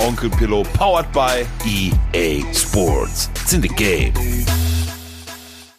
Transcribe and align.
Onkel 0.00 0.30
Pillow, 0.30 0.62
powered 0.72 1.12
by 1.12 1.46
EA 1.66 2.42
Sports. 2.54 3.28
It's 3.34 3.52
in 3.52 3.60
the 3.60 3.68
game. 3.68 4.14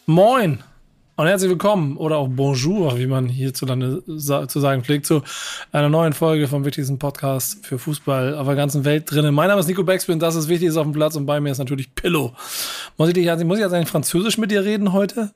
Moin 0.05 0.59
und 1.15 1.27
herzlich 1.27 1.49
willkommen 1.49 1.97
oder 1.97 2.17
auch 2.17 2.27
Bonjour, 2.27 2.99
wie 2.99 3.07
man 3.07 3.27
hierzulande 3.27 4.03
zu 4.05 4.59
sagen 4.59 4.83
pflegt, 4.83 5.07
zu 5.07 5.23
einer 5.71 5.89
neuen 5.89 6.13
Folge 6.13 6.47
vom 6.47 6.65
wichtigsten 6.65 6.99
Podcast 6.99 7.65
für 7.65 7.79
Fußball 7.79 8.35
auf 8.35 8.45
der 8.45 8.55
ganzen 8.55 8.85
Welt 8.85 9.09
drinnen. 9.09 9.33
Mein 9.33 9.47
Name 9.47 9.59
ist 9.59 9.67
Nico 9.67 9.83
Beckspin, 9.83 10.19
das 10.19 10.35
ist 10.35 10.47
Wichtiges 10.49 10.77
auf 10.77 10.83
dem 10.83 10.93
Platz 10.93 11.15
und 11.15 11.25
bei 11.25 11.39
mir 11.39 11.51
ist 11.51 11.57
natürlich 11.57 11.95
Pillow. 11.95 12.33
Muss 12.97 13.09
ich, 13.09 13.15
dich, 13.15 13.25
muss 13.43 13.57
ich 13.57 13.63
jetzt 13.63 13.73
eigentlich 13.73 13.89
Französisch 13.89 14.37
mit 14.37 14.51
dir 14.51 14.63
reden 14.63 14.93
heute? 14.93 15.31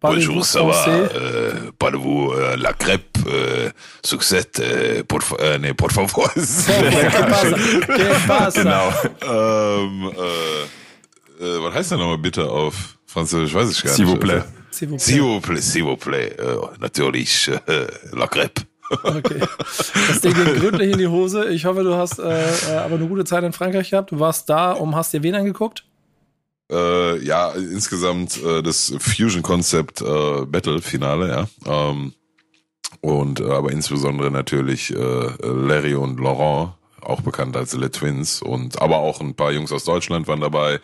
Bonjour, 0.00 0.44
ça 0.44 0.62
va? 0.62 0.88
Euh, 0.88 1.70
Parlez-vous 1.78 2.32
euh, 2.32 2.56
la 2.56 2.72
crêpe? 2.72 3.18
Euh, 3.26 3.68
succès, 4.04 4.46
euh, 4.60 5.02
por, 5.02 5.20
äh, 5.40 5.58
nee, 5.58 5.74
por 5.74 5.90
favor. 5.90 6.30
genau. 8.54 8.92
Ähm, 9.22 10.10
äh, 11.40 11.44
äh, 11.44 11.62
was 11.62 11.74
heißt 11.74 11.90
denn 11.90 11.98
nochmal 11.98 12.18
bitte 12.18 12.48
auf 12.48 12.96
Französisch? 13.06 13.54
Weiß 13.54 13.70
ich 13.70 13.82
gar 13.82 13.90
nicht. 13.90 13.96
S'il 13.96 14.06
vous 14.06 14.16
plaît. 14.16 14.44
S'il 14.70 15.20
vous 15.22 15.40
plaît, 15.40 15.60
s'il 15.60 15.84
vous 15.84 15.96
plaît. 15.96 16.36
Äh, 16.38 16.56
natürlich, 16.80 17.48
äh, 17.66 17.86
la 18.12 18.26
crêpe. 18.26 18.62
Okay. 18.90 19.40
Das 20.08 20.20
Ding 20.22 20.32
ging 20.32 20.60
gründlich 20.60 20.92
in 20.92 20.98
die 20.98 21.08
Hose. 21.08 21.50
Ich 21.50 21.66
hoffe, 21.66 21.82
du 21.82 21.94
hast 21.94 22.18
äh, 22.20 22.22
aber 22.84 22.94
eine 22.94 23.06
gute 23.06 23.24
Zeit 23.24 23.44
in 23.44 23.52
Frankreich 23.52 23.90
gehabt. 23.90 24.12
Du 24.12 24.18
warst 24.20 24.48
da 24.48 24.72
und 24.72 24.94
hast 24.94 25.12
dir 25.12 25.22
wen 25.22 25.34
angeguckt? 25.34 25.84
Äh, 26.70 27.24
ja, 27.24 27.50
insgesamt 27.52 28.42
äh, 28.42 28.62
das 28.62 28.92
Fusion 28.98 29.42
Concept 29.42 30.02
äh, 30.02 30.44
Battle 30.46 30.82
Finale, 30.82 31.28
ja. 31.28 31.90
Ähm, 31.90 32.12
und 33.00 33.40
äh, 33.40 33.50
aber 33.50 33.72
insbesondere 33.72 34.30
natürlich 34.30 34.94
äh, 34.94 35.28
Larry 35.42 35.94
und 35.94 36.20
Laurent, 36.20 36.72
auch 37.00 37.20
bekannt 37.20 37.56
als 37.56 37.74
Le 37.74 37.90
Twins 37.90 38.42
und 38.42 38.82
aber 38.82 38.98
auch 38.98 39.20
ein 39.20 39.34
paar 39.34 39.52
Jungs 39.52 39.72
aus 39.72 39.84
Deutschland 39.84 40.26
waren 40.28 40.40
dabei 40.40 40.80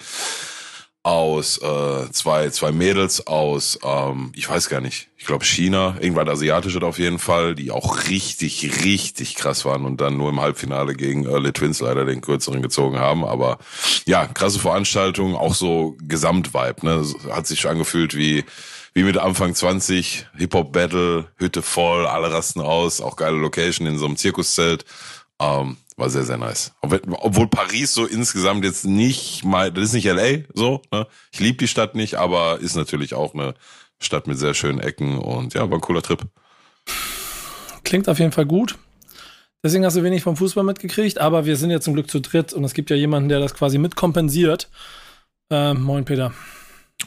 aus 1.05 1.59
äh, 1.59 2.11
zwei 2.13 2.49
zwei 2.49 2.73
Mädels 2.73 3.27
aus 3.27 3.79
ähm, 3.85 4.33
ich 4.35 4.49
weiß 4.49 4.71
gar 4.71 4.81
nicht 4.81 5.11
ich 5.19 5.27
glaube 5.27 5.45
China 5.45 5.97
irgendwann 6.01 6.31
asiatische 6.31 6.81
auf 6.83 6.99
jeden 6.99 7.19
Fall 7.19 7.55
die 7.55 7.71
auch 7.71 8.09
richtig 8.09 8.85
richtig 8.85 9.35
krass 9.35 9.67
waren 9.67 9.85
und 9.85 10.01
dann 10.01 10.17
nur 10.17 10.31
im 10.31 10.41
Halbfinale 10.41 10.95
gegen 10.95 11.25
Le 11.25 11.53
Twins 11.53 11.81
leider 11.81 12.07
den 12.07 12.23
kürzeren 12.23 12.63
gezogen 12.63 12.99
haben. 12.99 13.23
Aber 13.23 13.59
ja 14.07 14.27
krasse 14.27 14.59
Veranstaltung 14.59 15.37
auch 15.37 15.55
so 15.55 15.95
Gesamtvibe 16.03 16.87
ne? 16.87 17.05
Hat 17.31 17.47
sich 17.47 17.69
angefühlt 17.69 18.17
wie 18.17 18.45
wie 18.95 19.03
mit 19.03 19.19
Anfang 19.19 19.55
20 19.55 20.27
Hip 20.39 20.55
Hop 20.55 20.73
Battle 20.73 21.27
Hütte 21.37 21.61
voll 21.61 22.07
alle 22.07 22.33
rasten 22.33 22.63
aus 22.63 23.03
auch 23.03 23.17
geile 23.17 23.37
Location 23.37 23.87
in 23.87 23.99
so 23.99 24.07
einem 24.07 24.17
Zirkuszelt. 24.17 24.87
Ähm, 25.39 25.77
war 25.97 26.11
sehr, 26.11 26.25
sehr 26.25 26.39
nice. 26.39 26.73
Obwohl 26.81 27.49
Paris 27.49 27.95
so 27.95 28.07
insgesamt 28.07 28.65
jetzt 28.65 28.85
nicht 28.85 29.45
mal, 29.45 29.71
das 29.71 29.85
ist 29.85 29.93
nicht 29.93 30.07
LA 30.07 30.45
so, 30.53 30.83
ne? 30.91 31.07
Ich 31.33 31.41
liebe 31.41 31.59
die 31.59 31.69
Stadt 31.69 31.95
nicht, 31.95 32.17
aber 32.17 32.59
ist 32.61 32.77
natürlich 32.77 33.15
auch 33.15 33.35
eine 33.35 33.55
Stadt 34.01 34.27
mit 34.27 34.39
sehr 34.39 34.55
schönen 34.55 34.81
Ecken 34.81 35.19
und 35.19 35.55
ja, 35.55 35.69
war 35.71 35.79
ein 35.79 35.81
cooler 35.81 36.03
Trip. 36.03 36.23
Klingt 37.85 38.09
auf 38.09 38.19
jeden 38.19 38.33
Fall 38.33 38.47
gut. 38.47 38.77
Deswegen 39.63 39.85
hast 39.87 39.97
du 39.97 40.03
wenig 40.03 40.23
vom 40.23 40.37
Fußball 40.37 40.65
mitgekriegt, 40.65 41.19
aber 41.19 41.47
wir 41.47 41.57
sind 41.57 41.71
ja 41.71 41.81
zum 41.81 41.95
Glück 41.95 42.11
zu 42.11 42.21
dritt 42.21 42.53
und 42.53 42.65
es 42.65 42.75
gibt 42.75 42.91
ja 42.91 42.97
jemanden, 42.97 43.29
der 43.29 43.41
das 43.41 43.55
quasi 43.55 43.79
mitkompensiert. 43.79 44.69
Äh, 45.51 45.75
moin, 45.75 46.05
Peter. 46.05 46.35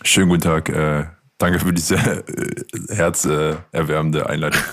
Schönen 0.04 0.30
guten 0.30 0.42
Tag. 0.42 0.70
Äh, 0.70 1.06
Danke 1.40 1.60
für 1.60 1.72
diese 1.72 1.96
äh, 1.96 2.96
herzerwärmende 2.96 4.28
Einleitung. 4.28 4.64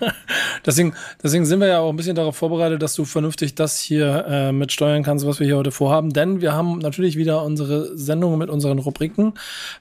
deswegen, 0.66 0.94
deswegen 1.22 1.44
sind 1.44 1.60
wir 1.60 1.66
ja 1.66 1.80
auch 1.80 1.90
ein 1.90 1.96
bisschen 1.96 2.16
darauf 2.16 2.34
vorbereitet, 2.34 2.80
dass 2.80 2.94
du 2.94 3.04
vernünftig 3.04 3.54
das 3.54 3.78
hier 3.78 4.24
äh, 4.26 4.50
mitsteuern 4.50 5.02
kannst, 5.02 5.26
was 5.26 5.38
wir 5.38 5.46
hier 5.46 5.58
heute 5.58 5.70
vorhaben. 5.70 6.14
Denn 6.14 6.40
wir 6.40 6.54
haben 6.54 6.78
natürlich 6.78 7.16
wieder 7.16 7.42
unsere 7.42 7.94
Sendung 7.98 8.38
mit 8.38 8.48
unseren 8.48 8.78
Rubriken. 8.78 9.34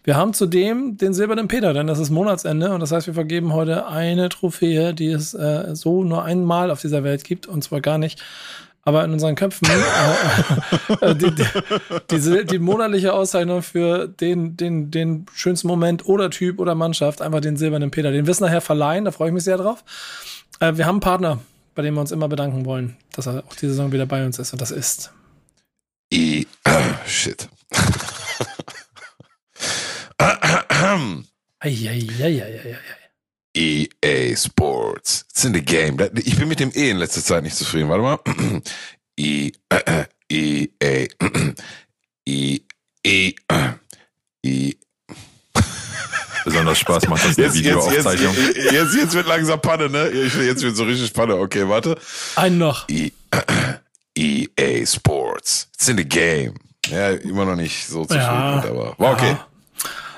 Wir 0.03 0.17
haben 0.17 0.33
zudem 0.33 0.97
den 0.97 1.13
silbernen 1.13 1.47
Peter, 1.47 1.73
denn 1.73 1.87
das 1.87 1.99
ist 1.99 2.09
Monatsende 2.09 2.73
und 2.73 2.81
das 2.81 2.91
heißt, 2.91 3.07
wir 3.07 3.13
vergeben 3.13 3.53
heute 3.53 3.87
eine 3.87 4.27
Trophäe, 4.27 4.93
die 4.93 5.11
es 5.11 5.33
äh, 5.33 5.73
so 5.75 6.03
nur 6.03 6.25
einmal 6.25 6.71
auf 6.71 6.81
dieser 6.81 7.05
Welt 7.05 7.23
gibt 7.23 7.47
und 7.47 7.63
zwar 7.63 7.79
gar 7.79 7.97
nicht 7.97 8.21
aber 8.83 9.03
in 9.05 9.13
unseren 9.13 9.35
Köpfen 9.35 9.67
äh, 11.01 11.15
die, 11.15 11.31
die, 11.31 11.45
diese, 12.11 12.45
die 12.45 12.59
monatliche 12.59 13.13
Auszeichnung 13.13 13.61
für 13.61 14.07
den, 14.07 14.57
den, 14.57 14.91
den 14.91 15.25
schönsten 15.33 15.67
Moment 15.67 16.05
oder 16.05 16.29
Typ 16.29 16.59
oder 16.59 16.75
Mannschaft, 16.75 17.21
einfach 17.21 17.39
den 17.39 17.55
silbernen 17.55 17.91
Peter. 17.91 18.11
Den 18.11 18.27
wirst 18.27 18.41
nachher 18.41 18.61
verleihen, 18.61 19.05
da 19.05 19.11
freue 19.11 19.29
ich 19.29 19.33
mich 19.33 19.45
sehr 19.45 19.57
drauf. 19.57 19.83
Äh, 20.59 20.75
wir 20.75 20.85
haben 20.85 20.95
einen 20.95 21.01
Partner, 21.01 21.39
bei 21.75 21.81
dem 21.81 21.93
wir 21.93 22.01
uns 22.01 22.11
immer 22.11 22.27
bedanken 22.27 22.65
wollen, 22.65 22.97
dass 23.13 23.27
er 23.27 23.43
auch 23.47 23.55
diese 23.55 23.69
Saison 23.73 23.91
wieder 23.93 24.05
bei 24.05 24.25
uns 24.25 24.37
ist 24.37 24.51
und 24.51 24.61
das 24.61 24.71
ist. 24.71 25.13
I, 26.13 26.45
shit. 27.07 27.47
Eieieiei. 31.59 32.77
EA 33.55 34.35
Sports. 34.35 35.25
It's 35.29 35.45
in 35.45 35.53
the 35.53 35.61
game. 35.61 35.97
Ich 36.23 36.37
bin 36.37 36.47
mit 36.47 36.59
dem 36.59 36.71
E 36.73 36.89
in 36.89 36.97
letzter 36.97 37.21
Zeit 37.21 37.43
nicht 37.43 37.55
zufrieden. 37.55 37.89
Warte 37.89 38.03
mal. 38.03 38.19
E, 39.15 39.51
äh, 39.69 40.05
EA. 40.31 41.07
E, 42.25 42.59
E, 43.05 43.35
E. 44.43 44.73
Besonders 46.45 46.79
Spaß 46.79 47.07
macht 47.07 47.23
das 47.25 47.37
jetzt, 47.37 47.53
Videoaufzeichnung. 47.53 48.33
Jetzt, 48.35 48.55
jetzt, 48.57 48.71
jetzt, 48.71 48.95
jetzt 48.95 49.13
wird 49.13 49.27
langsam 49.27 49.61
Panne, 49.61 49.89
ne? 49.89 50.09
Jetzt 50.09 50.61
wird 50.61 50.75
so 50.75 50.83
richtig 50.83 51.13
Panne. 51.13 51.35
Okay, 51.35 51.67
warte. 51.67 51.97
Ein 52.35 52.57
noch. 52.57 52.87
EA 54.15 54.85
Sports. 54.85 55.69
It's 55.73 55.87
in 55.87 55.97
the 55.97 56.05
game. 56.05 56.55
Ja, 56.87 57.11
immer 57.11 57.45
noch 57.45 57.55
nicht 57.55 57.87
so 57.87 58.01
zufrieden, 58.01 58.23
ja. 58.23 58.63
aber 58.63 58.95
war 58.97 59.13
okay. 59.13 59.37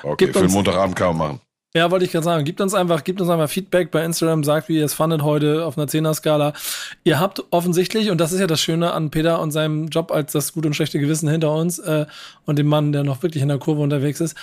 Okay, 0.02 0.24
Gibt 0.24 0.36
für 0.36 0.42
den 0.42 0.52
Montagabend 0.52 0.96
kann 0.96 1.16
man 1.16 1.16
machen. 1.16 1.40
Ja, 1.76 1.90
wollte 1.90 2.06
ich 2.06 2.12
gerade 2.12 2.24
sagen. 2.24 2.46
Gebt 2.46 2.62
uns 2.62 2.72
einfach, 2.72 3.04
gebt 3.04 3.20
uns 3.20 3.28
einfach 3.28 3.50
Feedback 3.50 3.90
bei 3.90 4.02
Instagram, 4.02 4.44
sagt, 4.44 4.70
wie 4.70 4.78
ihr 4.78 4.84
es 4.86 4.94
fandet 4.94 5.20
heute 5.20 5.66
auf 5.66 5.76
einer 5.76 5.86
10er-Skala. 5.86 6.54
Ihr 7.04 7.20
habt 7.20 7.44
offensichtlich, 7.50 8.08
und 8.08 8.18
das 8.18 8.32
ist 8.32 8.40
ja 8.40 8.46
das 8.46 8.62
Schöne 8.62 8.94
an 8.94 9.10
Peter 9.10 9.42
und 9.42 9.50
seinem 9.50 9.88
Job 9.88 10.10
als 10.10 10.32
das 10.32 10.54
gute 10.54 10.68
und 10.68 10.72
schlechte 10.72 10.98
Gewissen 10.98 11.28
hinter 11.28 11.52
uns 11.52 11.78
äh, 11.78 12.06
und 12.46 12.58
dem 12.58 12.66
Mann, 12.66 12.92
der 12.92 13.04
noch 13.04 13.22
wirklich 13.22 13.42
in 13.42 13.50
der 13.50 13.58
Kurve 13.58 13.82
unterwegs 13.82 14.22
ist, 14.22 14.38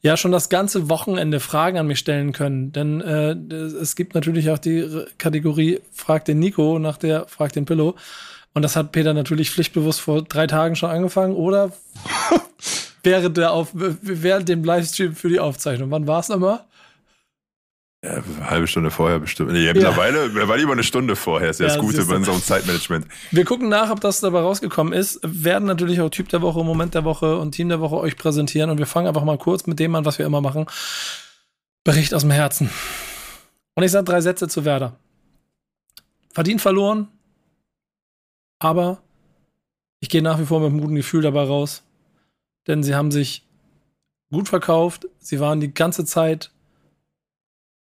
ja 0.00 0.16
schon 0.16 0.30
das 0.30 0.48
ganze 0.48 0.88
Wochenende 0.88 1.40
Fragen 1.40 1.76
an 1.76 1.88
mich 1.88 1.98
stellen 1.98 2.32
können. 2.32 2.70
Denn 2.70 3.00
äh, 3.00 3.32
es 3.82 3.96
gibt 3.96 4.14
natürlich 4.14 4.48
auch 4.50 4.58
die 4.58 4.88
Kategorie 5.18 5.80
Frag 5.92 6.24
den 6.26 6.38
Nico 6.38 6.78
nach 6.78 6.98
der 6.98 7.26
Frag 7.26 7.52
den 7.52 7.64
Pillow. 7.64 7.96
Und 8.54 8.62
das 8.62 8.76
hat 8.76 8.92
Peter 8.92 9.12
natürlich 9.12 9.50
pflichtbewusst 9.50 10.00
vor 10.00 10.22
drei 10.22 10.46
Tagen 10.46 10.76
schon 10.76 10.90
angefangen, 10.90 11.34
oder? 11.34 11.72
während, 13.02 13.36
der 13.36 13.50
Auf 13.50 13.70
während 13.74 14.48
dem 14.48 14.62
Livestream 14.62 15.16
für 15.16 15.28
die 15.28 15.40
Aufzeichnung. 15.40 15.90
Wann 15.90 16.06
war 16.06 16.20
es 16.20 16.28
nochmal? 16.28 16.60
Ja, 18.04 18.12
eine 18.12 18.50
halbe 18.50 18.66
Stunde 18.66 18.90
vorher 18.90 19.18
bestimmt. 19.18 19.52
Nee, 19.52 19.64
ja. 19.64 19.72
mittlerweile 19.72 20.48
war 20.48 20.56
lieber 20.56 20.72
eine 20.72 20.84
Stunde 20.84 21.16
vorher. 21.16 21.50
Ist 21.50 21.60
ja, 21.60 21.66
das 21.66 21.78
Gute 21.78 22.04
bei 22.04 22.16
unserem 22.16 22.42
Zeitmanagement. 22.42 23.06
Wir 23.30 23.44
gucken 23.44 23.68
nach, 23.68 23.90
ob 23.90 24.00
das 24.00 24.20
dabei 24.20 24.40
rausgekommen 24.40 24.92
ist. 24.92 25.18
Werden 25.22 25.66
natürlich 25.66 26.00
auch 26.00 26.10
Typ 26.10 26.28
der 26.28 26.42
Woche, 26.42 26.62
Moment 26.62 26.94
der 26.94 27.04
Woche 27.04 27.38
und 27.38 27.52
Team 27.52 27.68
der 27.68 27.80
Woche 27.80 27.96
euch 27.96 28.16
präsentieren. 28.16 28.70
Und 28.70 28.78
wir 28.78 28.86
fangen 28.86 29.08
einfach 29.08 29.24
mal 29.24 29.38
kurz 29.38 29.66
mit 29.66 29.78
dem 29.80 29.94
an, 29.94 30.04
was 30.04 30.18
wir 30.18 30.26
immer 30.26 30.40
machen. 30.40 30.66
Bericht 31.84 32.14
aus 32.14 32.22
dem 32.22 32.30
Herzen. 32.30 32.70
Und 33.74 33.82
ich 33.82 33.90
sage 33.90 34.04
drei 34.04 34.20
Sätze 34.20 34.48
zu 34.48 34.64
Werder. 34.64 34.98
Verdient 36.32 36.60
verloren, 36.60 37.08
aber 38.58 39.02
ich 40.00 40.10
gehe 40.10 40.22
nach 40.22 40.38
wie 40.38 40.46
vor 40.46 40.60
mit 40.60 40.70
einem 40.70 40.80
guten 40.80 40.96
Gefühl 40.96 41.22
dabei 41.22 41.44
raus. 41.44 41.82
Denn 42.66 42.82
sie 42.82 42.94
haben 42.94 43.10
sich 43.10 43.46
gut 44.30 44.48
verkauft. 44.48 45.06
Sie 45.18 45.40
waren 45.40 45.60
die 45.60 45.72
ganze 45.72 46.04
Zeit 46.04 46.50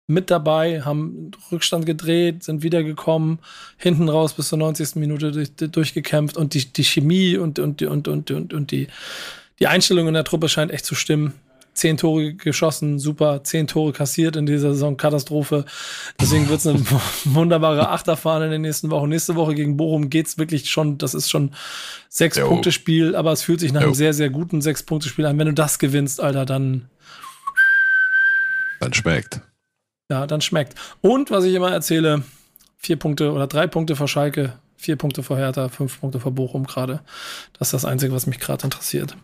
mit 0.09 0.31
dabei, 0.31 0.81
haben 0.81 1.31
Rückstand 1.51 1.85
gedreht, 1.85 2.43
sind 2.43 2.63
wiedergekommen, 2.63 3.39
hinten 3.77 4.09
raus 4.09 4.33
bis 4.33 4.49
zur 4.49 4.57
90. 4.57 4.95
Minute 4.95 5.31
durch, 5.31 5.51
durchgekämpft 5.55 6.35
und 6.35 6.53
die, 6.53 6.65
die 6.65 6.83
Chemie 6.83 7.37
und, 7.37 7.59
und, 7.59 7.81
und, 7.81 8.07
und, 8.07 8.31
und, 8.31 8.53
und 8.53 8.71
die, 8.71 8.87
die 9.59 9.67
Einstellung 9.67 10.07
in 10.07 10.15
der 10.15 10.23
Truppe 10.23 10.49
scheint 10.49 10.71
echt 10.71 10.85
zu 10.85 10.95
stimmen. 10.95 11.33
zehn 11.73 11.97
Tore 11.97 12.33
geschossen, 12.33 12.97
super, 12.97 13.43
zehn 13.43 13.67
Tore 13.67 13.93
kassiert 13.93 14.35
in 14.35 14.45
dieser 14.45 14.73
Saison, 14.73 14.97
Katastrophe. 14.97 15.65
Deswegen 16.19 16.49
wird 16.49 16.59
es 16.59 16.67
eine 16.67 16.83
wunderbare 17.25 17.89
Achterfahrt 17.89 18.43
in 18.43 18.51
den 18.51 18.63
nächsten 18.63 18.89
Wochen. 18.89 19.09
Nächste 19.09 19.35
Woche 19.35 19.53
gegen 19.53 19.77
Bochum 19.77 20.09
geht's 20.09 20.37
wirklich 20.37 20.69
schon, 20.69 20.97
das 20.97 21.13
ist 21.13 21.29
schon 21.29 21.51
sechs 22.09 22.39
Punkte 22.39 22.71
Spiel, 22.71 23.15
aber 23.15 23.31
es 23.31 23.43
fühlt 23.43 23.59
sich 23.59 23.73
nach 23.73 23.81
jo. 23.81 23.87
einem 23.87 23.95
sehr, 23.95 24.13
sehr 24.13 24.29
guten 24.29 24.61
sechs 24.61 24.81
Punkte 24.81 25.07
Spiel 25.07 25.25
an. 25.25 25.37
Wenn 25.37 25.47
du 25.47 25.53
das 25.53 25.77
gewinnst, 25.77 26.19
Alter, 26.19 26.45
dann 26.45 26.89
dann 28.79 28.93
schmeckt. 28.93 29.41
Ja, 30.09 30.25
dann 30.25 30.41
schmeckt. 30.41 30.75
Und 31.01 31.29
was 31.31 31.43
ich 31.43 31.53
immer 31.53 31.71
erzähle, 31.71 32.23
vier 32.77 32.97
Punkte 32.97 33.31
oder 33.31 33.47
drei 33.47 33.67
Punkte 33.67 33.95
vor 33.95 34.07
Schalke, 34.07 34.53
vier 34.75 34.95
Punkte 34.95 35.21
vor 35.21 35.37
Hertha, 35.37 35.69
fünf 35.69 35.99
Punkte 35.99 36.19
vor 36.19 36.31
Bochum 36.31 36.65
gerade. 36.65 37.01
Das 37.57 37.67
ist 37.69 37.73
das 37.73 37.85
Einzige, 37.85 38.13
was 38.13 38.25
mich 38.25 38.39
gerade 38.39 38.63
interessiert. 38.63 39.15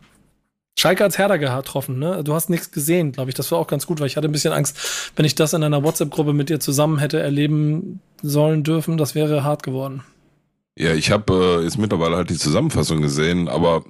Schalke 0.78 1.06
hat 1.06 1.18
Hertha 1.18 1.38
getroffen, 1.38 2.00
ne? 2.00 2.24
Du 2.24 2.34
hast 2.34 2.50
nichts 2.50 2.70
gesehen, 2.72 3.14
glaube 3.14 3.30
ich. 3.30 3.36
Das 3.36 3.52
war 3.52 3.60
auch 3.60 3.68
ganz 3.68 3.88
gut, 3.88 4.00
weil 4.00 4.08
ich 4.08 4.18
hatte 4.18 4.28
ein 4.28 4.34
bisschen 4.34 4.54
Angst, 4.54 5.12
wenn 5.16 5.26
ich 5.26 5.34
das 5.34 5.54
in 5.54 5.64
einer 5.64 5.84
WhatsApp-Gruppe 5.84 6.34
mit 6.34 6.50
dir 6.50 6.60
zusammen 6.60 7.00
hätte 7.00 7.20
erleben 7.20 8.02
sollen 8.22 8.64
dürfen, 8.64 8.98
das 8.98 9.16
wäre 9.16 9.44
hart 9.44 9.64
geworden. 9.64 10.04
Ja, 10.78 10.94
ich 10.94 11.12
habe 11.12 11.60
äh, 11.62 11.64
jetzt 11.64 11.78
mittlerweile 11.78 12.18
halt 12.18 12.30
die 12.30 12.38
Zusammenfassung 12.38 13.02
gesehen, 13.02 13.48
aber 13.48 13.86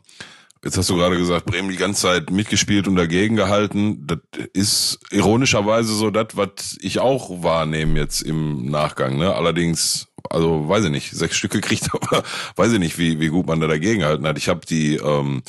Jetzt 0.65 0.79
hast 0.79 0.89
du 0.89 0.95
gerade 0.95 1.15
gesagt, 1.15 1.45
Bremen 1.45 1.69
die 1.69 1.77
ganze 1.77 2.01
Zeit 2.01 2.31
mitgespielt 2.31 2.87
und 2.87 2.95
dagegen 2.95 3.35
gehalten. 3.35 4.07
Das 4.07 4.17
ist 4.51 4.99
ironischerweise 5.11 5.93
so 5.93 6.09
das, 6.09 6.29
was 6.33 6.75
ich 6.81 6.97
auch 6.97 7.43
wahrnehme 7.43 7.99
jetzt 7.99 8.21
im 8.21 8.65
Nachgang. 8.71 9.19
Ne? 9.19 9.35
Allerdings, 9.35 10.07
also 10.27 10.67
weiß 10.67 10.85
ich 10.85 10.89
nicht, 10.89 11.11
sechs 11.11 11.37
Stücke 11.37 11.61
kriegt, 11.61 11.93
aber 11.93 12.23
weiß 12.55 12.73
ich 12.73 12.79
nicht, 12.79 12.97
wie, 12.97 13.19
wie 13.19 13.27
gut 13.27 13.45
man 13.45 13.59
da 13.59 13.67
dagegen 13.67 13.99
gehalten 13.99 14.25
hat. 14.25 14.39
Ich 14.39 14.49
habe 14.49 14.65
die 14.65 14.95
ähm, 14.95 15.43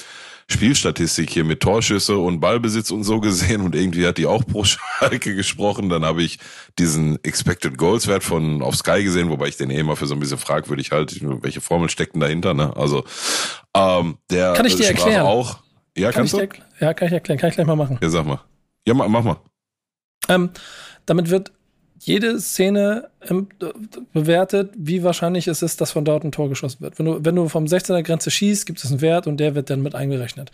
Spielstatistik 0.49 1.31
hier 1.31 1.45
mit 1.45 1.61
Torschüsse 1.61 2.17
und 2.19 2.39
Ballbesitz 2.39 2.93
und 2.93 3.03
so 3.03 3.21
gesehen 3.21 3.63
und 3.63 3.75
irgendwie 3.75 4.07
hat 4.07 4.17
die 4.17 4.27
auch 4.27 4.47
pro 4.47 4.65
Schalke 4.65 5.35
gesprochen. 5.35 5.89
Dann 5.89 6.05
habe 6.05 6.23
ich 6.23 6.39
diesen 6.79 7.23
Expected 7.25 7.77
Goals 7.77 8.07
Wert 8.07 8.23
von 8.23 8.63
auf 8.63 8.77
Sky 8.77 9.03
gesehen, 9.03 9.29
wobei 9.29 9.49
ich 9.49 9.57
den 9.57 9.71
eh 9.71 9.81
immer 9.81 9.97
für 9.97 10.07
so 10.07 10.15
ein 10.15 10.21
bisschen 10.21 10.39
fragwürdig 10.39 10.93
halte, 10.93 11.17
welche 11.43 11.61
Formel 11.61 11.91
steckt 11.91 12.15
denn 12.15 12.21
dahinter, 12.21 12.55
ne? 12.55 12.77
Also 12.77 13.05
ähm, 13.75 14.19
der 14.31 14.53
Kann 14.53 14.67
ich 14.67 14.77
dir 14.77 14.87
erklären? 14.87 15.27
auch. 15.27 15.59
Ja, 15.97 16.13
kann 16.13 16.21
kannst 16.21 16.35
du? 16.35 16.39
Dir, 16.39 16.49
ja, 16.81 16.95
kann 16.95 17.09
ich 17.09 17.15
erklären. 17.15 17.39
Kann 17.41 17.49
ich 17.49 17.55
gleich 17.55 17.67
mal 17.67 17.77
machen. 17.77 17.99
Ja, 18.01 18.09
sag 18.09 18.27
mal. 18.27 18.41
Ja, 18.87 18.95
mach, 18.95 19.09
mach 19.09 19.25
mal. 19.25 19.37
Ähm, 20.29 20.51
damit 21.07 21.31
wird 21.31 21.53
jede 21.99 22.41
Szene 22.41 23.09
bewertet, 24.13 24.71
wie 24.77 25.03
wahrscheinlich 25.03 25.49
es 25.49 25.63
ist, 25.63 25.81
dass 25.81 25.93
von 25.93 26.05
dort 26.05 26.25
ein 26.25 26.33
Tor 26.33 26.49
geschossen 26.49 26.81
wird. 26.81 26.99
Wenn 26.99 27.07
du, 27.07 27.25
wenn 27.25 27.35
du 27.35 27.49
vom 27.49 27.65
16er 27.65 28.03
Grenze 28.03 28.31
schießt, 28.31 28.67
gibt 28.67 28.83
es 28.83 28.91
einen 28.91 29.01
Wert 29.01 29.27
und 29.27 29.39
der 29.39 29.55
wird 29.55 29.71
dann 29.71 29.83
mit 29.83 29.95
eingerechnet. 29.95 30.51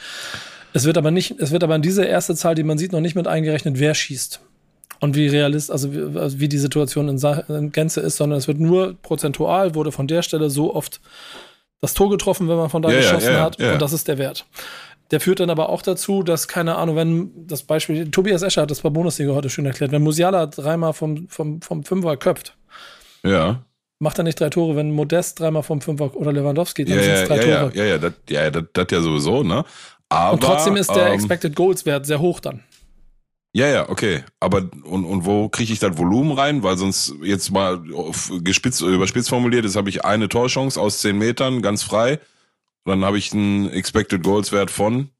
Es 0.72 0.84
wird 0.84 0.96
aber 0.96 1.10
nicht, 1.10 1.34
es 1.38 1.50
wird 1.50 1.64
aber 1.64 1.76
in 1.76 1.82
diese 1.82 2.04
erste 2.04 2.34
Zahl, 2.34 2.54
die 2.54 2.62
man 2.62 2.78
sieht, 2.78 2.92
noch 2.92 3.00
nicht 3.00 3.14
mit 3.14 3.26
eingerechnet, 3.26 3.78
wer 3.78 3.94
schießt. 3.94 4.40
Und 5.00 5.16
wie 5.16 5.26
realist, 5.26 5.70
also 5.70 5.92
wie, 5.92 6.18
also 6.18 6.38
wie 6.38 6.48
die 6.48 6.58
Situation 6.58 7.08
in, 7.08 7.20
in, 7.48 7.72
Gänze 7.72 8.00
ist, 8.00 8.16
sondern 8.16 8.38
es 8.38 8.46
wird 8.46 8.60
nur 8.60 8.94
prozentual, 9.02 9.74
wurde 9.74 9.90
von 9.90 10.06
der 10.06 10.22
Stelle 10.22 10.48
so 10.48 10.74
oft 10.74 11.00
das 11.80 11.94
Tor 11.94 12.08
getroffen, 12.08 12.48
wenn 12.48 12.56
man 12.56 12.70
von 12.70 12.82
da 12.82 12.90
ja, 12.90 12.98
geschossen 12.98 13.32
ja, 13.32 13.38
ja, 13.38 13.40
hat. 13.42 13.60
Und 13.60 13.82
das 13.82 13.92
ist 13.92 14.06
der 14.06 14.18
Wert. 14.18 14.46
Der 15.12 15.20
führt 15.20 15.40
dann 15.40 15.50
aber 15.50 15.68
auch 15.68 15.82
dazu, 15.82 16.22
dass, 16.22 16.48
keine 16.48 16.76
Ahnung, 16.76 16.96
wenn 16.96 17.46
das 17.46 17.62
Beispiel, 17.62 18.10
Tobias 18.10 18.40
Escher 18.40 18.62
hat 18.62 18.70
das 18.70 18.80
bei 18.80 18.88
Bundesliga 18.88 19.32
heute 19.32 19.50
schön 19.50 19.66
erklärt, 19.66 19.92
wenn 19.92 20.02
Musiala 20.02 20.46
dreimal 20.46 20.94
vom, 20.94 21.28
vom, 21.28 21.60
vom 21.60 21.84
Fünfer 21.84 22.16
köpft. 22.16 22.56
Ja. 23.22 23.62
Macht 23.98 24.18
er 24.18 24.24
nicht 24.24 24.40
drei 24.40 24.48
Tore, 24.48 24.74
wenn 24.74 24.90
Modest 24.90 25.38
dreimal 25.38 25.62
vom 25.62 25.82
Fünfer 25.82 26.16
oder 26.16 26.32
Lewandowski, 26.32 26.86
dann 26.86 26.96
ja, 26.96 27.02
sind 27.02 27.12
es 27.12 27.28
drei 27.28 27.46
ja, 27.46 27.60
Tore. 27.60 27.76
Ja, 27.76 27.84
ja, 27.84 27.98
das 27.98 28.12
ja, 28.30 28.50
das, 28.50 28.64
das 28.72 28.86
ja 28.90 29.00
sowieso, 29.02 29.42
ne? 29.42 29.64
Aber, 30.08 30.32
und 30.32 30.42
trotzdem 30.42 30.76
ist 30.76 30.90
der 30.90 31.08
ähm, 31.08 31.12
Expected 31.12 31.54
Goals 31.54 31.84
Wert 31.84 32.06
sehr 32.06 32.20
hoch 32.20 32.40
dann. 32.40 32.64
Ja, 33.54 33.66
ja, 33.66 33.88
okay. 33.90 34.24
Aber 34.40 34.68
und, 34.84 35.04
und 35.04 35.26
wo 35.26 35.50
kriege 35.50 35.74
ich 35.74 35.78
das 35.78 35.98
Volumen 35.98 36.32
rein? 36.32 36.62
Weil 36.62 36.78
sonst 36.78 37.14
jetzt 37.22 37.50
mal 37.50 37.82
gespitzt, 38.42 38.80
überspitzt 38.80 39.28
formuliert, 39.28 39.64
jetzt 39.64 39.76
habe 39.76 39.90
ich 39.90 40.06
eine 40.06 40.30
Torchance 40.30 40.80
aus 40.80 41.00
zehn 41.00 41.18
Metern, 41.18 41.60
ganz 41.60 41.82
frei. 41.82 42.18
Dann 42.84 43.04
habe 43.04 43.18
ich 43.18 43.32
einen 43.32 43.70
Expected 43.70 44.22
Goals 44.22 44.52
Wert 44.52 44.70
von 44.70 45.10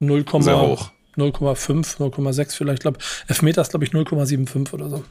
0, 0.00 0.24
sehr 0.40 0.60
hoch. 0.60 0.90
0,5, 1.16 1.98
0,6 1.98 2.56
vielleicht. 2.56 2.78
Ich 2.78 2.82
glaube, 2.82 2.98
Elfmeter 3.28 3.60
ist, 3.60 3.70
glaube 3.70 3.84
ich, 3.84 3.90
0,75 3.90 4.72
oder 4.72 4.88
so. 4.88 5.04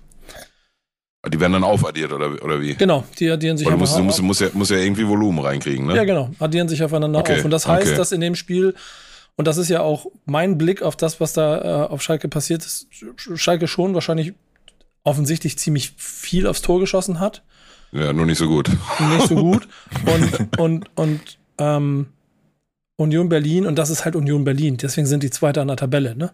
Die 1.28 1.40
werden 1.40 1.54
dann 1.54 1.66
aufaddiert, 1.66 2.14
oder, 2.14 2.42
oder 2.44 2.62
wie? 2.62 2.76
Genau, 2.76 3.04
die 3.20 3.30
addieren 3.30 3.58
sich 3.58 3.68
aufeinander 3.68 4.04
muss, 4.04 4.22
muss, 4.22 4.22
muss, 4.22 4.40
ja, 4.40 4.48
muss 4.54 4.70
ja 4.70 4.78
irgendwie 4.78 5.06
Volumen 5.06 5.40
reinkriegen, 5.40 5.86
ne? 5.86 5.96
Ja, 5.96 6.06
genau, 6.06 6.32
addieren 6.40 6.70
sich 6.70 6.82
aufeinander 6.82 7.20
okay. 7.20 7.40
auf. 7.40 7.46
Und 7.46 7.52
das 7.52 7.68
heißt, 7.68 7.88
okay. 7.88 7.98
dass 7.98 8.14
in 8.14 8.22
dem 8.22 8.36
Spiel, 8.36 8.74
und 9.36 9.46
das 9.46 9.58
ist 9.58 9.68
ja 9.68 9.82
auch 9.82 10.06
mein 10.26 10.58
Blick 10.58 10.82
auf 10.82 10.96
das, 10.96 11.20
was 11.20 11.34
da 11.34 11.84
äh, 11.84 11.88
auf 11.90 12.02
Schalke 12.02 12.30
passiert 12.30 12.66
ist, 12.66 12.88
Schalke 13.18 13.68
schon 13.68 13.94
wahrscheinlich 13.94 14.34
offensichtlich 15.04 15.58
ziemlich 15.58 15.92
viel 15.98 16.48
aufs 16.48 16.62
Tor 16.62 16.80
geschossen 16.80 17.20
hat. 17.20 17.44
Ja, 17.92 18.14
nur 18.14 18.26
nicht 18.26 18.38
so 18.38 18.48
gut. 18.48 18.70
Nicht 18.70 19.28
so 19.28 19.36
gut. 19.36 19.68
Und, 20.06 20.60
und, 20.60 20.90
und 20.96 21.38
ähm, 21.60 22.08
Union 22.96 23.30
Berlin, 23.30 23.66
und 23.66 23.78
das 23.78 23.90
ist 23.90 24.04
halt 24.04 24.16
Union 24.16 24.44
Berlin, 24.44 24.78
deswegen 24.78 25.08
sind 25.08 25.24
die 25.24 25.30
Zweite 25.30 25.62
an 25.62 25.68
der 25.68 25.78
Tabelle, 25.78 26.16
ne? 26.16 26.32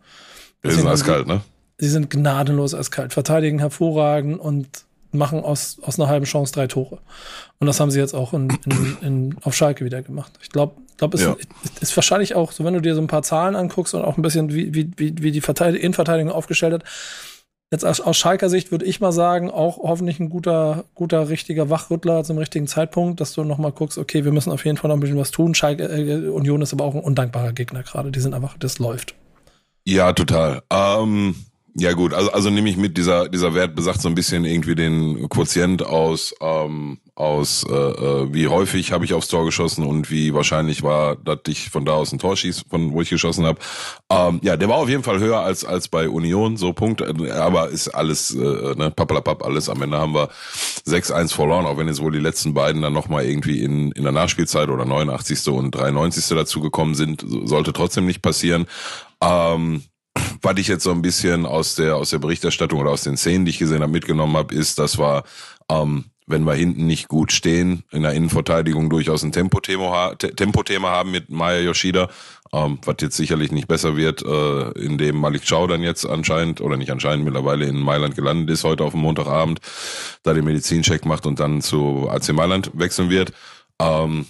Die 0.64 0.72
sind 0.72 0.88
eiskalt, 0.88 1.28
ne? 1.28 1.42
Sie 1.78 1.90
sind 1.90 2.10
gnadenlos 2.10 2.74
eiskalt, 2.74 3.14
verteidigen 3.14 3.60
hervorragend 3.60 4.40
und 4.40 4.86
machen 5.12 5.44
aus, 5.44 5.78
aus 5.82 6.00
einer 6.00 6.10
halben 6.10 6.26
Chance 6.26 6.54
drei 6.54 6.68
Tore. 6.68 7.00
Und 7.60 7.68
das 7.68 7.80
haben 7.80 7.92
sie 7.92 8.00
jetzt 8.00 8.14
auch 8.14 8.34
in, 8.34 8.50
in, 8.66 8.98
in, 9.02 9.36
auf 9.44 9.56
Schalke 9.56 9.86
wieder 9.86 10.02
gemacht. 10.02 10.34
Ich 10.42 10.50
glaube, 10.50 10.76
glaub, 10.98 11.14
es 11.14 11.22
ja. 11.22 11.34
ist, 11.34 11.82
ist 11.82 11.98
wahrscheinlich 11.98 12.36
auch, 12.36 12.52
so 12.52 12.64
wenn 12.64 12.74
du 12.74 12.82
dir 12.82 12.96
so 12.96 13.02
ein 13.02 13.08
paar 13.08 13.24
Zahlen 13.24 13.56
anguckst 13.56 13.94
und 13.94 14.04
auch 14.04 14.18
ein 14.18 14.22
bisschen, 14.22 14.54
wie, 14.54 14.74
wie, 14.74 14.92
wie 14.98 15.32
die 15.32 15.40
Innenverteidigung 15.40 16.32
aufgestellt 16.32 16.74
hat, 16.74 16.84
Jetzt 17.72 17.84
aus, 17.84 18.00
aus 18.00 18.16
Schalker 18.16 18.50
Sicht 18.50 18.72
würde 18.72 18.86
ich 18.86 19.02
mal 19.02 19.12
sagen, 19.12 19.50
auch 19.50 19.78
hoffentlich 19.78 20.20
ein 20.20 20.30
guter, 20.30 20.86
guter, 20.94 21.30
richtiger 21.30 21.70
Wachrüttler 21.70 22.24
zum 22.24 22.38
richtigen 22.38 22.68
Zeitpunkt, 22.68 23.20
dass 23.20 23.34
du 23.34 23.44
nochmal 23.44 23.72
guckst, 23.72 23.98
okay, 23.98 24.24
wir 24.24 24.32
müssen 24.32 24.52
auf 24.52 24.64
jeden 24.66 24.78
Fall 24.78 24.90
noch 24.90 24.98
ein 24.98 25.00
bisschen 25.00 25.18
was 25.18 25.32
tun. 25.32 25.56
Schalke, 25.56 25.84
äh, 25.84 26.30
Union 26.30 26.62
ist 26.62 26.74
aber 26.74 26.86
auch 26.86 26.94
ein 26.94 27.02
undankbarer 27.02 27.54
Gegner 27.54 27.82
gerade. 27.84 28.12
Die 28.12 28.20
sind 28.20 28.34
einfach, 28.34 28.56
das 28.60 28.78
läuft. 28.78 29.16
Ja, 29.84 30.14
total. 30.14 30.62
Ähm, 30.72 31.36
ja 31.78 31.92
gut, 31.92 32.14
also, 32.14 32.32
also 32.32 32.50
nehme 32.50 32.70
ich 32.70 32.78
mit, 32.78 32.98
dieser, 32.98 33.28
dieser 33.28 33.54
Wert 33.54 33.76
besagt 33.76 34.02
so 34.02 34.08
ein 34.08 34.16
bisschen 34.16 34.46
irgendwie 34.46 34.76
den 34.76 35.28
Quotient 35.28 35.86
aus, 35.86 36.34
ähm, 36.40 37.00
aus 37.16 37.66
äh, 37.70 37.74
äh, 37.74 38.34
wie 38.34 38.48
häufig 38.48 38.94
habe 38.94 39.04
ich 39.04 39.14
aufs 39.14 39.28
Tor 39.28 39.44
geschossen 39.44 39.86
und 39.86 40.10
wie 40.10 40.34
wahrscheinlich 40.34 40.84
war, 40.84 41.18
dass 41.18 41.40
ich 41.48 41.70
von 41.70 41.84
da 41.84 41.92
aus 41.92 42.14
ein 42.14 42.20
Tor 42.20 42.38
schieß, 42.38 42.64
von 42.70 42.94
wo 42.94 43.02
ich 43.02 43.10
geschossen 43.10 43.46
habe. 43.46 43.60
Ähm, 44.10 44.40
ja, 44.42 44.56
der 44.56 44.70
war 44.70 44.78
auf 44.78 44.88
jeden 44.88 45.04
Fall 45.04 45.20
höher 45.20 45.42
als, 45.42 45.66
als 45.66 45.90
bei 45.90 46.08
Union, 46.08 46.56
so 46.56 46.72
Punkt, 46.72 47.02
aber 47.02 47.68
ist 47.68 47.90
alles, 47.90 48.34
äh, 48.34 48.38
ne, 48.76 48.94
pappalapapp, 48.96 49.44
alles. 49.44 49.68
Am 49.68 49.82
Ende 49.82 49.98
haben 49.98 50.14
wir 50.14 50.30
6-1 50.88 51.34
verloren, 51.34 51.66
auch 51.66 51.78
wenn 51.78 51.88
jetzt 51.88 52.02
wohl 52.02 52.14
die 52.14 52.20
letzten 52.20 52.54
beiden 52.54 52.84
dann 52.84 52.94
nochmal 52.94 53.26
irgendwie 53.26 53.62
in, 53.62 53.92
in 53.92 54.04
der 54.04 54.14
Nachspielzeit 54.14 54.70
oder 54.70 54.86
89. 54.86 55.50
und 55.50 55.76
93. 55.76 56.26
dazu 56.38 56.62
gekommen 56.62 56.96
sind, 56.96 57.26
sollte 57.44 57.74
trotzdem 57.74 58.06
nicht 58.06 58.22
passieren. 58.22 58.66
Ähm, 59.22 59.84
was 60.46 60.58
ich 60.58 60.68
jetzt 60.68 60.84
so 60.84 60.92
ein 60.92 61.02
bisschen 61.02 61.46
aus 61.46 61.76
der 61.76 61.96
aus 61.96 62.12
der 62.12 62.20
Berichterstattung 62.20 62.80
oder 62.80 62.92
aus 62.92 63.04
den 63.04 63.18
Szenen, 63.18 63.46
die 63.46 63.50
ich 63.50 63.60
gesehen 63.60 63.82
habe, 63.82 63.92
mitgenommen 63.92 64.38
habe, 64.38 64.54
ist, 64.54 64.80
dass 64.80 64.98
wir, 64.98 65.24
ähm, 65.70 66.06
wenn 66.28 66.44
wir 66.44 66.54
hinten 66.54 66.86
nicht 66.86 67.08
gut 67.08 67.32
stehen, 67.32 67.84
in 67.92 68.04
der 68.04 68.14
Innenverteidigung 68.14 68.90
durchaus 68.90 69.24
ein 69.24 69.32
Tempothema, 69.32 70.16
Tempothema 70.16 70.90
haben 70.90 71.12
mit 71.12 71.30
Maya 71.30 71.60
Yoshida, 71.60 72.10
ähm, 72.54 72.80
was 72.86 72.98
jetzt 73.02 73.18
sicherlich 73.18 73.52
nicht 73.52 73.68
besser 73.68 73.98
wird, 73.98 74.24
äh, 74.24 74.70
indem 74.80 75.18
Malik 75.18 75.48
Chow 75.48 75.68
dann 75.68 75.82
jetzt 75.82 76.06
anscheinend, 76.06 76.62
oder 76.62 76.78
nicht 76.78 76.92
anscheinend, 76.92 77.26
mittlerweile 77.26 77.66
in 77.66 77.80
Mailand 77.80 78.16
gelandet 78.16 78.50
ist, 78.52 78.64
heute 78.64 78.84
auf 78.84 78.92
dem 78.92 79.02
Montagabend, 79.02 79.60
da 80.24 80.34
den 80.34 80.46
Medizincheck 80.46 81.06
macht 81.06 81.26
und 81.26 81.40
dann 81.40 81.62
zu 81.62 82.08
AC 82.10 82.34
Mailand 82.34 82.72
wechseln 82.74 83.10
wird. 83.10 83.34
Ähm, 83.80 84.26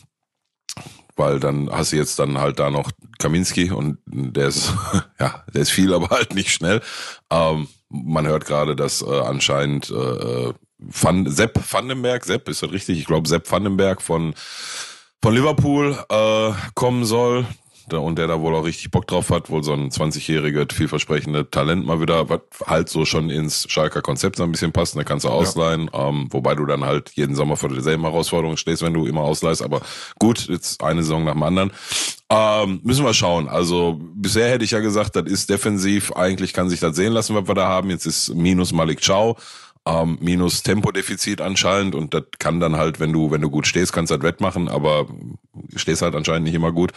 weil 1.15 1.39
dann 1.39 1.69
hast 1.71 1.91
du 1.91 1.97
jetzt 1.97 2.19
dann 2.19 2.37
halt 2.37 2.59
da 2.59 2.69
noch 2.69 2.91
Kaminski 3.19 3.71
und 3.71 3.97
der 4.05 4.47
ist, 4.47 4.73
ja, 5.19 5.43
der 5.53 5.61
ist 5.61 5.71
viel, 5.71 5.93
aber 5.93 6.09
halt 6.09 6.35
nicht 6.35 6.51
schnell. 6.51 6.81
Ähm, 7.29 7.67
man 7.89 8.27
hört 8.27 8.45
gerade, 8.45 8.75
dass 8.75 9.01
äh, 9.01 9.19
anscheinend 9.19 9.89
äh, 9.89 10.53
Van, 10.77 11.29
Sepp 11.29 11.59
Vandenberg, 11.71 12.25
Sepp, 12.25 12.49
ist 12.49 12.61
das 12.61 12.71
richtig? 12.71 12.99
Ich 12.99 13.05
glaube 13.05 13.27
Sepp 13.27 13.49
Vandenberg 13.49 14.01
von, 14.01 14.33
von 15.21 15.33
Liverpool 15.33 15.97
äh, 16.09 16.51
kommen 16.73 17.05
soll 17.05 17.45
und 17.93 18.17
der 18.17 18.27
da 18.27 18.41
wohl 18.41 18.55
auch 18.55 18.65
richtig 18.65 18.91
Bock 18.91 19.07
drauf 19.07 19.29
hat, 19.29 19.49
wohl 19.49 19.63
so 19.63 19.73
ein 19.73 19.89
20-jähriger, 19.89 20.71
vielversprechende 20.73 21.49
Talent 21.49 21.85
mal 21.85 22.01
wieder, 22.01 22.29
was 22.29 22.41
halt 22.65 22.89
so 22.89 23.05
schon 23.05 23.29
ins 23.29 23.69
Schalker 23.69 24.01
Konzept 24.01 24.37
so 24.37 24.43
ein 24.43 24.51
bisschen 24.51 24.71
passt, 24.71 24.95
da 24.95 24.99
ne, 24.99 25.05
kannst 25.05 25.25
du 25.25 25.29
ausleihen, 25.29 25.89
ja. 25.93 26.09
ähm, 26.09 26.27
wobei 26.31 26.55
du 26.55 26.65
dann 26.65 26.83
halt 26.83 27.11
jeden 27.15 27.35
Sommer 27.35 27.57
vor 27.57 27.69
derselben 27.69 28.03
Herausforderung 28.03 28.57
stehst, 28.57 28.81
wenn 28.81 28.93
du 28.93 29.05
immer 29.05 29.21
ausleihst, 29.21 29.61
aber 29.61 29.81
gut, 30.19 30.47
jetzt 30.47 30.83
eine 30.83 31.03
Saison 31.03 31.23
nach 31.23 31.33
dem 31.33 31.43
anderen. 31.43 31.71
Ähm, 32.27 32.79
müssen 32.83 33.05
wir 33.05 33.13
schauen. 33.13 33.47
Also 33.47 33.99
bisher 33.99 34.49
hätte 34.49 34.65
ich 34.65 34.71
ja 34.71 34.79
gesagt, 34.79 35.15
das 35.15 35.25
ist 35.25 35.49
defensiv, 35.49 36.11
eigentlich 36.13 36.53
kann 36.53 36.69
sich 36.69 36.79
das 36.79 36.95
sehen 36.95 37.13
lassen, 37.13 37.35
was 37.35 37.47
wir 37.47 37.53
da 37.53 37.67
haben. 37.67 37.91
Jetzt 37.91 38.07
ist 38.07 38.33
minus 38.33 38.73
Malik 38.73 39.05
Chow 39.05 39.37
ähm, 39.85 40.17
minus 40.19 40.63
Tempodefizit 40.63 41.41
anscheinend 41.41 41.95
und 41.95 42.13
das 42.13 42.23
kann 42.39 42.59
dann 42.59 42.75
halt, 42.75 42.99
wenn 42.99 43.13
du, 43.13 43.31
wenn 43.31 43.41
du 43.41 43.49
gut 43.49 43.67
stehst, 43.67 43.93
kannst 43.93 44.11
du 44.11 44.17
das 44.17 44.23
wettmachen, 44.23 44.67
aber 44.67 45.07
stehst 45.75 46.01
halt 46.01 46.15
anscheinend 46.15 46.45
nicht 46.45 46.55
immer 46.55 46.71
gut. 46.71 46.91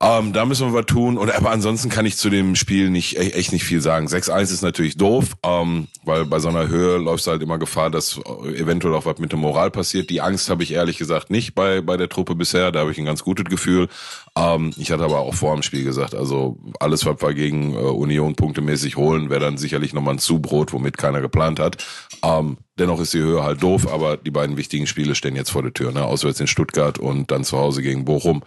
Ähm, 0.00 0.32
da 0.32 0.44
müssen 0.44 0.68
wir 0.68 0.78
was 0.78 0.86
tun. 0.86 1.18
Und 1.18 1.34
aber 1.34 1.50
ansonsten 1.50 1.88
kann 1.88 2.06
ich 2.06 2.16
zu 2.16 2.30
dem 2.30 2.54
Spiel 2.54 2.88
nicht 2.90 3.16
e-, 3.16 3.30
echt 3.30 3.52
nicht 3.52 3.64
viel 3.64 3.80
sagen. 3.80 4.06
6-1 4.06 4.42
ist 4.42 4.62
natürlich 4.62 4.96
doof, 4.96 5.36
ähm, 5.42 5.88
weil 6.04 6.24
bei 6.24 6.38
so 6.38 6.48
einer 6.48 6.68
Höhe 6.68 6.98
läufst 6.98 7.26
du 7.26 7.32
halt 7.32 7.42
immer 7.42 7.58
Gefahr, 7.58 7.90
dass 7.90 8.18
eventuell 8.54 8.94
auch 8.94 9.06
was 9.06 9.18
mit 9.18 9.32
dem 9.32 9.40
Moral 9.40 9.70
passiert. 9.70 10.10
Die 10.10 10.20
Angst 10.20 10.50
habe 10.50 10.62
ich 10.62 10.72
ehrlich 10.72 10.98
gesagt 10.98 11.30
nicht 11.30 11.54
bei, 11.54 11.80
bei 11.80 11.96
der 11.96 12.08
Truppe 12.08 12.36
bisher. 12.36 12.70
Da 12.70 12.80
habe 12.80 12.92
ich 12.92 12.98
ein 12.98 13.04
ganz 13.04 13.24
gutes 13.24 13.46
Gefühl. 13.46 13.88
Ähm, 14.36 14.72
ich 14.76 14.92
hatte 14.92 15.02
aber 15.02 15.18
auch 15.18 15.34
vor 15.34 15.54
dem 15.54 15.62
Spiel 15.62 15.84
gesagt, 15.84 16.14
also 16.14 16.58
alles, 16.78 17.04
was 17.04 17.20
wir 17.20 17.34
gegen 17.34 17.74
äh, 17.74 17.78
Union 17.78 18.36
punktemäßig 18.36 18.96
holen, 18.96 19.30
wäre 19.30 19.40
dann 19.40 19.58
sicherlich 19.58 19.94
nochmal 19.94 20.14
ein 20.14 20.20
Zubrot, 20.20 20.72
womit 20.72 20.96
keiner 20.96 21.20
geplant 21.20 21.58
hat. 21.58 21.84
Ähm, 22.22 22.58
dennoch 22.78 23.00
ist 23.00 23.14
die 23.14 23.18
Höhe 23.18 23.42
halt 23.42 23.62
doof, 23.62 23.92
aber 23.92 24.16
die 24.16 24.30
beiden 24.30 24.56
wichtigen 24.56 24.86
Spiele 24.86 25.14
stehen 25.16 25.34
jetzt 25.34 25.50
vor 25.50 25.62
der 25.62 25.72
Tür. 25.72 25.90
Ne? 25.90 26.04
Auswärts 26.04 26.40
in 26.40 26.46
Stuttgart 26.46 26.98
und 26.98 27.30
dann 27.30 27.42
zu 27.42 27.58
Hause 27.58 27.82
gegen 27.82 28.04
Bochum. 28.04 28.42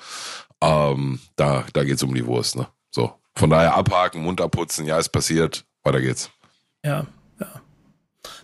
Ähm, 0.61 1.19
da 1.35 1.65
da 1.73 1.83
geht's 1.83 2.03
um 2.03 2.13
die 2.13 2.25
Wurst. 2.25 2.55
Ne? 2.55 2.67
So, 2.91 3.13
von 3.35 3.49
daher 3.49 3.75
abhaken, 3.75 4.23
Mund 4.23 4.41
abputzen, 4.41 4.85
ja, 4.85 4.97
ist 4.99 5.09
passiert, 5.09 5.65
weiter 5.83 6.01
geht's. 6.01 6.29
Ja, 6.83 7.05
ja. 7.39 7.61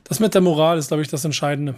Das 0.03 0.19
mit 0.19 0.33
der 0.33 0.41
Moral 0.41 0.77
ist, 0.77 0.88
glaube 0.88 1.03
ich, 1.03 1.09
das 1.09 1.25
Entscheidende. 1.25 1.75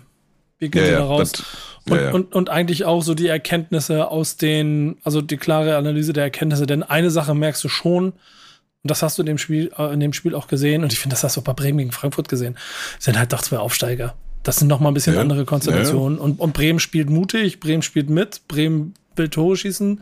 Wie 0.59 0.69
gehen 0.69 0.85
ja, 0.85 0.99
da 0.99 1.05
raus? 1.05 1.31
Das, 1.31 1.45
und, 1.85 1.95
ja, 1.95 2.03
ja. 2.03 2.11
Und, 2.11 2.35
und 2.35 2.49
eigentlich 2.49 2.85
auch 2.85 3.01
so 3.01 3.15
die 3.15 3.27
Erkenntnisse 3.27 4.09
aus 4.09 4.35
den, 4.37 4.97
also 5.03 5.21
die 5.21 5.37
klare 5.37 5.77
Analyse 5.77 6.13
der 6.13 6.25
Erkenntnisse, 6.25 6.67
denn 6.67 6.83
eine 6.83 7.11
Sache 7.11 7.33
merkst 7.33 7.63
du 7.63 7.69
schon, 7.69 8.11
und 8.11 8.91
das 8.91 9.01
hast 9.01 9.17
du 9.17 9.23
in 9.23 9.25
dem 9.25 9.37
Spiel, 9.37 9.71
äh, 9.77 9.93
in 9.93 9.99
dem 9.99 10.13
Spiel 10.13 10.35
auch 10.35 10.47
gesehen, 10.47 10.83
und 10.83 10.93
ich 10.93 10.99
finde, 10.99 11.13
das 11.13 11.23
hast 11.23 11.37
du 11.37 11.41
auch 11.41 11.45
bei 11.45 11.53
Bremen 11.53 11.79
gegen 11.79 11.91
Frankfurt 11.91 12.29
gesehen, 12.29 12.57
sind 12.99 13.17
halt 13.17 13.33
doch 13.33 13.41
zwei 13.41 13.57
Aufsteiger. 13.57 14.15
Das 14.43 14.57
sind 14.57 14.67
noch 14.67 14.79
mal 14.79 14.89
ein 14.89 14.93
bisschen 14.93 15.17
andere 15.17 15.43
Konstellationen. 15.43 16.17
Und, 16.17 16.39
und 16.39 16.53
Bremen 16.53 16.79
spielt 16.79 17.09
mutig, 17.09 17.59
Bremen 17.59 17.81
spielt 17.81 18.09
mit, 18.09 18.47
Bremen 18.47 18.93
will 19.19 19.29
Tore 19.29 19.55
schießen. 19.55 20.01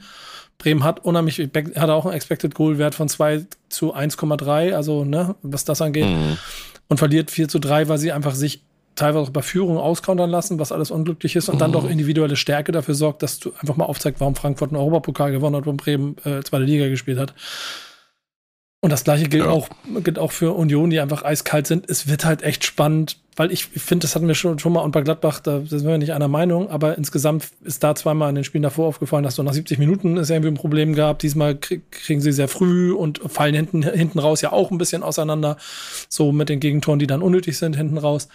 Bremen 0.58 0.84
hat 0.84 1.04
unheimlich, 1.04 1.40
hat 1.40 1.90
auch 1.90 2.06
einen 2.06 2.16
Expected 2.16 2.56
Goal 2.56 2.78
Wert 2.78 2.96
von 2.96 3.10
2 3.10 3.46
zu 3.70 3.94
1,3, 3.94 4.74
also, 4.74 5.04
ne, 5.04 5.36
was 5.44 5.66
das 5.66 5.82
angeht. 5.82 6.06
Mhm. 6.06 6.38
Und 6.88 6.98
verliert 6.98 7.30
4 7.30 7.50
zu 7.50 7.60
3, 7.60 7.90
weil 7.90 7.98
sie 7.98 8.12
einfach 8.14 8.34
sich 8.34 8.62
teilweise 8.96 9.26
auch 9.26 9.30
bei 9.30 9.42
Führung 9.42 9.78
auskontern 9.78 10.30
lassen, 10.30 10.58
was 10.58 10.72
alles 10.72 10.90
unglücklich 10.90 11.36
ist 11.36 11.50
und 11.50 11.56
mhm. 11.56 11.60
dann 11.60 11.72
doch 11.74 11.88
individuelle 11.88 12.36
Stärke 12.36 12.72
dafür 12.72 12.96
sorgt, 12.96 13.22
dass 13.24 13.40
du 13.40 13.54
einfach 13.60 13.76
mal 13.76 13.86
aufzeigst, 13.86 14.20
warum 14.20 14.36
Frankfurt 14.36 14.72
einen 14.72 14.82
Europapokal 14.82 15.32
gewonnen 15.32 15.56
hat 15.56 15.68
und 15.68 15.78
Bremen 15.78 16.16
äh, 16.24 16.42
zweite 16.44 16.64
Liga 16.64 16.88
gespielt 16.88 17.20
hat. 17.20 17.34
Und 18.80 18.92
das 18.92 19.04
gleiche 19.04 19.28
gilt, 19.28 19.44
ja. 19.44 19.50
auch, 19.50 19.70
gilt 20.04 20.20
auch 20.20 20.32
für 20.32 20.56
Union, 20.56 20.90
die 20.90 21.00
einfach 21.00 21.24
eiskalt 21.24 21.68
sind. 21.68 21.90
Es 21.90 22.08
wird 22.08 22.26
halt 22.26 22.42
echt 22.42 22.64
spannend, 22.64 23.18
weil 23.38 23.52
ich 23.52 23.66
finde, 23.66 24.04
das 24.04 24.16
hatten 24.16 24.28
wir 24.28 24.34
schon, 24.34 24.58
schon 24.58 24.74
mal 24.74 24.82
und 24.82 24.92
bei 24.92 25.02
Gladbach, 25.02 25.40
da 25.40 25.62
sind 25.64 25.86
wir 25.86 25.98
nicht 26.00 26.12
einer 26.12 26.28
Meinung, 26.28 26.72
aber 26.72 26.98
insgesamt 26.98 27.48
ist 27.64 27.84
da 27.84 27.94
zweimal 27.94 28.30
in 28.30 28.36
den 28.36 28.44
Spielen 28.44 28.64
davor 28.64 28.88
aufgefallen, 28.88 29.24
dass 29.24 29.36
so 29.36 29.44
nach 29.44 29.54
70 29.54 29.78
Minuten 29.78 30.18
es 30.18 30.32
irgendwie 30.32 30.50
ein 30.50 30.56
Problem 30.56 30.96
gab. 30.96 31.20
Diesmal 31.20 31.56
kriegen 31.56 32.20
sie 32.20 32.32
sehr 32.32 32.48
früh 32.48 32.92
und 32.92 33.22
fallen 33.28 33.54
hinten, 33.54 33.84
hinten 33.84 34.18
raus 34.18 34.42
ja 34.42 34.52
auch 34.52 34.72
ein 34.72 34.80
bisschen 34.80 35.04
auseinander, 35.04 35.58
so 36.10 36.32
mit 36.32 36.50
den 36.50 36.60
Gegentoren, 36.60 36.98
die 36.98 37.06
dann 37.06 37.22
unnötig 37.22 37.60
sind, 37.60 37.76
hinten 37.76 38.00
raus. 38.00 38.28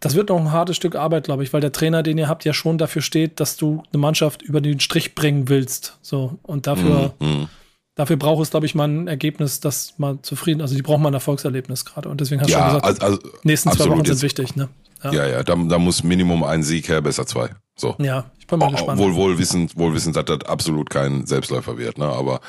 Das 0.00 0.14
wird 0.14 0.30
noch 0.30 0.40
ein 0.40 0.52
hartes 0.52 0.76
Stück 0.76 0.96
Arbeit, 0.96 1.24
glaube 1.24 1.42
ich, 1.42 1.52
weil 1.52 1.60
der 1.60 1.72
Trainer, 1.72 2.02
den 2.02 2.16
ihr 2.16 2.28
habt, 2.28 2.46
ja 2.46 2.54
schon 2.54 2.78
dafür 2.78 3.02
steht, 3.02 3.38
dass 3.38 3.58
du 3.58 3.82
eine 3.92 4.00
Mannschaft 4.00 4.40
über 4.40 4.62
den 4.62 4.80
Strich 4.80 5.14
bringen 5.14 5.50
willst. 5.50 5.98
So. 6.00 6.38
Und 6.42 6.66
dafür, 6.66 7.12
mhm. 7.20 7.48
Dafür 7.96 8.16
braucht 8.16 8.42
es, 8.42 8.50
glaube 8.50 8.66
ich, 8.66 8.74
mal 8.74 8.88
ein 8.88 9.08
Ergebnis, 9.08 9.60
das 9.60 9.98
mal 9.98 10.20
zufrieden, 10.22 10.60
also 10.60 10.74
die 10.74 10.82
brauchen 10.82 11.02
mal 11.02 11.10
ein 11.10 11.14
Erfolgserlebnis 11.14 11.84
gerade. 11.84 12.08
Und 12.08 12.20
deswegen 12.20 12.40
hast 12.40 12.48
du 12.48 12.52
ja, 12.52 12.70
schon 12.70 12.80
gesagt, 12.80 13.02
also, 13.02 13.18
also, 13.22 13.38
nächsten 13.42 13.72
zwei 13.72 13.88
Wochen 13.90 14.04
sind 14.04 14.22
wichtig, 14.22 14.56
ne? 14.56 14.68
Ja, 15.02 15.12
ja, 15.12 15.28
ja 15.28 15.42
da, 15.42 15.54
da, 15.56 15.78
muss 15.78 16.04
Minimum 16.04 16.44
ein 16.44 16.62
Sieg 16.62 16.88
her, 16.88 17.00
besser 17.00 17.26
zwei. 17.26 17.50
So. 17.74 17.96
Ja, 17.98 18.30
ich 18.38 18.46
bin 18.46 18.58
mal 18.58 18.68
oh, 18.68 18.72
gespannt. 18.72 18.98
Wohl, 18.98 19.14
wohl 19.14 19.38
wissend, 19.38 19.76
wohl 19.76 19.94
wissend, 19.94 20.14
dass 20.16 20.26
das 20.26 20.44
absolut 20.44 20.90
kein 20.90 21.26
Selbstläufer 21.26 21.78
wird, 21.78 21.98
ne? 21.98 22.06
Aber 22.06 22.40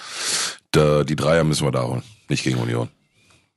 da, 0.72 1.04
die 1.04 1.16
Dreier 1.16 1.44
müssen 1.44 1.66
wir 1.66 1.72
da 1.72 1.84
holen, 1.84 2.04
nicht 2.30 2.44
gegen 2.44 2.60
Union. 2.60 2.90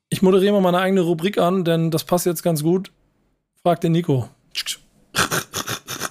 Ich 0.08 0.22
moderiere 0.22 0.52
mal 0.52 0.60
meine 0.60 0.78
eigene 0.78 1.00
Rubrik 1.00 1.38
an, 1.38 1.64
denn 1.64 1.90
das 1.90 2.04
passt 2.04 2.24
jetzt 2.24 2.42
ganz 2.42 2.62
gut. 2.62 2.92
Frag 3.62 3.80
den 3.80 3.92
Nico. 3.92 4.28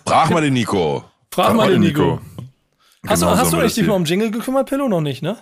Frag 0.05 0.29
mal 0.29 0.41
den 0.41 0.53
Nico. 0.53 1.05
Frag, 1.31 1.47
Frag 1.47 1.55
mal 1.55 1.71
den 1.71 1.81
Nico. 1.81 2.01
Nico. 2.01 2.21
Hast, 3.07 3.21
genau 3.21 3.33
du, 3.33 3.37
hast 3.37 3.53
du 3.53 3.81
dich 3.81 3.87
mal 3.87 3.95
um 3.95 4.05
Jingle 4.05 4.31
gekümmert, 4.31 4.69
Pillow? 4.69 4.87
Noch 4.87 5.01
nicht, 5.01 5.21
ne? 5.21 5.37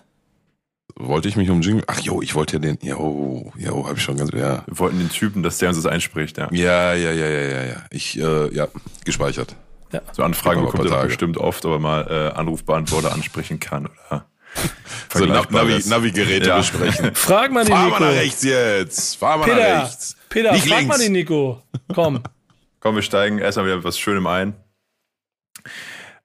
Wollte 1.07 1.27
ich 1.27 1.35
mich 1.35 1.49
um 1.49 1.61
Jingle. 1.61 1.83
Ach 1.87 1.99
jo, 1.99 2.21
ich 2.21 2.35
wollte 2.35 2.53
ja 2.53 2.59
den. 2.59 2.77
Jo, 2.81 3.51
jo, 3.57 3.85
habe 3.85 3.97
ich 3.97 4.03
schon 4.03 4.17
ganz. 4.17 4.31
Ja. 4.31 4.63
Wir 4.65 4.79
wollten 4.79 4.99
den 4.99 5.09
Typen, 5.09 5.43
dass 5.43 5.57
der 5.57 5.69
uns 5.69 5.77
das 5.77 5.85
einspricht, 5.85 6.37
ja. 6.37 6.47
Ja, 6.51 6.93
ja, 6.93 7.11
ja, 7.11 7.27
ja, 7.27 7.41
ja, 7.41 7.63
ja. 7.63 7.83
Ich, 7.89 8.17
äh, 8.17 8.53
ja, 8.53 8.67
gespeichert. 9.05 9.55
Ja. 9.91 10.01
So 10.13 10.23
Anfragen 10.23 10.61
bekommt 10.61 10.89
er 10.89 11.05
bestimmt 11.05 11.37
oft, 11.37 11.65
ob 11.65 11.73
er 11.73 11.79
mal 11.79 12.07
äh, 12.09 12.37
Anrufbeantworter 12.37 13.11
ansprechen 13.13 13.59
kann 13.59 13.87
oder. 13.87 14.25
so 15.13 15.25
Navi, 15.25 15.81
Navi-Geräte 15.85 16.49
ja. 16.49 16.57
besprechen. 16.57 17.11
Frag 17.13 17.51
mal 17.51 17.63
den 17.63 17.73
Fahr 17.73 17.85
Nico. 17.85 17.97
Fahr 17.97 18.01
mal 18.01 18.13
nach 18.13 18.21
rechts 18.21 18.43
jetzt. 18.43 19.15
Fahr 19.15 19.37
mal 19.37 19.45
Peter, 19.45 19.57
nach 19.57 19.83
rechts. 19.83 20.15
Peter, 20.29 20.51
Nicht 20.51 20.67
frag 20.67 20.79
links. 20.79 20.97
mal 20.97 21.03
den 21.03 21.11
Nico. 21.13 21.61
Komm. 21.93 22.21
Komm, 22.79 22.95
wir 22.95 23.01
steigen 23.03 23.37
erstmal 23.37 23.67
wieder 23.67 23.83
was 23.83 23.99
Schönem 23.99 24.27
ein. 24.27 24.55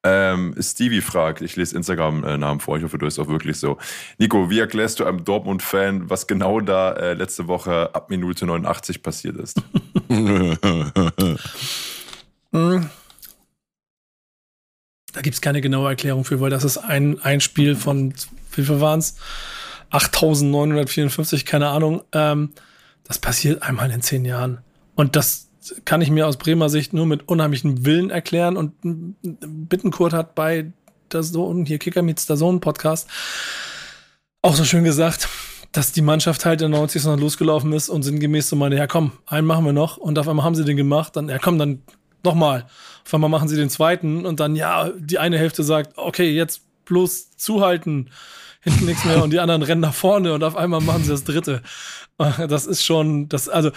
Ähm, 0.08 0.54
Stevie 0.60 1.00
fragt, 1.00 1.40
ich 1.42 1.56
lese 1.56 1.75
Instagram-Namen 1.75 2.60
vor, 2.60 2.76
ich 2.78 2.84
hoffe, 2.84 2.96
du 2.96 3.06
ist 3.06 3.18
auch 3.18 3.26
wirklich 3.26 3.58
so. 3.58 3.76
Nico, 4.18 4.50
wie 4.50 4.60
erklärst 4.60 5.00
du 5.00 5.04
einem 5.04 5.25
Dortmund-Fan, 5.25 6.08
was 6.08 6.28
genau 6.28 6.60
da 6.60 6.92
äh, 6.92 7.14
letzte 7.14 7.48
Woche 7.48 7.92
ab 7.92 8.08
Minute 8.08 8.46
89 8.46 9.02
passiert 9.02 9.36
ist? 9.36 9.60
Hm. 12.52 12.88
Da 15.12 15.20
gibt 15.20 15.34
es 15.34 15.40
keine 15.40 15.60
genaue 15.60 15.88
Erklärung 15.88 16.25
für, 16.25 16.40
weil 16.40 16.48
das 16.48 16.62
ist 16.62 16.78
ein, 16.78 17.20
ein 17.20 17.40
Spiel 17.40 17.75
von, 17.75 18.14
wie 18.52 18.64
viel 18.64 18.80
waren 18.80 19.00
es? 19.00 19.16
8954, 19.90 21.44
keine 21.44 21.68
Ahnung. 21.68 22.02
Ähm, 22.12 22.52
das 23.04 23.18
passiert 23.18 23.62
einmal 23.62 23.90
in 23.90 24.00
zehn 24.00 24.25
Jahren. 24.25 24.58
Und 24.94 25.16
das 25.16 25.46
kann 25.85 26.00
ich 26.00 26.11
mir 26.11 26.26
aus 26.26 26.37
Bremer 26.37 26.68
Sicht 26.68 26.92
nur 26.92 27.06
mit 27.06 27.28
unheimlichem 27.28 27.85
Willen 27.85 28.11
erklären. 28.11 28.56
Und 28.56 28.75
Bittenkurt 29.23 30.12
hat 30.12 30.35
bei 30.35 30.73
der 31.12 31.23
Sohn, 31.23 31.64
hier 31.64 31.78
Kicker 31.78 32.02
meets 32.02 32.26
der 32.26 32.37
Sohn 32.37 32.61
Podcast, 32.61 33.08
auch 34.42 34.54
so 34.54 34.64
schön 34.64 34.85
gesagt, 34.85 35.28
dass 35.73 35.92
die 35.92 36.02
Mannschaft 36.02 36.44
halt 36.44 36.62
in 36.62 36.70
der 36.70 36.80
90. 36.80 37.04
noch 37.04 37.18
losgelaufen 37.18 37.73
ist 37.73 37.88
und 37.88 38.02
sinngemäß 38.02 38.49
so 38.49 38.56
meine, 38.56 38.76
ja 38.76 38.87
komm, 38.87 39.12
einen 39.26 39.46
machen 39.46 39.64
wir 39.64 39.73
noch. 39.73 39.96
Und 39.96 40.18
auf 40.18 40.28
einmal 40.28 40.44
haben 40.44 40.54
sie 40.54 40.64
den 40.64 40.76
gemacht, 40.76 41.16
dann, 41.16 41.28
ja 41.28 41.38
komm, 41.38 41.58
dann 41.58 41.82
nochmal. 42.25 42.66
Auf 43.04 43.14
einmal 43.14 43.30
machen 43.30 43.49
sie 43.49 43.56
den 43.56 43.70
zweiten 43.70 44.26
und 44.26 44.40
dann, 44.40 44.56
ja, 44.56 44.90
die 44.96 45.18
eine 45.18 45.38
Hälfte 45.38 45.62
sagt, 45.62 45.96
okay, 45.96 46.30
jetzt 46.30 46.62
bloß 46.87 47.37
zuhalten, 47.37 48.11
hinten 48.61 48.87
nichts 48.87 49.04
mehr 49.04 49.23
und 49.23 49.32
die 49.32 49.38
anderen 49.38 49.62
rennen 49.62 49.80
nach 49.80 49.94
vorne 49.94 50.32
und 50.32 50.42
auf 50.42 50.56
einmal 50.56 50.80
machen 50.80 51.04
sie 51.04 51.11
das 51.11 51.25
dritte. 51.25 51.62
Das 52.18 52.66
ist 52.66 52.85
schon, 52.85 53.28
das, 53.28 53.49
also 53.49 53.70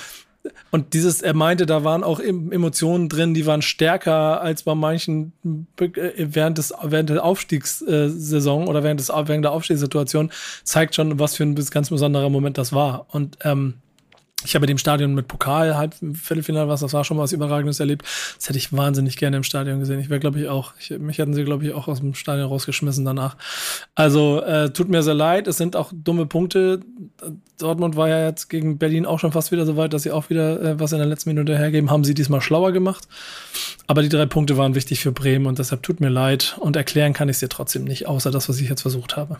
und 0.72 0.94
dieses, 0.94 1.22
er 1.22 1.34
meinte, 1.34 1.65
da 1.65 1.84
waren 1.84 2.03
auch 2.03 2.20
Emotionen 2.20 3.10
drin, 3.10 3.34
die 3.34 3.46
waren 3.46 3.62
stärker 3.62 4.41
als 4.41 4.63
bei 4.63 4.75
manchen 4.75 5.34
äh, 5.79 6.12
während 6.18 6.58
des 6.58 6.74
während 6.84 7.10
der 7.10 7.24
Aufstiegssaison 7.24 8.68
oder 8.68 8.84
während 8.84 9.00
des 9.00 9.10
während 9.10 9.46
der 9.46 9.51
Aufstiegssituation 9.51 10.32
zeigt 10.63 10.96
schon, 10.96 11.20
was 11.20 11.36
für 11.36 11.44
ein 11.44 11.56
ganz 11.56 11.89
besonderer 11.89 12.29
Moment 12.29 12.58
das 12.58 12.74
war. 12.74 13.08
Und 13.10 13.38
ähm, 13.44 13.75
ich 14.46 14.55
habe 14.55 14.65
in 14.65 14.69
dem 14.69 14.77
Stadion 14.77 15.13
mit 15.15 15.27
Pokal, 15.27 15.75
halb 15.75 15.96
Viertelfinale, 16.13 16.69
was 16.69 16.79
das 16.79 16.93
war, 16.93 17.03
schon 17.03 17.17
mal 17.17 17.24
was 17.24 17.34
Überragendes 17.34 17.79
erlebt. 17.79 18.05
Das 18.38 18.48
hätte 18.48 18.58
ich 18.58 18.72
wahnsinnig 18.72 19.17
gerne 19.17 19.38
im 19.38 19.43
Stadion 19.43 19.79
gesehen. 19.79 20.00
Ich 20.00 20.10
wäre, 20.10 20.22
glaube 20.22 20.39
ich, 20.39 20.48
auch, 20.48 20.74
ich, 20.79 20.91
mich 20.98 21.17
hätten 21.17 21.34
sie, 21.34 21.43
glaube 21.43 21.65
ich, 21.65 21.74
auch 21.74 21.89
aus 21.89 22.00
dem 22.00 22.13
Stadion 22.13 22.48
rausgeschmissen 22.48 23.03
danach. 23.03 23.36
Also, 23.96 24.41
äh, 24.41 24.72
tut 24.72 24.88
mir 24.88 25.03
sehr 25.03 25.13
leid. 25.13 25.48
Es 25.48 25.58
sind 25.58 25.75
auch 25.75 25.91
dumme 25.93 26.25
Punkte. 26.25 26.79
Dortmund 27.58 27.98
war 27.98 28.08
ja 28.08 28.27
jetzt 28.27 28.50
gegen 28.50 28.77
Berlin 28.77 29.05
auch 29.05 29.19
schon 29.19 29.34
fast 29.34 29.51
wieder 29.51 29.65
so 29.65 29.75
weit, 29.75 29.91
dass 29.91 30.03
sie 30.03 30.12
auch 30.12 30.29
wieder 30.29 30.62
äh, 30.62 30.79
was 30.79 30.93
in 30.93 31.00
der 31.00 31.08
letzten 31.08 31.31
Minute 31.31 31.58
hergeben. 31.58 31.91
Haben 31.91 32.05
sie 32.05 32.13
diesmal 32.13 32.39
schlauer 32.39 32.72
gemacht. 32.72 33.10
Aber 33.88 34.01
die 34.01 34.10
drei 34.10 34.25
Punkte 34.25 34.55
waren 34.55 34.74
wichtig 34.74 35.01
für 35.01 35.12
Bremen 35.12 35.48
und 35.48 35.60
deshalb 35.60 35.84
tut 35.84 36.00
mir 36.00 36.10
leid. 36.10 36.55
Und 36.60 36.77
erklären 36.77 37.12
kann 37.12 37.27
ich 37.27 37.36
es 37.36 37.39
dir 37.39 37.50
trotzdem 37.50 37.84
nicht, 37.84 38.08
außer 38.08 38.31
das, 38.31 38.48
was 38.48 38.62
ich 38.62 38.69
jetzt 38.69 38.84
versucht 38.84 39.17
habe. 39.17 39.38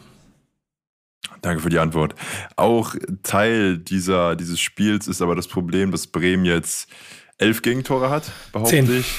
Danke 1.42 1.62
für 1.62 1.70
die 1.70 1.80
Antwort. 1.80 2.16
Auch 2.56 2.96
Teil 3.24 3.78
dieser, 3.78 4.36
dieses 4.36 4.60
Spiels 4.60 5.08
ist 5.08 5.22
aber 5.22 5.36
das 5.36 5.48
Problem, 5.48 5.92
dass 5.92 6.08
Bremen 6.08 6.46
jetzt 6.46 6.90
elf 7.38 7.62
Gegentore 7.62 8.10
hat, 8.10 8.32
behaupte 8.52 8.72
Zehn. 8.72 9.00
ich. 9.00 9.14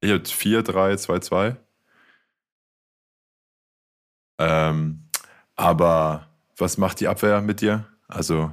Ich 0.00 0.10
habe 0.10 0.24
4, 0.24 0.62
3, 0.62 0.96
2, 0.96 1.18
2. 1.20 1.56
Ähm, 4.38 5.08
aber 5.56 6.28
was 6.56 6.76
macht 6.78 7.00
die 7.00 7.08
Abwehr 7.08 7.40
mit 7.40 7.60
dir? 7.60 7.86
Also, 8.08 8.52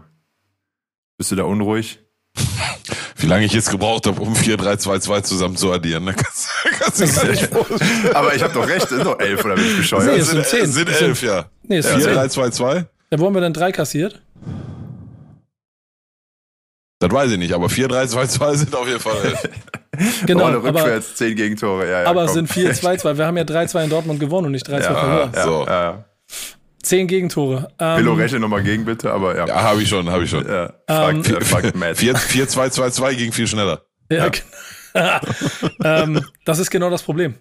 bist 1.17 1.31
du 1.31 1.35
da 1.35 1.43
unruhig? 1.43 1.99
Wie 3.21 3.27
lange 3.27 3.45
ich 3.45 3.53
jetzt 3.53 3.69
gebraucht 3.69 4.07
habe, 4.07 4.19
um 4.21 4.35
4, 4.35 4.57
3, 4.57 4.75
2, 4.77 4.99
2 4.99 5.21
zusammen 5.21 5.55
zu 5.55 5.71
addieren. 5.71 6.03
Ne? 6.05 6.13
Kannst, 6.17 6.49
kannst 6.79 7.15
gar 7.21 7.29
nicht 7.29 7.49
Aber 8.15 8.35
ich 8.35 8.41
habe 8.43 8.53
doch 8.53 8.67
recht, 8.67 8.89
sind 8.89 9.05
doch 9.05 9.19
elf 9.19 9.43
oder 9.45 9.55
bin 9.55 9.65
ich 9.65 9.77
bescheuert? 9.77 10.05
Nee, 10.07 10.19
es 10.19 10.29
sind, 10.29 10.45
zehn. 10.45 10.65
sind 10.71 10.89
elf, 10.89 11.21
ja. 11.21 11.45
Nee, 11.63 11.77
es 11.77 11.85
ja, 11.85 11.91
sind 11.93 12.03
4, 12.03 12.13
3, 12.13 12.27
2, 12.27 12.49
2. 12.49 12.75
Ja, 13.11 13.19
wo 13.19 13.25
haben 13.25 13.33
wir 13.35 13.41
dann 13.41 13.53
drei 13.53 13.71
kassiert? 13.71 14.21
Das 16.99 17.11
weiß 17.11 17.31
ich 17.31 17.37
nicht, 17.39 17.53
aber 17.53 17.69
4, 17.69 17.87
3, 17.87 18.07
2, 18.07 18.27
2 18.27 18.55
sind 18.55 18.75
auf 18.75 18.87
jeden 18.87 18.99
Fall 18.99 19.17
elf. 19.23 19.49
Genau, 20.25 20.45
Ohne 20.45 20.55
aber- 20.57 20.69
rückwärts 20.69 21.15
10 21.15 21.35
Gegentore. 21.35 21.85
Ja, 21.89 22.03
ja, 22.03 22.07
aber 22.09 22.23
es 22.23 22.31
komm. 22.33 22.47
sind 22.47 22.51
4-2-2. 22.51 23.17
Wir 23.17 23.25
haben 23.25 23.35
ja 23.35 23.43
3-2 23.43 23.83
in 23.83 23.89
Dortmund 23.89 24.19
gewonnen 24.21 24.45
und 24.47 24.53
nicht 24.53 24.65
3-2 24.67 24.79
ja, 24.81 24.95
verloren. 24.95 25.31
ja, 25.35 25.43
So. 25.43 25.65
ja. 25.67 26.05
Zehn 26.83 27.07
Gegentore. 27.07 27.71
Ähm, 27.79 27.97
Pillow, 27.97 28.13
rechne 28.13 28.39
nochmal 28.39 28.63
gegen, 28.63 28.85
bitte, 28.85 29.11
aber 29.11 29.37
ja. 29.37 29.47
Ja, 29.47 29.61
habe 29.61 29.81
ich 29.81 29.89
schon, 29.89 30.09
habe 30.09 30.23
ich 30.23 30.29
schon. 30.29 30.47
ja. 30.47 30.73
Ähm, 30.87 31.23
äh, 31.23 31.41
fragt 31.41 31.75
Matt. 31.75 31.97
4-2-2-2 31.97 33.15
ging 33.15 33.31
viel 33.31 33.47
schneller. 33.47 33.81
Ja, 34.09 34.29
genau. 34.29 34.45
ähm, 35.83 36.25
das 36.45 36.59
ist 36.59 36.71
genau 36.71 36.89
das 36.89 37.03
Problem. 37.03 37.35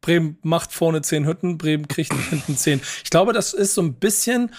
Bremen 0.00 0.38
macht 0.42 0.72
vorne 0.72 1.02
zehn 1.02 1.26
Hütten, 1.26 1.58
Bremen 1.58 1.88
kriegt 1.88 2.12
hinten 2.12 2.56
zehn. 2.56 2.80
Ich 3.04 3.10
glaube, 3.10 3.32
das 3.32 3.52
ist 3.52 3.74
so 3.74 3.82
ein 3.82 3.94
bisschen, 3.94 4.50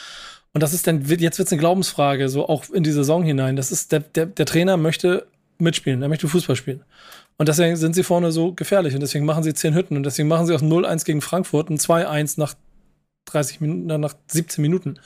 und 0.54 0.62
das 0.62 0.74
ist 0.74 0.88
dann, 0.88 1.04
jetzt 1.04 1.38
wird 1.38 1.48
es 1.48 1.52
eine 1.52 1.60
Glaubensfrage, 1.60 2.30
so 2.30 2.48
auch 2.48 2.70
in 2.70 2.84
die 2.84 2.92
Saison 2.92 3.24
hinein. 3.24 3.56
Das 3.56 3.72
ist, 3.72 3.92
der, 3.92 4.02
der, 4.02 4.28
der 4.28 4.46
Trainer 4.46 4.78
möchte 4.78 5.28
mitspielen, 5.58 6.02
er 6.02 6.10
möchte 6.10 6.28
Fußball 6.28 6.56
spielen. 6.56 6.84
Und 7.38 7.48
deswegen 7.48 7.76
sind 7.76 7.96
sie 7.96 8.04
vorne 8.04 8.32
so 8.32 8.54
gefährlich 8.54 8.94
und 8.94 9.02
deswegen 9.02 9.26
machen 9.26 9.44
sie 9.44 9.54
zehn 9.54 9.74
Hütten 9.74 9.98
und 9.98 10.04
deswegen 10.04 10.28
machen 10.28 10.46
sie 10.46 10.54
aus 10.54 10.62
0-1 10.62 11.06
gegen 11.06 11.22
Frankfurt 11.22 11.70
ein 11.70 11.78
2-1 11.78 12.40
nach 12.40 12.54
30 13.32 13.62
Minuten, 13.62 13.86
nach 14.00 14.16
17 14.28 14.62
Minuten. 14.62 15.00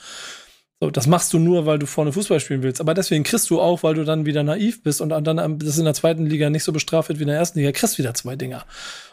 So, 0.80 0.90
das 0.90 1.06
machst 1.06 1.32
du 1.32 1.38
nur, 1.38 1.64
weil 1.64 1.78
du 1.78 1.86
vorne 1.86 2.12
Fußball 2.12 2.38
spielen 2.38 2.62
willst. 2.62 2.82
Aber 2.82 2.92
deswegen 2.92 3.24
kriegst 3.24 3.48
du 3.48 3.60
auch, 3.60 3.82
weil 3.82 3.94
du 3.94 4.04
dann 4.04 4.26
wieder 4.26 4.42
naiv 4.42 4.82
bist 4.82 5.00
und 5.00 5.08
dann 5.08 5.38
am- 5.38 5.58
das 5.58 5.78
in 5.78 5.84
der 5.86 5.94
zweiten 5.94 6.26
Liga 6.26 6.50
nicht 6.50 6.64
so 6.64 6.72
bestraft 6.72 7.08
wird 7.08 7.18
wie 7.18 7.22
in 7.22 7.28
der 7.28 7.38
ersten 7.38 7.58
Liga, 7.58 7.72
kriegst 7.72 7.96
wieder 7.96 8.12
zwei 8.12 8.36
Dinger. 8.36 8.64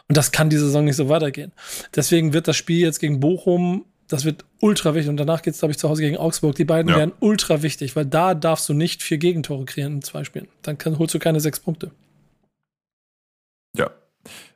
Und 0.10 0.18
das 0.18 0.34
kann 0.34 0.50
diese 0.50 0.66
Saison 0.66 0.84
nicht 0.84 0.98
so 0.98 1.08
weitergehen. 1.08 1.54
Deswegen 1.96 2.34
wird 2.34 2.50
das 2.50 2.58
Spiel 2.58 2.80
jetzt 2.80 3.00
gegen 3.00 3.22
Bochum, 3.22 3.86
das 4.10 4.26
wird 4.26 4.44
ultra 4.60 4.94
wichtig. 4.94 5.10
Und 5.10 5.16
danach 5.18 5.42
geht 5.42 5.54
es, 5.54 5.60
glaube 5.62 5.72
ich, 5.72 5.78
zu 5.78 5.88
Hause 5.88 6.02
gegen 6.02 6.18
Augsburg. 6.18 6.56
Die 6.56 6.66
beiden 6.66 6.90
Ja. 6.92 6.98
werden 6.98 7.14
ultra 7.22 7.62
wichtig, 7.64 7.96
weil 7.96 8.06
da 8.06 8.36
darfst 8.36 8.68
du 8.68 8.74
nicht 8.74 9.02
vier 9.02 9.18
Gegentore 9.18 9.64
kreieren 9.64 9.94
in 9.94 10.02
zwei 10.02 10.26
Spielen. 10.26 10.50
Dann 10.64 10.78
kann, 10.78 11.00
holst 11.00 11.14
du 11.16 11.20
keine 11.20 11.40
sechs 11.40 11.62
Punkte. 11.62 11.92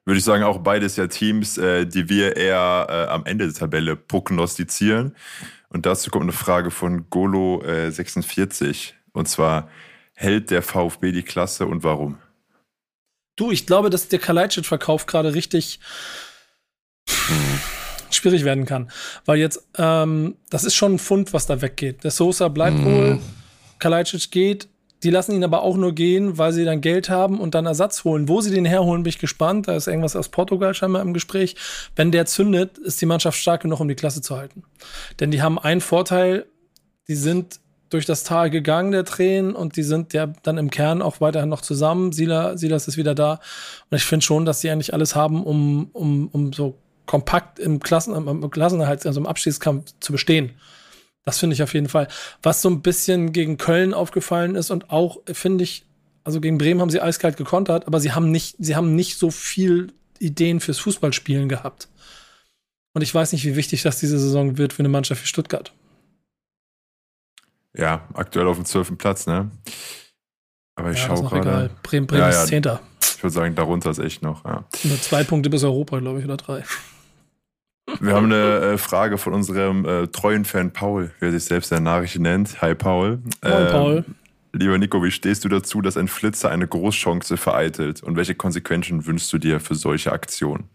Würde 0.08 0.20
ich 0.20 0.24
sagen, 0.24 0.46
auch 0.46 0.60
beides 0.60 0.96
ja 0.96 1.08
Teams, 1.08 1.58
äh, 1.58 1.86
die 1.86 2.08
wir 2.08 2.38
eher 2.38 2.88
äh, 2.90 3.12
am 3.12 3.26
Ende 3.26 3.46
der 3.46 3.54
Tabelle 3.54 3.98
prognostizieren. 3.98 5.14
Und 5.68 5.86
dazu 5.86 6.10
kommt 6.10 6.24
eine 6.24 6.32
Frage 6.32 6.72
von 6.72 7.10
Golo46. 7.10 8.94
Und 9.12 9.28
zwar, 9.28 9.68
hält 10.14 10.50
der 10.50 10.62
VfB 10.62 11.12
die 11.12 11.24
Klasse 11.24 11.66
und 11.66 11.84
warum? 11.84 12.20
Du, 13.36 13.52
ich 13.52 13.66
glaube, 13.66 13.90
dass 13.90 14.08
der 14.08 14.20
Kalajdzic-Verkauf 14.20 15.08
gerade 15.08 15.34
richtig 15.34 15.82
schwierig 18.10 18.46
werden 18.46 18.66
kann. 18.66 18.90
Weil 19.26 19.40
jetzt, 19.40 19.68
ähm, 19.78 20.38
das 20.50 20.64
ist 20.64 20.76
schon 20.76 20.94
ein 20.94 21.00
Fund, 21.00 21.34
was 21.34 21.48
da 21.48 21.62
weggeht. 21.62 22.06
Der 22.06 22.12
Sosa 22.12 22.48
bleibt 22.48 22.82
wohl, 22.82 23.20
Kalajdzic 23.80 24.32
geht. 24.32 24.70
Die 25.04 25.10
lassen 25.12 25.34
ihn 25.34 25.44
aber 25.44 25.62
auch 25.62 25.78
nur 25.78 25.94
gehen, 25.94 26.38
weil 26.38 26.52
sie 26.52 26.66
dann 26.66 26.82
Geld 26.82 27.10
haben 27.10 27.40
und 27.40 27.54
dann 27.54 27.66
Ersatz 27.66 28.04
holen. 28.04 28.28
Wo 28.28 28.42
sie 28.42 28.52
den 28.52 28.66
herholen, 28.66 29.04
bin 29.04 29.10
ich 29.10 29.20
gespannt. 29.20 29.68
Da 29.68 29.76
ist 29.76 29.88
irgendwas 29.88 30.16
aus 30.16 30.30
Portugal 30.30 30.74
scheinbar 30.74 31.04
im 31.04 31.14
Gespräch. 31.14 31.56
Wenn 31.96 32.12
der 32.12 32.26
zündet, 32.26 32.78
ist 32.80 33.00
die 33.00 33.06
Mannschaft 33.06 33.38
stark 33.38 33.62
genug, 33.62 33.80
um 33.80 33.88
die 33.88 33.96
Klasse 33.96 34.22
zu 34.22 34.36
halten. 34.36 34.64
Denn 35.20 35.30
die 35.30 35.42
haben 35.42 35.60
einen 35.60 35.82
Vorteil, 35.82 36.48
die 37.08 37.16
sind 37.16 37.60
durch 37.90 38.06
das 38.06 38.24
Tal 38.24 38.50
gegangen, 38.50 38.92
der 38.92 39.06
Tränen, 39.06 39.56
und 39.56 39.78
die 39.78 39.84
sind 39.84 40.14
ja 40.14 40.28
dann 40.44 40.58
im 40.58 40.70
Kern 40.70 41.02
auch 41.02 41.22
weiterhin 41.22 41.50
noch 41.50 41.62
zusammen. 41.62 42.12
Sila, 42.12 42.58
Silas 42.58 42.88
ist 42.88 42.98
wieder 42.98 43.16
da. 43.16 43.40
Und 43.90 43.98
ich 43.98 44.04
finde 44.04 44.26
schon, 44.26 44.46
dass 44.46 44.62
sie 44.62 44.70
eigentlich 44.70 44.94
alles 44.94 45.16
haben, 45.16 45.44
um, 45.44 45.90
um, 45.94 46.28
um 46.28 46.52
so 46.54 46.76
kompakt 47.06 47.60
im 47.60 47.80
Klassen, 47.80 48.14
im 48.14 48.50
Klassenerhalt, 48.50 49.06
also 49.06 49.20
im 49.20 49.26
Abstiegskampf 49.26 49.94
zu 50.00 50.12
bestehen. 50.12 50.52
Das 51.28 51.40
finde 51.40 51.56
ich 51.56 51.62
auf 51.62 51.74
jeden 51.74 51.90
Fall. 51.90 52.08
Was 52.42 52.62
so 52.62 52.70
ein 52.70 52.82
bisschen 52.82 53.34
gegen 53.34 53.58
Köln 53.58 53.94
aufgefallen 53.94 54.56
ist 54.56 54.72
und 54.72 54.92
auch, 54.92 55.18
finde 55.26 55.66
ich, 55.66 55.86
also 56.24 56.40
gegen 56.40 56.58
Bremen 56.58 56.80
haben 56.80 56.90
sie 56.90 57.02
eiskalt 57.02 57.36
gekontert, 57.36 57.86
aber 57.86 58.00
sie 58.00 58.14
haben 58.14 58.32
nicht, 58.32 58.56
sie 58.60 58.78
haben 58.78 58.96
nicht 58.96 59.18
so 59.18 59.30
viel 59.30 59.92
Ideen 60.20 60.62
fürs 60.62 60.80
Fußballspielen 60.80 61.50
gehabt. 61.50 61.90
Und 62.94 63.02
ich 63.02 63.14
weiß 63.14 63.34
nicht, 63.34 63.44
wie 63.44 63.58
wichtig 63.58 63.82
das 63.82 64.00
diese 64.00 64.18
Saison 64.18 64.58
wird 64.58 64.72
für 64.72 64.80
eine 64.80 64.88
Mannschaft 64.88 65.22
wie 65.22 65.28
Stuttgart. 65.28 65.74
Ja, 67.76 68.08
aktuell 68.14 68.48
auf 68.48 68.56
dem 68.56 68.64
12. 68.64 68.98
Platz, 68.98 69.28
ne? 69.28 69.52
Aber 70.76 70.92
ich 70.92 70.98
Ja, 70.98 71.04
ist 71.04 71.08
schaue 71.20 71.30
gerade. 71.30 71.42
egal. 71.42 71.70
Bremen, 71.84 72.08
Bremen 72.08 72.22
Ja, 72.22 72.30
ist 72.30 72.36
ja. 72.38 72.46
Zehnter. 72.46 72.82
Ich 73.02 73.22
würde 73.22 73.34
sagen, 73.34 73.54
darunter 73.54 73.90
ist 73.90 74.00
echt 74.00 74.22
noch. 74.22 74.46
Ja. 74.46 74.64
Nur 74.86 75.02
zwei 75.02 75.26
Punkte 75.26 75.50
bis 75.50 75.66
Europa, 75.66 76.00
glaube 76.00 76.20
ich, 76.20 76.26
oder 76.26 76.38
drei. 76.38 76.64
Wir 78.00 78.14
haben 78.14 78.26
eine 78.26 78.74
äh, 78.74 78.78
Frage 78.78 79.18
von 79.18 79.34
unserem 79.34 79.86
äh, 79.86 80.08
treuen 80.08 80.46
Fan 80.46 80.72
Paul, 80.72 81.12
wie 81.20 81.26
er 81.26 81.32
sich 81.32 81.46
selbst 81.46 81.72
in 81.72 81.76
der 81.84 81.94
Nachricht 81.94 82.20
nennt. 82.20 82.62
Hi 82.62 82.76
Paul. 82.76 83.20
Moin, 83.42 83.54
Ähm, 83.54 83.68
Paul. 83.72 84.06
Lieber 84.54 84.78
Nico, 84.78 85.04
wie 85.04 85.12
stehst 85.12 85.46
du 85.46 85.50
dazu, 85.50 85.82
dass 85.82 85.98
ein 85.98 86.08
Flitzer 86.08 86.50
eine 86.50 86.68
Großchance 86.68 87.38
vereitelt? 87.38 88.04
Und 88.04 88.16
welche 88.16 88.36
Konsequenzen 88.36 89.06
wünschst 89.06 89.32
du 89.32 89.38
dir 89.38 89.60
für 89.60 89.76
solche 89.76 90.12
Aktionen? 90.12 90.70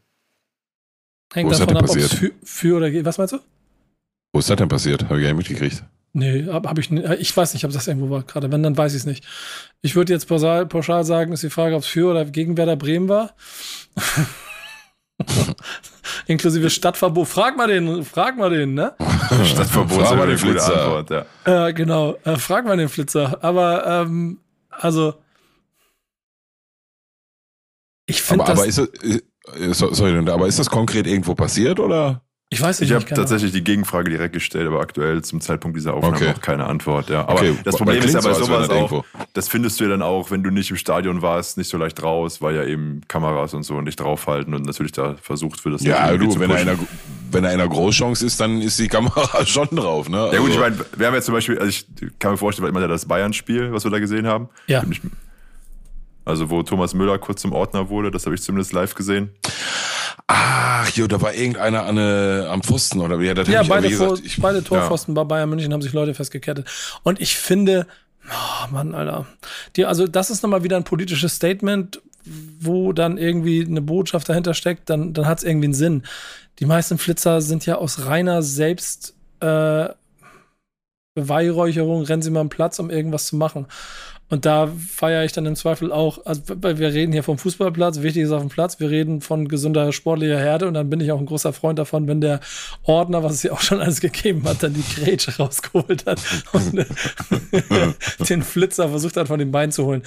Hängt 1.35 1.49
Wo 1.49 1.53
ist 1.53 1.59
das 1.61 1.67
davon 1.67 1.75
denn 1.75 1.85
ab, 1.85 1.91
ob 1.91 1.97
es 1.97 2.09
passiert? 2.09 2.33
für, 2.41 2.47
für 2.47 2.77
oder 2.77 2.91
gegen. 2.91 3.05
Was 3.05 3.19
meinst 3.19 3.35
du? 3.35 3.39
Wo 4.33 4.39
ist 4.41 4.49
das 4.49 4.57
denn 4.57 4.69
passiert? 4.69 5.05
Habe 5.05 5.19
ich 5.19 5.27
gar 5.27 5.35
nicht 5.35 5.49
mitgekriegt. 5.49 5.85
Nee, 6.15 6.47
habe 6.47 6.69
hab 6.69 6.79
ich 6.79 6.91
nicht. 6.91 7.09
Ich 7.21 7.37
weiß 7.37 7.55
nicht, 7.55 7.65
ob 7.65 7.73
das 7.73 7.89
irgendwo 7.89 8.11
war 8.11 8.23
gerade. 8.23 8.51
Wenn, 8.53 8.63
dann 8.63 8.77
weiß 8.77 8.93
ich 8.93 8.99
es 9.01 9.07
nicht. 9.07 9.25
Ich 9.81 9.97
würde 9.97 10.13
jetzt 10.13 10.27
pauschal, 10.29 10.67
pauschal 10.67 11.05
sagen, 11.05 11.33
ist 11.33 11.43
die 11.43 11.51
Frage, 11.51 11.75
ob 11.75 11.83
es 11.83 11.89
für 11.89 12.11
oder 12.11 12.25
gegen 12.25 12.57
Werder 12.57 12.77
Bremen 12.77 13.09
war. 13.09 13.35
Inklusive 16.27 16.71
Stadtverbot. 16.71 17.29
Frag 17.29 17.57
mal 17.57 17.69
den, 17.69 18.05
frag 18.05 18.37
mal 18.37 18.51
den, 18.51 18.75
ne? 18.75 18.95
Stadtverbot 19.45 19.99
Frag 20.03 20.13
ist 20.13 20.17
mal 20.17 20.27
den 20.27 20.39
Flitzer. 20.39 20.85
Antwort, 20.97 21.11
ja. 21.45 21.67
Äh, 21.69 21.73
genau, 21.73 22.17
äh, 22.25 22.37
frag 22.37 22.65
mal 22.65 22.77
den 22.77 22.89
Flitzer. 22.89 23.39
Aber, 23.43 23.87
ähm, 23.87 24.41
also. 24.71 25.15
Ich 28.07 28.21
finde 28.23 28.45
Aber, 28.45 28.53
aber 28.53 28.67
ist 28.67 28.79
das, 28.79 28.89
äh, 29.05 29.73
so- 29.73 29.93
sorry, 29.93 30.17
aber 30.29 30.47
ist 30.47 30.59
das 30.59 30.69
konkret 30.71 31.07
irgendwo 31.07 31.35
passiert 31.35 31.79
oder? 31.81 32.22
Ich 32.53 32.61
weiß 32.61 32.81
nicht, 32.81 32.91
Ich 32.91 32.95
habe 32.95 33.05
tatsächlich 33.07 33.51
die 33.53 33.65
Gegenfrage 33.65 34.11
direkt 34.11 34.35
gestellt, 34.35 34.67
aber 34.67 34.81
aktuell 34.81 35.23
zum 35.23 35.41
Zeitpunkt 35.41 35.77
dieser 35.77 35.95
Aufnahme 35.95 36.17
Okay. 36.17 36.29
noch 36.33 36.41
keine 36.41 36.67
Antwort. 36.67 37.09
Ja. 37.09 37.23
Aber 37.23 37.35
Okay, 37.41 37.57
das 37.65 37.77
Problem 37.77 38.03
ist 38.03 38.13
ja 38.15 38.21
bei 38.21 38.33
so, 38.35 38.45
sowas 38.45 38.69
das 38.69 38.71
auch, 38.71 38.93
irgendwo. 38.93 39.05
das 39.33 39.49
findest 39.49 39.81
du 39.81 39.85
ja 39.85 39.91
dann 39.91 40.03
auch, 40.03 40.31
wenn 40.31 40.43
du 40.43 40.51
nicht 40.51 40.71
im 40.71 40.77
Stadion 40.77 41.23
warst, 41.23 41.57
nicht 41.57 41.69
so 41.69 41.79
leicht 41.79 42.03
raus, 42.03 42.43
weil 42.43 42.55
ja 42.55 42.65
eben 42.65 43.01
Kameras 43.09 43.55
und 43.55 43.63
so 43.63 43.81
nicht 43.81 43.99
draufhalten 43.99 44.53
und 44.55 44.67
natürlich 44.67 44.93
da 44.93 45.17
versucht 45.23 45.65
wird, 45.65 45.75
das 45.77 45.83
Ja, 45.83 46.07
irgendwie 46.11 46.27
du, 46.29 46.33
zu 46.35 46.41
wenn 46.41 46.51
er, 46.51 46.57
einer, 46.59 46.75
wenn 47.31 47.45
er 47.45 47.51
einer 47.51 47.69
Großchance 47.69 48.25
ist, 48.27 48.39
dann 48.39 48.61
ist 48.61 48.79
die 48.79 48.89
Kamera 48.89 49.47
schon 49.47 49.69
drauf, 49.71 50.09
ne? 50.11 50.19
Ja 50.33 50.39
gut, 50.39 50.51
Also- 50.51 50.51
ich 50.51 50.59
meine, 50.61 50.77
wir 50.97 51.07
haben 51.07 51.15
ja 51.15 51.23
zum 51.23 51.35
Beispiel, 51.35 51.59
also 51.59 51.71
ich 51.71 51.87
kann 52.19 52.33
mir 52.33 52.37
vorstellen, 52.37 52.65
weil 52.73 52.77
immer 52.83 52.87
das 52.89 53.07
Bayern-Spiel, 53.07 53.73
was 53.73 53.85
wir 53.85 53.91
da 53.91 53.99
gesehen 53.99 54.27
haben. 54.27 54.49
Ja. 54.67 54.83
Also 56.25 56.51
wo 56.51 56.63
Thomas 56.63 56.95
Müller 56.95 57.19
kurz 57.19 57.41
zum 57.43 57.53
Ordner 57.53 57.89
wurde, 57.89 58.11
das 58.11 58.27
habe 58.27 58.35
ich 58.37 58.43
zumindest 58.43 58.73
live 58.73 58.95
gesehen. 58.95 59.31
Ach, 60.35 60.89
jo, 60.91 61.07
da 61.07 61.21
war 61.21 61.35
irgendeiner 61.35 61.85
an, 61.85 61.99
äh, 61.99 62.47
am 62.47 62.63
Pfosten 62.63 63.01
oder 63.01 63.19
wie? 63.21 63.27
Ja, 63.27 63.33
ich, 63.63 63.69
beide, 63.69 63.91
Vor 63.91 64.09
gesagt, 64.11 64.27
ich, 64.27 64.41
beide 64.41 64.65
Torpfosten 64.65 65.15
bei 65.15 65.25
Bayern 65.25 65.51
München 65.51 65.73
haben 65.73 65.83
sich 65.83 65.93
Leute 65.93 66.15
festgekettet. 66.15 66.67
Und 67.03 67.21
ich 67.21 67.37
finde, 67.37 67.87
oh 68.29 68.73
Mann, 68.73 68.95
Alter. 68.95 69.27
Die, 69.77 69.85
also, 69.85 70.07
das 70.07 70.31
ist 70.31 70.43
nochmal 70.43 70.65
wieder 70.65 70.77
ein 70.77 70.85
politisches 70.85 71.35
Statement, 71.35 72.01
wo 72.25 72.93
dann 72.93 73.19
irgendwie 73.19 73.65
eine 73.65 73.83
Botschaft 73.83 74.29
dahinter 74.29 74.55
steckt, 74.55 74.89
dann, 74.89 75.13
dann 75.13 75.27
hat 75.27 75.39
es 75.39 75.45
irgendwie 75.45 75.67
einen 75.67 75.75
Sinn. 75.75 76.03
Die 76.61 76.67
meisten 76.67 76.97
Flitzer 76.97 77.41
sind 77.43 77.67
ja 77.67 77.77
aus 77.77 78.07
reiner 78.07 78.43
Selbst 78.43 79.15
äh, 79.41 79.89
Beweihräucherung, 81.15 82.05
rennen 82.05 82.23
sie 82.23 82.31
mal 82.31 82.41
am 82.41 82.49
Platz, 82.49 82.79
um 82.79 82.89
irgendwas 82.89 83.27
zu 83.27 83.37
machen. 83.37 83.67
Und 84.33 84.47
da 84.47 84.67
feiere 84.67 85.27
ich 85.27 85.33
dann 85.33 85.45
im 85.45 85.57
Zweifel 85.57 85.93
auch, 85.93 86.25
also 86.25 86.41
wir 86.47 86.95
reden 86.95 87.13
hier 87.13 87.23
vom 87.23 87.37
Fußballplatz, 87.37 88.01
wichtig 88.01 88.23
ist 88.23 88.31
auf 88.31 88.41
dem 88.41 88.49
Platz, 88.49 88.81
wir 88.81 88.89
reden 88.89 89.21
von 89.21 89.47
gesunder 89.47 89.93
sportlicher 89.93 90.39
Herde 90.39 90.67
und 90.67 90.73
dann 90.73 90.89
bin 90.89 91.01
ich 91.01 91.13
auch 91.13 91.19
ein 91.19 91.27
großer 91.27 91.53
Freund 91.53 91.79
davon, 91.79 92.09
wenn 92.09 92.23
der 92.23 92.41
Ordner, 92.85 93.23
was 93.23 93.35
es 93.35 93.43
ja 93.43 93.53
auch 93.53 93.61
schon 93.61 93.83
alles 93.83 94.01
gegeben 94.01 94.49
hat, 94.49 94.63
dann 94.63 94.73
die 94.73 94.85
Grätsche 94.95 95.37
rausgeholt 95.37 96.07
hat 96.07 96.19
und 96.53 96.79
äh, 96.79 96.87
den 98.27 98.43
Flitzer 98.43 98.89
versucht 98.89 99.19
hat, 99.19 99.29
von 99.29 99.39
den 99.39 99.53
Beinen 99.53 99.71
zu 99.71 99.85
holen. 99.85 100.03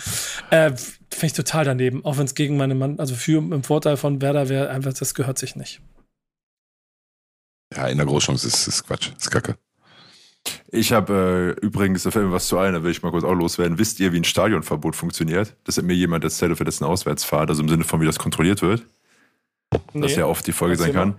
Äh, 0.49 0.71
Finde 0.71 1.25
ich 1.27 1.33
total 1.33 1.63
daneben, 1.63 2.03
auch 2.03 2.17
wenn 2.17 2.25
es 2.25 2.33
gegen 2.33 2.57
meine 2.57 2.73
Mann, 2.73 2.99
also 2.99 3.13
für 3.13 3.37
im 3.37 3.63
Vorteil 3.63 3.95
von 3.95 4.23
Werder 4.23 4.49
wäre, 4.49 4.71
einfach, 4.71 4.93
das 4.93 5.13
gehört 5.13 5.37
sich 5.37 5.55
nicht. 5.55 5.81
ja, 7.75 7.89
in 7.89 7.97
der 7.97 8.07
Großchance 8.07 8.47
ist, 8.47 8.67
ist 8.67 8.87
Quatsch, 8.87 9.11
ist 9.15 9.29
Kacke. 9.29 9.55
Ich 10.69 10.91
habe 10.91 11.55
äh, 11.61 11.65
übrigens, 11.65 12.03
da 12.03 12.11
fällt 12.11 12.25
mir 12.25 12.31
was 12.31 12.47
zu 12.47 12.57
ein, 12.57 12.73
da 12.73 12.83
will 12.83 12.91
ich 12.91 13.01
mal 13.01 13.11
kurz 13.11 13.23
auch 13.23 13.33
loswerden. 13.33 13.77
Wisst 13.77 13.99
ihr, 13.99 14.13
wie 14.13 14.17
ein 14.17 14.23
Stadionverbot 14.23 14.95
funktioniert? 14.95 15.55
Das 15.63 15.77
hat 15.77 15.85
mir 15.85 15.93
jemand 15.93 16.23
erzählt 16.23 16.57
für 16.57 16.65
dessen 16.65 16.83
Auswärtsfahrt, 16.83 17.49
also 17.49 17.61
im 17.61 17.69
Sinne 17.69 17.83
von, 17.83 18.01
wie 18.01 18.05
das 18.05 18.19
kontrolliert 18.19 18.61
wird. 18.61 18.85
Das 19.93 20.15
ja 20.15 20.25
oft 20.25 20.45
die 20.45 20.51
Folge 20.51 20.75
sein 20.75 20.93
kann. 20.93 21.15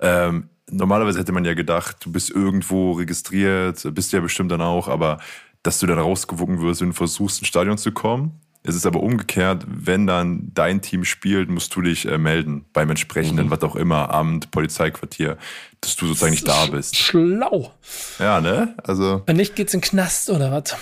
Ähm, 0.00 0.48
normalerweise 0.70 1.18
hätte 1.18 1.32
man 1.32 1.44
ja 1.44 1.54
gedacht, 1.54 1.96
du 2.04 2.12
bist 2.12 2.30
irgendwo 2.30 2.92
registriert, 2.92 3.82
bist 3.94 4.12
ja 4.12 4.20
bestimmt 4.20 4.52
dann 4.52 4.62
auch, 4.62 4.88
aber 4.88 5.18
dass 5.62 5.78
du 5.80 5.86
dann 5.86 5.98
rausgewunken 5.98 6.60
wirst, 6.60 6.80
wenn 6.80 6.88
du 6.88 6.94
versuchst, 6.94 7.40
ins 7.40 7.48
Stadion 7.48 7.78
zu 7.78 7.92
kommen. 7.92 8.40
Es 8.68 8.74
ist 8.74 8.84
aber 8.84 9.00
umgekehrt, 9.02 9.64
wenn 9.66 10.06
dann 10.06 10.50
dein 10.52 10.82
Team 10.82 11.04
spielt, 11.04 11.48
musst 11.48 11.74
du 11.74 11.80
dich 11.80 12.06
äh, 12.06 12.18
melden 12.18 12.66
beim 12.74 12.90
entsprechenden, 12.90 13.46
Mhm. 13.46 13.50
was 13.50 13.62
auch 13.62 13.76
immer, 13.76 14.12
Amt, 14.12 14.50
Polizeiquartier, 14.50 15.38
dass 15.80 15.96
du 15.96 16.06
sozusagen 16.06 16.32
nicht 16.32 16.46
da 16.46 16.66
bist. 16.66 16.94
Schlau. 16.96 17.72
Ja, 18.18 18.40
ne? 18.42 18.76
Also, 18.84 19.22
Wenn 19.26 19.36
nicht, 19.36 19.56
geht's 19.56 19.72
in 19.72 19.80
den 19.80 19.88
Knast 19.88 20.28
oder 20.28 20.52
was? 20.52 20.76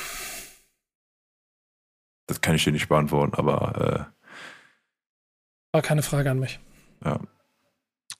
das 2.26 2.40
kann 2.40 2.56
ich 2.56 2.64
dir 2.64 2.72
nicht 2.72 2.88
beantworten, 2.88 3.34
aber 3.36 4.08
War 5.72 5.82
keine 5.82 6.02
Frage 6.02 6.30
an 6.30 6.40
mich. 6.40 6.58
Ja. 7.04 7.20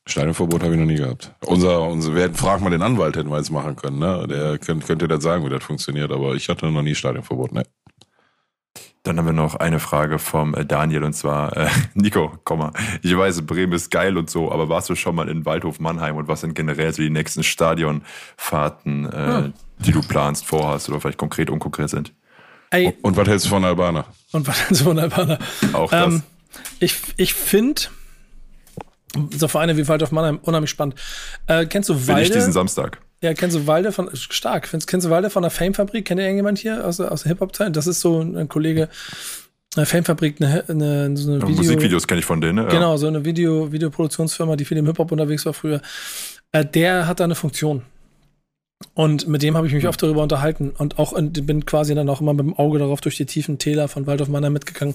Stadionverbot 0.09 0.63
habe 0.63 0.75
ich 0.75 0.79
noch 0.79 0.87
nie 0.87 0.95
gehabt. 0.95 1.35
Unser, 1.45 1.83
unser, 1.83 2.15
wir 2.15 2.23
hätten, 2.23 2.37
frag 2.37 2.61
mal 2.61 2.71
den 2.71 2.83
Anwalt, 2.83 3.17
hätten 3.17 3.31
wir 3.31 3.39
jetzt 3.39 3.51
machen 3.51 3.75
können, 3.75 3.99
ne? 3.99 4.27
Der 4.29 4.59
könnte, 4.59 4.87
könnte 4.87 5.09
das 5.09 5.25
sagen, 5.25 5.45
wie 5.45 5.51
das 5.51 5.65
funktioniert, 5.65 6.13
aber 6.13 6.35
ich 6.37 6.49
hatte 6.49 6.71
noch 6.71 6.83
nie 6.83 6.95
Stadionverbot, 6.95 7.51
ne? 7.53 7.65
Dann 9.07 9.19
haben 9.19 9.27
wir 9.27 9.33
noch 9.33 9.55
eine 9.55 9.79
Frage 9.79 10.19
vom 10.19 10.55
äh, 10.55 10.67
Daniel 10.67 11.05
und 11.05 11.13
zwar, 11.13 11.57
äh, 11.57 11.69
Nico, 11.95 12.33
komm 12.43 12.59
mal. 12.59 12.73
Ich 13.03 13.17
weiß, 13.17 13.47
Bremen 13.47 13.73
ist 13.73 13.91
geil 13.91 14.17
und 14.17 14.29
so, 14.29 14.51
aber 14.51 14.69
warst 14.69 14.89
du 14.89 14.97
schon 14.97 15.15
mal 15.15 15.29
in 15.29 15.47
Waldhof 15.47 15.79
Mannheim 15.79 16.17
und 16.17 16.27
was 16.27 16.41
sind 16.41 16.55
generell 16.55 16.93
so 16.93 17.03
die 17.03 17.11
nächsten 17.11 17.45
Stadionfahrten, 17.45 19.13
äh, 19.13 19.29
ja. 19.29 19.53
die 19.79 19.93
du 19.93 20.01
planst, 20.01 20.45
vorhast 20.45 20.89
oder 20.89 21.01
vielleicht 21.01 21.19
konkret, 21.19 21.51
unkonkret 21.51 21.91
sind? 21.91 22.13
Ey. 22.71 22.87
Und, 22.87 23.05
und 23.05 23.17
was 23.17 23.29
hältst 23.29 23.47
du 23.47 23.51
von 23.51 23.65
Albaner? 23.65 24.07
Und 24.33 24.49
was 24.49 24.61
hältst 24.61 24.81
du 24.81 24.87
von 24.87 24.99
Albaner? 24.99 25.39
Auch 25.73 25.91
das. 25.91 26.15
Ähm, 26.15 26.23
ich 26.81 26.97
ich 27.17 27.35
finde 27.35 27.83
so 29.31 29.47
Vereine 29.47 29.77
wie 29.77 29.87
Waldhof 29.87 30.11
Mannheim 30.11 30.41
unheimlich 30.43 30.71
spannend. 30.71 30.97
Äh, 31.47 31.67
kennst 31.67 31.89
du 31.89 31.95
Walde? 31.95 32.15
Bin 32.15 32.23
ich 32.25 32.31
diesen 32.31 32.53
Samstag. 32.53 32.99
Ja, 33.23 33.33
kennst 33.35 33.57
du 33.57 33.67
Walde 33.67 33.93
von, 33.93 34.11
stark, 34.15 34.69
kennst 34.71 35.07
du 35.07 35.11
Walde 35.11 35.31
von 35.31 35.43
der 35.43 35.51
Fame-Fabrik? 35.51 36.05
Kennt 36.05 36.21
ihr 36.21 36.25
irgendjemand 36.25 36.59
hier 36.59 36.87
aus, 36.87 37.01
aus 37.01 37.23
der 37.23 37.31
Hip-Hop-Zeit? 37.31 37.75
Das 37.75 37.87
ist 37.87 38.01
so 38.01 38.21
ein 38.21 38.49
Kollege, 38.49 38.89
eine 39.75 39.87
Fame-Fabrik, 39.87 40.41
eine, 40.41 40.65
eine, 40.69 41.17
so 41.17 41.33
eine 41.33 41.43
Video, 41.43 41.57
Musikvideos 41.57 42.07
kenne 42.07 42.21
ich 42.21 42.27
von 42.27 42.41
denen, 42.41 42.57
ne? 42.57 42.63
Ja. 42.63 42.69
Genau, 42.69 42.97
so 42.97 43.07
eine 43.07 43.25
Video, 43.25 43.73
Videoproduktionsfirma, 43.73 44.57
die 44.57 44.65
viel 44.65 44.77
im 44.77 44.87
Hip-Hop 44.87 45.13
unterwegs 45.13 45.47
war 45.47 45.55
früher. 45.55 45.81
Äh, 46.53 46.65
der 46.65 47.07
hat 47.07 47.21
da 47.21 47.25
eine 47.25 47.35
Funktion. 47.35 47.83
Und 48.93 49.27
mit 49.27 49.43
dem 49.43 49.57
habe 49.57 49.67
ich 49.67 49.73
mich 49.73 49.89
oft 49.89 50.03
darüber 50.03 50.23
unterhalten 50.23 50.71
und 50.77 50.99
auch 50.99 51.15
bin 51.19 51.65
quasi 51.65 51.95
dann 51.95 52.09
auch 52.11 52.21
immer 52.21 52.35
mit 52.35 52.45
dem 52.45 52.55
Auge 52.55 52.79
darauf 52.79 53.01
durch 53.01 53.17
die 53.17 53.25
tiefen 53.25 53.59
Täler 53.59 53.89
von 53.89 54.07
Waldorf 54.07 54.29
Mannheim 54.29 54.53
mitgegangen. 54.53 54.95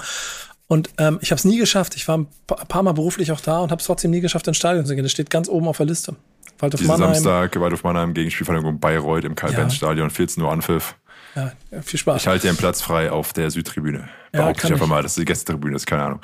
Und 0.68 0.90
ähm, 1.00 1.18
ich 1.22 1.32
habe 1.32 1.38
es 1.38 1.46
nie 1.46 1.58
geschafft. 1.58 1.96
Ich 1.96 2.08
war 2.08 2.20
ein 2.20 2.28
paar 2.48 2.84
Mal 2.84 2.94
beruflich 2.94 3.32
auch 3.32 3.42
da 3.42 3.60
und 3.60 3.72
habe 3.72 3.80
es 3.80 3.88
trotzdem 3.88 4.12
nie 4.12 4.22
geschafft, 4.22 4.48
ins 4.48 4.58
Stadion 4.58 4.86
zu 4.86 4.94
gehen. 4.96 5.04
Das 5.04 5.12
steht 5.12 5.30
ganz 5.30 5.50
oben 5.50 5.68
auf 5.68 5.78
der 5.78 5.88
Liste. 5.88 6.16
Waldorf 6.62 6.80
Diesen 6.80 6.88
Mannheim. 6.92 7.14
Samstag, 7.16 7.60
Waldorf 7.60 7.84
Mannheim 7.84 8.14
gegen 8.14 8.32
Spielvereinigung 8.32 8.80
Bayreuth 8.80 9.24
im 9.24 9.36
Karl-Benz-Stadion, 9.36 10.10
14 10.10 10.44
Uhr 10.44 10.52
Anpfiff. 10.52 10.96
Ja, 11.36 11.52
viel 11.82 12.00
Spaß. 12.00 12.22
Ich 12.22 12.28
halte 12.28 12.48
einen 12.48 12.58
Platz 12.58 12.82
frei 12.82 13.12
auf 13.12 13.34
der 13.34 13.50
Südtribüne. 13.52 14.10
Behaupte 14.32 14.64
ja, 14.64 14.68
ich 14.70 14.74
einfach 14.74 14.88
mal, 14.88 15.04
das 15.04 15.12
ist 15.12 15.20
die 15.20 15.26
Gästetribüne, 15.26 15.76
ist 15.76 15.86
keine 15.86 16.04
Ahnung. 16.04 16.20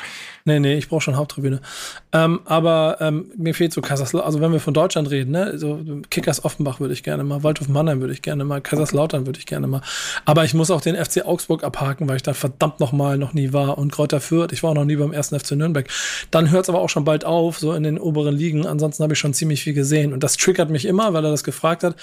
Nee, 0.45 0.61
nee, 0.61 0.75
ich 0.75 0.87
brauche 0.87 1.01
schon 1.01 1.17
Haupttribüne. 1.17 1.59
Ähm, 2.13 2.39
aber 2.45 2.97
ähm, 3.01 3.31
mir 3.35 3.53
fehlt 3.53 3.73
so 3.73 3.81
Kaiserslautern, 3.81 4.25
also 4.25 4.39
wenn 4.39 4.53
wir 4.53 4.61
von 4.61 4.73
Deutschland 4.73 5.11
reden, 5.11 5.31
ne, 5.31 5.57
so 5.57 5.81
Kickers 6.09 6.45
Offenbach 6.45 6.79
würde 6.79 6.93
ich 6.93 7.03
gerne 7.03 7.25
mal, 7.25 7.43
Waldhof 7.43 7.67
Mannheim 7.67 7.99
würde 7.99 8.13
ich 8.13 8.21
gerne 8.21 8.45
mal, 8.45 8.61
Kaiserslautern 8.61 9.25
würde 9.25 9.39
ich 9.39 9.45
gerne 9.45 9.67
mal. 9.67 9.81
Aber 10.23 10.45
ich 10.45 10.53
muss 10.53 10.71
auch 10.71 10.79
den 10.79 10.95
FC 10.95 11.25
Augsburg 11.25 11.65
abhaken, 11.65 12.07
weil 12.07 12.15
ich 12.15 12.23
da 12.23 12.33
verdammt 12.33 12.79
nochmal 12.79 13.17
noch 13.17 13.33
nie 13.33 13.51
war. 13.51 13.77
Und 13.77 13.91
Kräuter 13.91 14.21
Fürth, 14.21 14.53
ich 14.53 14.63
war 14.63 14.69
auch 14.69 14.75
noch 14.75 14.85
nie 14.85 14.95
beim 14.95 15.11
ersten 15.11 15.37
FC 15.37 15.51
Nürnberg. 15.51 15.89
Dann 16.31 16.49
hört 16.49 16.63
es 16.63 16.69
aber 16.69 16.79
auch 16.79 16.89
schon 16.89 17.03
bald 17.03 17.25
auf, 17.25 17.59
so 17.59 17.73
in 17.73 17.83
den 17.83 17.99
oberen 17.99 18.33
Ligen. 18.33 18.65
Ansonsten 18.65 19.03
habe 19.03 19.13
ich 19.13 19.19
schon 19.19 19.33
ziemlich 19.33 19.63
viel 19.63 19.73
gesehen. 19.73 20.13
Und 20.13 20.23
das 20.23 20.37
triggert 20.37 20.69
mich 20.69 20.85
immer, 20.85 21.11
weil 21.11 21.25
er 21.25 21.31
das 21.31 21.43
gefragt 21.43 21.83
hat. 21.83 21.97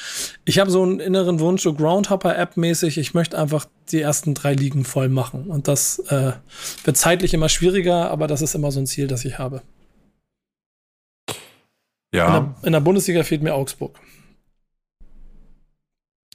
Ich 0.44 0.58
habe 0.58 0.70
so 0.70 0.82
einen 0.82 1.00
inneren 1.00 1.40
Wunsch, 1.40 1.62
so 1.62 1.72
Groundhopper-App-mäßig, 1.72 2.98
ich 2.98 3.14
möchte 3.14 3.38
einfach 3.38 3.66
die 3.90 4.00
ersten 4.00 4.34
drei 4.34 4.54
Ligen 4.54 4.84
voll 4.84 5.08
machen. 5.08 5.44
Und 5.44 5.68
das 5.68 5.93
äh, 5.98 6.33
wird 6.85 6.96
zeitlich 6.96 7.35
immer 7.35 7.48
schwieriger, 7.48 8.11
aber 8.11 8.26
das 8.26 8.42
ist 8.42 8.54
immer 8.54 8.70
so 8.70 8.80
ein 8.80 8.87
Ziel, 8.87 9.07
das 9.07 9.24
ich 9.24 9.38
habe. 9.38 9.62
Ja. 12.12 12.26
In 12.26 12.33
der, 12.33 12.54
in 12.62 12.72
der 12.72 12.80
Bundesliga 12.80 13.22
fehlt 13.24 13.42
mir 13.42 13.54
Augsburg. 13.54 13.98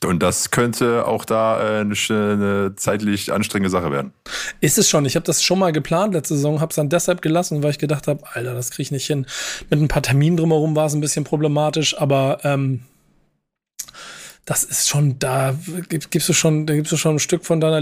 Und 0.06 0.24
das 0.24 0.52
könnte 0.52 1.06
auch 1.06 1.26
da 1.26 1.60
äh, 1.60 1.82
eine, 1.82 1.96
eine, 2.10 2.74
zeitlich 2.76 3.34
anstrengende 3.34 3.70
Sache 3.70 3.92
werden. 3.92 4.14
Ist 4.62 4.78
es 4.78 4.90
schon. 4.90 5.06
Ich 5.06 5.16
habe 5.16 5.26
das 5.26 5.44
schon 5.44 5.60
mal 5.60 5.74
geplant 5.74 6.14
letzte 6.14 6.36
Saison, 6.36 6.62
habe 6.62 6.70
es 6.70 6.78
dann 6.78 6.90
deshalb 6.90 7.22
gelassen, 7.22 7.64
weil 7.64 7.72
ich 7.72 7.80
gedacht 7.80 8.08
habe, 8.08 8.24
Alter, 8.34 8.54
das 8.54 8.72
kriege 8.72 8.84
ich 8.84 8.92
nicht 8.92 9.08
hin. 9.08 9.26
Mit 9.70 9.82
ein 9.82 9.90
paar 9.90 10.02
Terminen 10.02 10.38
drumherum 10.38 10.76
war 10.76 10.86
es 10.86 10.94
ein 10.94 11.02
bisschen 11.02 11.26
problematisch, 11.26 12.00
aber 12.00 12.40
ähm, 12.44 12.82
das 14.46 14.64
ist 14.64 14.88
schon, 14.88 15.20
da 15.20 15.54
gibst 15.90 16.30
du 16.30 16.34
schon, 16.34 16.66
da 16.66 16.76
gibst 16.76 16.92
du 16.92 16.98
schon 16.98 17.16
ein 17.16 17.20
Stück 17.20 17.46
von 17.46 17.60
deiner 17.60 17.82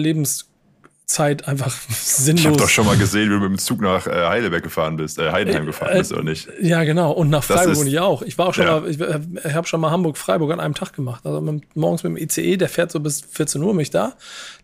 Lebenszeit 1.07 1.47
einfach 1.47 1.71
sinnlos. 1.89 2.41
Ich 2.41 2.47
habe 2.47 2.57
doch 2.57 2.69
schon 2.69 2.85
mal 2.85 2.97
gesehen, 2.97 3.29
wie 3.29 3.33
du 3.33 3.39
mit 3.39 3.49
dem 3.49 3.57
Zug 3.57 3.81
nach 3.81 4.07
äh, 4.07 4.27
Heidelberg 4.27 4.63
gefahren 4.63 4.97
bist, 4.97 5.17
äh, 5.17 5.31
Heidenheim 5.31 5.63
äh, 5.63 5.67
gefahren 5.67 5.97
bist, 5.97 6.11
oder 6.11 6.23
nicht? 6.23 6.49
Ja, 6.61 6.83
genau. 6.83 7.11
Und 7.11 7.29
nach 7.29 7.43
Freiburg 7.43 7.77
und 7.77 7.87
ich 7.87 7.99
auch. 7.99 8.21
Ich 8.21 8.37
war 8.37 8.47
auch 8.47 8.53
schon 8.53 8.65
ja. 8.65 8.81
mal, 8.81 8.89
ich, 8.89 8.99
ich 8.99 9.53
habe 9.53 9.67
schon 9.67 9.79
mal 9.79 9.91
Hamburg-Freiburg 9.91 10.51
an 10.51 10.59
einem 10.59 10.73
Tag 10.73 10.93
gemacht. 10.93 11.25
Also 11.25 11.39
mit, 11.39 11.75
morgens 11.75 12.03
mit 12.03 12.11
dem 12.11 12.17
ICE, 12.17 12.57
der 12.57 12.69
fährt 12.69 12.91
so 12.91 12.99
bis 12.99 13.21
14 13.21 13.63
Uhr 13.63 13.73
mich 13.73 13.89
da. 13.89 14.15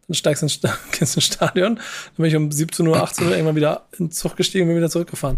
Dann 0.07 0.15
steigst 0.15 0.41
du 0.41 0.45
ins, 0.47 0.59
ins 1.15 1.23
Stadion. 1.23 1.75
Dann 1.75 1.83
bin 2.17 2.25
ich 2.25 2.35
um 2.35 2.51
17 2.51 2.85
Uhr, 2.87 3.01
18 3.01 3.27
Uhr 3.27 3.31
irgendwann 3.33 3.55
wieder 3.55 3.85
in 3.93 4.07
den 4.07 4.11
Zug 4.11 4.35
gestiegen 4.35 4.63
und 4.63 4.69
bin 4.69 4.77
wieder 4.77 4.89
zurückgefahren. 4.89 5.37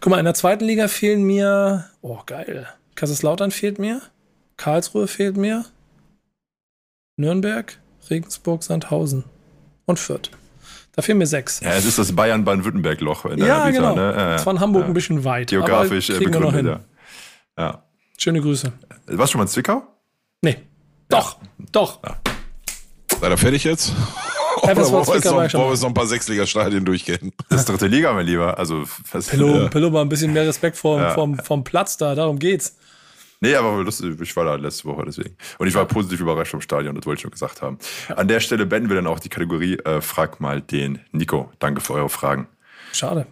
Guck 0.00 0.10
mal, 0.10 0.18
in 0.18 0.24
der 0.24 0.34
zweiten 0.34 0.64
Liga 0.64 0.88
fehlen 0.88 1.22
mir, 1.22 1.86
oh 2.02 2.18
geil, 2.26 2.68
Kaiserslautern 2.94 3.50
fehlt 3.50 3.78
mir. 3.78 4.02
Karlsruhe 4.56 5.06
fehlt 5.06 5.36
mir. 5.36 5.64
Nürnberg, 7.16 7.78
Regensburg, 8.10 8.62
Sandhausen 8.62 9.24
und 9.86 9.98
Fürth. 9.98 10.30
Da 10.94 11.02
fehlen 11.02 11.18
mir 11.18 11.26
sechs. 11.26 11.60
Ja, 11.60 11.74
es 11.74 11.84
ist 11.84 11.98
das 11.98 12.14
Bayern-Baden-Württemberg-Loch 12.14 13.26
Ja, 13.36 13.70
genau. 13.70 13.94
Ne? 13.94 14.14
Ja, 14.16 14.30
ja. 14.32 14.38
von 14.38 14.60
Hamburg 14.60 14.84
ja. 14.84 14.88
ein 14.88 14.94
bisschen 14.94 15.24
weit. 15.24 15.48
Geografisch 15.48 16.10
äh, 16.10 16.18
begründet, 16.18 16.66
ja. 16.66 16.80
ja. 17.58 17.82
Schöne 18.16 18.40
Grüße. 18.40 18.72
Warst 19.06 19.18
du 19.18 19.32
schon 19.32 19.38
mal 19.40 19.44
in 19.44 19.48
Zwickau? 19.48 19.82
Nee. 20.40 20.56
Doch, 21.08 21.36
doch. 21.70 22.00
Seid 23.20 23.30
ihr 23.30 23.36
fertig 23.36 23.64
jetzt? 23.64 23.92
Oder 24.62 24.76
wollen 24.76 24.86
wir, 24.86 24.92
noch, 24.92 25.06
wollen 25.06 25.52
wir 25.52 25.76
noch 25.76 25.84
ein 25.84 25.94
paar 25.94 26.06
Sechsliga-Stadien 26.06 26.84
durchgehen? 26.84 27.32
Das 27.50 27.60
ist 27.60 27.68
dritte 27.68 27.86
Liga, 27.86 28.12
mein 28.12 28.26
Lieber. 28.26 28.58
Also, 28.58 28.84
Pillow, 29.28 29.62
ja. 29.62 29.68
Pillow 29.68 29.90
mal 29.90 30.00
ein 30.00 30.08
bisschen 30.08 30.32
mehr 30.32 30.46
Respekt 30.46 30.76
vor, 30.76 31.10
vom, 31.10 31.38
vom 31.38 31.62
Platz 31.62 31.98
da, 31.98 32.14
darum 32.14 32.38
geht's. 32.38 32.76
Nee, 33.40 33.54
aber 33.54 33.82
lustig, 33.82 34.18
ich 34.20 34.36
war 34.36 34.44
da 34.44 34.54
letzte 34.54 34.84
Woche 34.86 35.04
deswegen. 35.06 35.36
Und 35.58 35.66
ich 35.66 35.74
war 35.74 35.84
positiv 35.84 36.20
überrascht 36.20 36.52
vom 36.52 36.60
Stadion, 36.60 36.94
das 36.94 37.04
wollte 37.06 37.18
ich 37.18 37.22
schon 37.22 37.30
gesagt 37.30 37.62
haben. 37.62 37.78
An 38.14 38.28
der 38.28 38.40
Stelle 38.40 38.66
beenden 38.66 38.88
wir 38.88 38.96
dann 38.96 39.06
auch 39.06 39.20
die 39.20 39.28
Kategorie 39.28 39.76
äh, 39.84 40.00
Frag 40.00 40.40
mal 40.40 40.60
den 40.60 41.00
Nico. 41.12 41.50
Danke 41.58 41.80
für 41.80 41.94
eure 41.94 42.08
Fragen. 42.08 42.48
Schade. 42.92 43.26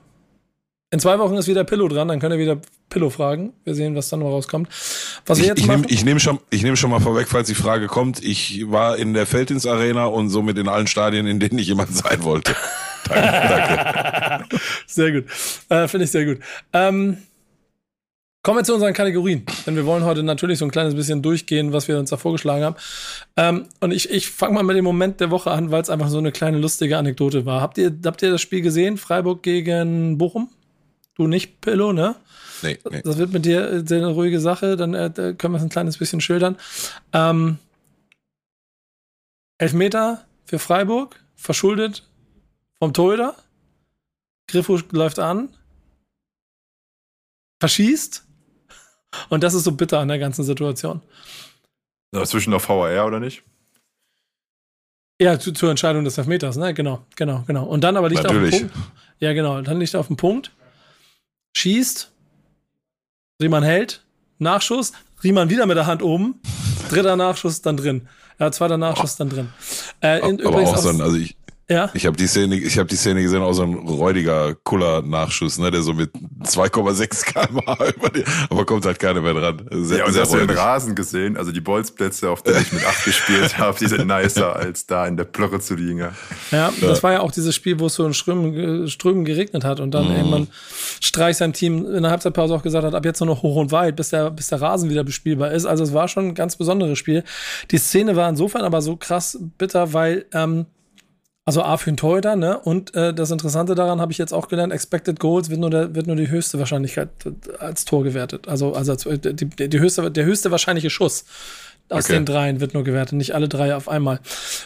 In 0.90 1.01
zwei 1.01 1.19
Wochen 1.19 1.35
ist 1.35 1.49
wieder 1.49 1.64
Pillow 1.64 1.88
dran, 1.88 2.07
dann 2.07 2.21
könnt 2.21 2.35
ihr 2.35 2.38
wieder 2.38 2.61
Pillow 2.88 3.11
fragen. 3.11 3.53
Wir 3.64 3.75
sehen, 3.75 3.97
was 3.97 4.11
dann 4.11 4.21
noch 4.21 4.29
rauskommt. 4.29 4.69
Was 5.27 5.40
ich, 5.40 5.51
ich 5.51 5.67
nehme 5.67 5.85
nehm 6.05 6.19
schon, 6.21 6.38
nehm 6.53 6.77
schon 6.77 6.90
mal 6.90 7.01
vorweg, 7.01 7.27
falls 7.27 7.49
die 7.49 7.57
Frage 7.57 7.88
kommt. 7.88 8.23
Ich 8.23 8.71
war 8.71 8.97
in 8.97 9.12
der 9.12 9.27
Feldins 9.27 9.67
Arena 9.67 10.05
und 10.05 10.29
somit 10.29 10.57
in 10.57 10.69
allen 10.69 10.87
Stadien, 10.87 11.27
in 11.27 11.40
denen 11.40 11.59
ich 11.59 11.67
jemand 11.67 11.97
sein 11.97 12.23
wollte. 12.23 12.55
danke, 13.09 13.49
danke. 13.49 14.57
Sehr 14.87 15.11
gut. 15.11 15.25
Äh, 15.69 15.88
Finde 15.88 16.05
ich 16.05 16.11
sehr 16.12 16.27
gut. 16.27 16.38
Ähm, 16.73 17.19
Kommen 18.44 18.59
wir 18.59 18.64
zu 18.64 18.74
unseren 18.74 18.92
Kategorien, 18.92 19.46
denn 19.66 19.74
wir 19.74 19.87
wollen 19.87 20.04
heute 20.04 20.22
natürlich 20.22 20.59
so 20.59 20.66
ein 20.66 20.70
kleines 20.70 20.94
bisschen 20.94 21.22
durchgehen, 21.22 21.72
was 21.72 21.88
wir 21.88 21.98
uns 21.98 22.11
da 22.11 22.18
vorgeschlagen 22.18 22.62
haben. 22.62 22.76
Ähm, 23.38 23.68
und 23.80 23.90
ich, 23.90 24.11
ich 24.11 24.28
fange 24.28 24.52
mal 24.52 24.62
mit 24.62 24.76
dem 24.76 24.85
Moment 24.85 25.18
der 25.20 25.30
Woche 25.30 25.50
an, 25.50 25.70
weil 25.70 25.80
es 25.80 25.88
einfach 25.88 26.11
so 26.11 26.18
eine 26.18 26.30
kleine 26.30 26.59
lustige 26.59 26.98
Anekdote 26.98 27.46
war. 27.46 27.62
Habt 27.62 27.78
ihr, 27.78 27.90
habt 28.04 28.20
ihr 28.20 28.30
das 28.30 28.42
Spiel 28.42 28.61
gesehen? 28.61 28.98
Freiburg 28.98 29.42
gegen 29.42 30.18
Bochum? 30.18 30.50
Du 31.14 31.26
nicht, 31.26 31.62
Pillow, 31.62 31.94
ne? 31.94 32.16
Nee, 32.61 32.76
nee. 32.90 33.00
Das 33.02 33.16
wird 33.16 33.33
mit 33.33 33.46
dir 33.46 33.83
äh, 33.90 33.94
eine 33.94 34.09
ruhige 34.09 34.40
Sache, 34.40 34.76
dann 34.76 34.92
äh, 34.92 35.11
können 35.38 35.54
wir 35.54 35.57
es 35.57 35.62
ein 35.62 35.70
kleines 35.70 35.96
bisschen 35.96 36.20
schildern. 36.20 36.59
Ähm, 37.14 37.57
Elfmeter 39.57 40.22
für 40.44 40.59
Freiburg, 40.59 41.18
verschuldet 41.35 42.07
vom 42.78 42.92
Torhüter. 42.92 43.37
Griffo 44.48 44.78
läuft 44.92 45.18
an, 45.18 45.48
verschießt 47.59 48.24
und 49.29 49.42
das 49.42 49.55
ist 49.55 49.64
so 49.64 49.72
bitter 49.72 49.98
an 49.98 50.09
der 50.09 50.18
ganzen 50.18 50.44
Situation. 50.44 51.00
Zwischen 52.24 52.53
der 52.53 52.61
VAR 52.61 53.07
oder 53.07 53.20
nicht? 53.20 53.42
Ja, 55.20 55.38
zu, 55.38 55.53
zur 55.53 55.70
Entscheidung 55.70 56.05
des 56.05 56.18
Elfmeters, 56.18 56.57
ne? 56.57 56.74
Genau, 56.74 57.05
genau, 57.16 57.44
genau. 57.46 57.64
Und 57.64 57.83
dann 57.83 57.96
aber 57.96 58.09
liegt 58.09 58.22
Natürlich. 58.22 58.55
auf 58.55 58.61
dem 58.61 58.70
Punkt. 58.70 58.88
Ja, 59.20 59.33
genau. 59.33 59.61
Dann 59.62 59.79
liegt 59.79 59.94
er 59.94 60.00
auf 60.00 60.09
dem 60.09 60.16
Punkt, 60.16 60.50
schießt, 61.57 62.11
Riemann 63.40 63.62
hält, 63.62 64.03
Nachschuss, 64.38 64.92
Riemann 65.22 65.50
wieder 65.50 65.66
mit 65.66 65.77
der 65.77 65.87
Hand 65.87 66.03
oben, 66.03 66.40
dritter 66.88 67.16
Nachschuss 67.16 67.62
dann 67.62 67.77
drin. 67.77 68.09
Ja, 68.38 68.50
zweiter 68.50 68.77
Nachschuss 68.77 69.14
oh. 69.14 69.18
dann 69.18 69.31
drin. 69.31 69.48
Äh, 70.00 70.29
in, 70.29 70.44
aber 70.44 70.57
auch 70.59 70.77
so, 70.77 70.88
also 70.88 71.16
ich, 71.16 71.37
ja. 71.68 71.90
Ich 71.94 72.05
habe 72.05 72.16
die 72.16 72.27
Szene, 72.27 72.57
ich 72.57 72.77
habe 72.79 72.88
die 72.88 72.96
Szene 72.96 73.22
gesehen, 73.22 73.42
auch 73.42 73.55
so 73.55 73.62
ein 73.62 73.74
räudiger 73.74 74.55
Kuller-Nachschuss, 74.55 75.59
ne, 75.59 75.70
der 75.70 75.83
so 75.83 75.94
mit 75.94 76.12
2,6 76.42 77.24
km 77.24 77.59
über 77.96 78.11
die, 78.11 78.24
aber 78.50 78.66
kommt 78.66 78.85
halt 78.85 78.98
keiner 78.98 79.22
mehr 79.22 79.33
dran. 79.33 79.66
Sehr, 79.70 79.98
ja, 79.98 80.05
und 80.05 80.12
sehr 80.12 80.22
hast 80.22 80.33
räudig. 80.33 80.48
du 80.48 80.55
den 80.55 80.59
Rasen 80.59 80.94
gesehen? 80.94 81.37
Also 81.38 81.53
die 81.53 81.62
Bolzplätze, 81.62 82.29
auf 82.29 82.42
denen 82.42 82.61
ich 82.61 82.72
mit 82.72 82.85
8 82.85 83.05
gespielt 83.05 83.59
habe, 83.59 83.79
die 83.79 83.87
sind 83.87 84.07
nicer, 84.07 84.55
als 84.55 84.87
da 84.87 85.07
in 85.07 85.16
der 85.16 85.24
Plörre 85.24 85.59
zu 85.61 85.74
liegen. 85.74 85.98
Ja. 85.98 86.12
ja, 86.50 86.72
das 86.83 87.03
war 87.03 87.12
ja 87.12 87.20
auch 87.20 87.33
dieses 87.33 87.55
Spiel, 87.55 87.81
wo 87.81 87.87
es 87.87 87.94
so 87.94 88.07
in 88.07 88.12
Strömen, 88.12 88.88
Strömen 88.88 89.24
geregnet 89.24 89.64
hat 89.64 89.81
und 89.81 89.92
dann 89.92 90.09
mhm. 90.09 90.16
irgendwann 90.16 90.48
Streich 91.00 91.38
sein 91.38 91.55
Team 91.55 91.87
in 91.87 92.03
der 92.03 92.11
Halbzeitpause 92.11 92.55
auch 92.55 92.62
gesagt 92.62 92.85
hat, 92.85 92.94
ab 92.94 93.05
jetzt 93.07 93.20
nur 93.20 93.29
noch 93.29 93.42
hoch 93.42 93.57
und 93.57 93.72
weit, 93.72 93.96
bis 93.96 94.11
der, 94.11 94.31
bis 94.31 94.48
der 94.48 94.61
Rasen 94.61 94.90
wieder 94.90 95.05
bespielbar 95.05 95.53
ist. 95.53 95.64
Also 95.64 95.83
es 95.83 95.94
war 95.94 96.09
schon 96.09 96.29
ein 96.29 96.35
ganz 96.35 96.57
besonderes 96.57 96.98
Spiel. 96.98 97.24
Die 97.70 97.79
Szene 97.79 98.16
war 98.16 98.29
insofern 98.29 98.62
aber 98.62 98.83
so 98.83 98.96
krass 98.96 99.38
bitter, 99.57 99.92
weil 99.94 100.27
ähm, 100.33 100.66
Also 101.46 101.62
A 101.62 101.76
für 101.76 101.90
den 101.90 101.98
Torhüter, 101.98 102.37
ne? 102.37 102.59
Und 102.59 102.94
äh, 102.94 103.12
das 103.12 103.30
Interessante 103.30 103.74
daran 103.74 104.00
habe 104.00 104.11
ich 104.12 104.16
jetzt 104.16 104.33
auch 104.33 104.48
gelernt, 104.48 104.72
Expected 104.72 105.20
Goals 105.20 105.50
wird 105.50 105.61
nur, 105.61 105.68
der, 105.68 105.94
wird 105.94 106.07
nur 106.07 106.16
die 106.16 106.30
höchste 106.30 106.59
Wahrscheinlichkeit 106.59 107.11
als 107.59 107.85
Tor 107.85 108.02
gewertet. 108.02 108.48
Also, 108.48 108.72
also 108.72 108.92
als, 108.92 109.04
die, 109.04 109.68
die 109.68 109.78
höchste, 109.78 110.11
der 110.11 110.24
höchste 110.24 110.50
wahrscheinliche 110.50 110.88
Schuss 110.88 111.26
aus 111.90 112.07
okay. 112.07 112.14
den 112.14 112.25
dreien 112.25 112.61
wird 112.61 112.73
nur 112.73 112.83
gewertet, 112.83 113.14
nicht 113.14 113.35
alle 113.35 113.49
drei 113.49 113.77
auf 113.77 113.88
einmal. 113.88 114.20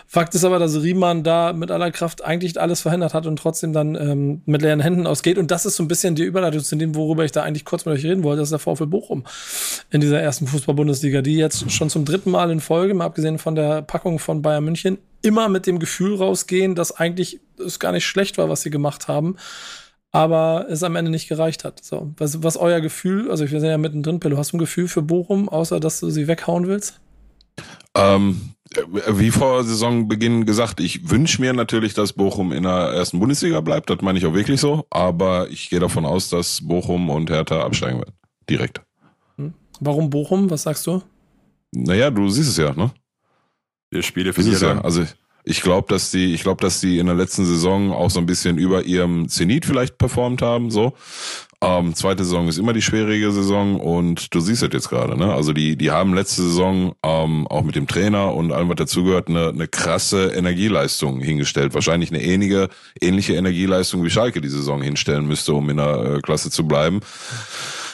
Fakt 0.06 0.34
ist 0.34 0.44
aber, 0.44 0.58
dass 0.58 0.80
Riemann 0.80 1.24
da 1.24 1.52
mit 1.52 1.70
aller 1.70 1.90
Kraft 1.90 2.24
eigentlich 2.24 2.60
alles 2.60 2.80
verhindert 2.80 3.12
hat 3.12 3.26
und 3.26 3.36
trotzdem 3.38 3.72
dann 3.72 3.96
ähm, 3.96 4.42
mit 4.46 4.62
leeren 4.62 4.80
Händen 4.80 5.06
ausgeht. 5.06 5.36
Und 5.36 5.50
das 5.50 5.66
ist 5.66 5.76
so 5.76 5.82
ein 5.82 5.88
bisschen 5.88 6.14
die 6.14 6.22
Überleitung 6.22 6.62
zu 6.62 6.76
dem, 6.76 6.94
worüber 6.94 7.24
ich 7.24 7.32
da 7.32 7.42
eigentlich 7.42 7.64
kurz 7.64 7.84
mit 7.84 7.94
euch 7.94 8.04
reden 8.04 8.22
wollte. 8.22 8.40
Das 8.40 8.52
ist 8.52 8.64
der 8.64 8.74
VfL 8.74 8.86
Bochum 8.86 9.24
in 9.90 10.00
dieser 10.00 10.20
ersten 10.20 10.46
Fußball-Bundesliga, 10.46 11.22
die 11.22 11.36
jetzt 11.36 11.70
schon 11.72 11.90
zum 11.90 12.04
dritten 12.04 12.30
Mal 12.30 12.50
in 12.50 12.60
Folge, 12.60 12.94
mal 12.94 13.06
abgesehen 13.06 13.38
von 13.38 13.56
der 13.56 13.82
Packung 13.82 14.18
von 14.18 14.40
Bayern 14.40 14.64
München, 14.64 14.98
immer 15.20 15.48
mit 15.48 15.66
dem 15.66 15.80
Gefühl 15.80 16.14
rausgehen, 16.16 16.76
dass 16.76 16.96
eigentlich 16.96 17.40
es 17.58 17.80
gar 17.80 17.90
nicht 17.90 18.06
schlecht 18.06 18.38
war, 18.38 18.48
was 18.48 18.62
sie 18.62 18.70
gemacht 18.70 19.08
haben 19.08 19.36
aber 20.10 20.66
es 20.70 20.82
am 20.82 20.96
Ende 20.96 21.10
nicht 21.10 21.28
gereicht 21.28 21.64
hat. 21.64 21.84
So, 21.84 22.14
was, 22.16 22.42
was 22.42 22.56
euer 22.56 22.80
Gefühl, 22.80 23.30
also 23.30 23.50
wir 23.50 23.60
sind 23.60 23.68
ja 23.68 23.76
mittendrin, 23.76 24.20
Pillow, 24.20 24.38
hast 24.38 24.52
du 24.52 24.56
ein 24.56 24.60
Gefühl 24.60 24.88
für 24.88 25.02
Bochum, 25.02 25.48
außer 25.48 25.80
dass 25.80 26.00
du 26.00 26.08
sie 26.10 26.26
weghauen 26.28 26.66
willst? 26.66 26.98
Ähm, 27.94 28.54
wie 29.08 29.30
vor 29.30 29.64
Saisonbeginn 29.64 30.44
gesagt, 30.44 30.80
ich 30.80 31.10
wünsche 31.10 31.40
mir 31.40 31.52
natürlich, 31.52 31.94
dass 31.94 32.12
Bochum 32.12 32.52
in 32.52 32.64
der 32.64 32.72
ersten 32.72 33.18
Bundesliga 33.18 33.60
bleibt. 33.60 33.88
Das 33.90 34.00
meine 34.02 34.18
ich 34.18 34.26
auch 34.26 34.34
wirklich 34.34 34.60
so. 34.60 34.86
Aber 34.90 35.48
ich 35.48 35.70
gehe 35.70 35.80
davon 35.80 36.04
aus, 36.04 36.28
dass 36.28 36.60
Bochum 36.66 37.08
und 37.10 37.30
Hertha 37.30 37.64
absteigen 37.64 37.98
werden. 37.98 38.14
Direkt. 38.48 38.82
Hm. 39.36 39.54
Warum 39.80 40.10
Bochum? 40.10 40.50
Was 40.50 40.62
sagst 40.62 40.86
du? 40.86 41.02
Naja, 41.72 42.10
du 42.10 42.28
siehst 42.28 42.50
es 42.50 42.56
ja, 42.56 42.72
ne? 42.72 42.90
Wir 43.90 44.02
Spiele 44.02 44.32
für 44.32 44.42
ja. 44.42 44.80
Also 44.82 45.04
ich 45.48 45.62
glaube, 45.62 45.88
dass 45.88 46.10
die, 46.10 46.34
ich 46.34 46.42
glaube, 46.42 46.60
dass 46.60 46.80
die 46.80 46.98
in 46.98 47.06
der 47.06 47.14
letzten 47.14 47.46
Saison 47.46 47.92
auch 47.92 48.10
so 48.10 48.20
ein 48.20 48.26
bisschen 48.26 48.58
über 48.58 48.84
ihrem 48.84 49.28
Zenit 49.28 49.64
vielleicht 49.64 49.98
performt 49.98 50.42
haben, 50.42 50.70
so. 50.70 50.92
Ähm, 51.60 51.92
zweite 51.94 52.22
Saison 52.22 52.46
ist 52.46 52.58
immer 52.58 52.72
die 52.72 52.82
schwierige 52.82 53.32
Saison 53.32 53.80
und 53.80 54.32
du 54.32 54.38
siehst 54.38 54.62
es 54.62 54.72
jetzt 54.72 54.90
gerade, 54.90 55.18
ne? 55.18 55.32
Also 55.32 55.52
die, 55.52 55.74
die 55.76 55.90
haben 55.90 56.14
letzte 56.14 56.42
Saison 56.42 56.94
ähm, 57.02 57.48
auch 57.48 57.64
mit 57.64 57.74
dem 57.74 57.88
Trainer 57.88 58.32
und 58.32 58.52
allem, 58.52 58.68
was 58.68 58.76
dazugehört, 58.76 59.26
eine, 59.28 59.48
eine 59.48 59.66
krasse 59.66 60.28
Energieleistung 60.28 61.20
hingestellt. 61.20 61.74
Wahrscheinlich 61.74 62.10
eine 62.10 62.22
ähnliche, 62.22 62.68
ähnliche 63.00 63.34
Energieleistung 63.34 64.04
wie 64.04 64.10
Schalke 64.10 64.40
die 64.40 64.48
Saison 64.48 64.82
hinstellen 64.82 65.26
müsste, 65.26 65.54
um 65.54 65.68
in 65.68 65.78
der 65.78 66.18
äh, 66.18 66.20
Klasse 66.20 66.50
zu 66.50 66.68
bleiben 66.68 67.00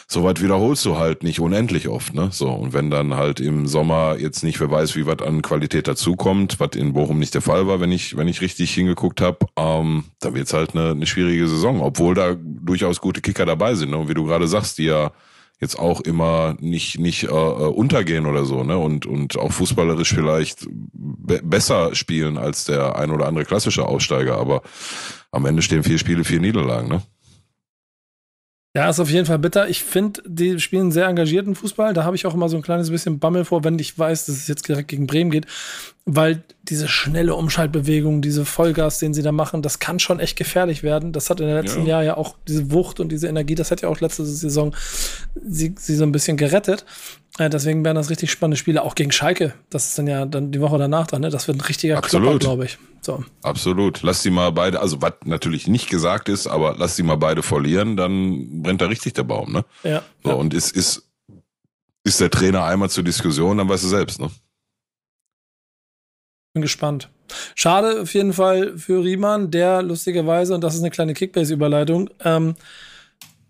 soweit 0.06 0.42
wiederholst 0.42 0.84
du 0.84 0.96
halt 0.96 1.22
nicht 1.22 1.40
unendlich 1.40 1.88
oft, 1.88 2.14
ne? 2.14 2.28
So, 2.32 2.50
und 2.50 2.72
wenn 2.72 2.90
dann 2.90 3.14
halt 3.14 3.40
im 3.40 3.66
Sommer 3.66 4.16
jetzt 4.18 4.42
nicht, 4.42 4.60
wer 4.60 4.70
weiß, 4.70 4.96
wie 4.96 5.06
was 5.06 5.20
an 5.20 5.42
Qualität 5.42 5.88
dazukommt, 5.88 6.60
was 6.60 6.76
in 6.76 6.92
Bochum 6.92 7.18
nicht 7.18 7.34
der 7.34 7.42
Fall 7.42 7.66
war, 7.66 7.80
wenn 7.80 7.92
ich, 7.92 8.16
wenn 8.16 8.28
ich 8.28 8.40
richtig 8.40 8.72
hingeguckt 8.74 9.20
habe, 9.20 9.38
ähm, 9.56 10.04
dann 10.20 10.34
wird's 10.34 10.52
halt 10.52 10.74
eine, 10.74 10.90
eine 10.90 11.06
schwierige 11.06 11.48
Saison, 11.48 11.80
obwohl 11.80 12.14
da 12.14 12.36
durchaus 12.38 13.00
gute 13.00 13.20
Kicker 13.20 13.46
dabei 13.46 13.74
sind, 13.74 13.90
ne? 13.90 13.98
Und 13.98 14.08
wie 14.08 14.14
du 14.14 14.24
gerade 14.24 14.48
sagst, 14.48 14.78
die 14.78 14.84
ja 14.84 15.12
jetzt 15.60 15.78
auch 15.78 16.00
immer 16.00 16.56
nicht 16.60 16.98
nicht 16.98 17.24
äh, 17.24 17.28
äh 17.28 17.30
untergehen 17.30 18.26
oder 18.26 18.44
so, 18.44 18.64
ne? 18.64 18.76
Und 18.76 19.06
und 19.06 19.38
auch 19.38 19.52
fußballerisch 19.52 20.12
vielleicht 20.12 20.66
be 20.92 21.40
besser 21.42 21.94
spielen 21.94 22.38
als 22.38 22.64
der 22.64 22.96
ein 22.96 23.10
oder 23.10 23.26
andere 23.26 23.44
klassische 23.44 23.86
Aussteiger, 23.86 24.36
aber 24.36 24.62
am 25.30 25.46
Ende 25.46 25.62
stehen 25.62 25.82
vier 25.82 25.98
Spiele, 25.98 26.24
vier 26.24 26.40
Niederlagen, 26.40 26.88
ne? 26.88 27.02
Ja, 28.76 28.90
ist 28.90 28.98
auf 28.98 29.10
jeden 29.10 29.24
Fall 29.24 29.38
bitter. 29.38 29.68
Ich 29.68 29.84
finde, 29.84 30.20
die 30.26 30.58
spielen 30.58 30.90
sehr 30.90 31.06
engagierten 31.06 31.54
Fußball. 31.54 31.94
Da 31.94 32.02
habe 32.02 32.16
ich 32.16 32.26
auch 32.26 32.34
immer 32.34 32.48
so 32.48 32.56
ein 32.56 32.62
kleines 32.62 32.90
bisschen 32.90 33.20
Bammel 33.20 33.44
vor, 33.44 33.62
wenn 33.62 33.78
ich 33.78 33.96
weiß, 33.96 34.26
dass 34.26 34.34
es 34.34 34.48
jetzt 34.48 34.66
direkt 34.66 34.88
gegen 34.88 35.06
Bremen 35.06 35.30
geht. 35.30 35.46
Weil 36.06 36.42
diese 36.64 36.88
schnelle 36.88 37.36
Umschaltbewegung, 37.36 38.20
diese 38.20 38.44
Vollgas, 38.44 38.98
den 38.98 39.14
sie 39.14 39.22
da 39.22 39.30
machen, 39.30 39.62
das 39.62 39.78
kann 39.78 40.00
schon 40.00 40.18
echt 40.18 40.36
gefährlich 40.36 40.82
werden. 40.82 41.12
Das 41.12 41.30
hat 41.30 41.38
in 41.38 41.46
den 41.46 41.54
letzten 41.54 41.82
ja. 41.82 41.88
Jahr 41.88 42.02
ja 42.02 42.16
auch 42.16 42.34
diese 42.48 42.72
Wucht 42.72 42.98
und 42.98 43.12
diese 43.12 43.28
Energie, 43.28 43.54
das 43.54 43.70
hat 43.70 43.80
ja 43.80 43.88
auch 43.88 44.00
letzte 44.00 44.24
Saison 44.24 44.74
sie, 45.40 45.76
sie 45.78 45.94
so 45.94 46.02
ein 46.02 46.12
bisschen 46.12 46.36
gerettet. 46.36 46.84
Äh, 47.38 47.50
deswegen 47.50 47.84
wären 47.84 47.96
das 47.96 48.10
richtig 48.10 48.30
spannende 48.30 48.56
Spiele, 48.56 48.82
auch 48.82 48.94
gegen 48.94 49.10
Schalke. 49.10 49.54
Das 49.68 49.88
ist 49.88 49.98
dann 49.98 50.06
ja 50.06 50.24
dann 50.24 50.52
die 50.52 50.60
Woche 50.60 50.78
danach 50.78 51.08
dann, 51.08 51.20
ne? 51.22 51.30
Das 51.30 51.48
wird 51.48 51.58
ein 51.58 51.62
richtiger 51.62 51.98
Absolut. 51.98 52.40
glaube 52.40 52.66
ich. 52.66 52.78
So. 53.00 53.24
Absolut. 53.42 54.02
Lass 54.02 54.22
sie 54.22 54.30
mal 54.30 54.52
beide, 54.52 54.80
also 54.80 55.02
was 55.02 55.14
natürlich 55.24 55.66
nicht 55.66 55.90
gesagt 55.90 56.28
ist, 56.28 56.46
aber 56.46 56.76
lass 56.78 56.94
sie 56.94 57.02
mal 57.02 57.16
beide 57.16 57.42
verlieren, 57.42 57.96
dann 57.96 58.62
brennt 58.62 58.80
da 58.80 58.86
richtig 58.86 59.14
der 59.14 59.24
Baum, 59.24 59.52
ne? 59.52 59.64
Ja. 59.82 60.02
So, 60.22 60.30
ja. 60.30 60.36
und 60.36 60.54
ist, 60.54 60.70
ist, 60.76 61.08
ist 62.04 62.20
der 62.20 62.30
Trainer 62.30 62.64
einmal 62.64 62.88
zur 62.88 63.02
Diskussion, 63.02 63.58
dann 63.58 63.68
weißt 63.68 63.84
du 63.84 63.88
selbst, 63.88 64.20
ne? 64.20 64.30
Bin 66.52 66.62
gespannt. 66.62 67.10
Schade 67.56 68.02
auf 68.02 68.14
jeden 68.14 68.32
Fall 68.32 68.78
für 68.78 69.02
Riemann, 69.02 69.50
der 69.50 69.82
lustigerweise, 69.82 70.54
und 70.54 70.60
das 70.60 70.76
ist 70.76 70.82
eine 70.82 70.90
kleine 70.90 71.14
Kickbase-Überleitung, 71.14 72.10
ähm, 72.20 72.54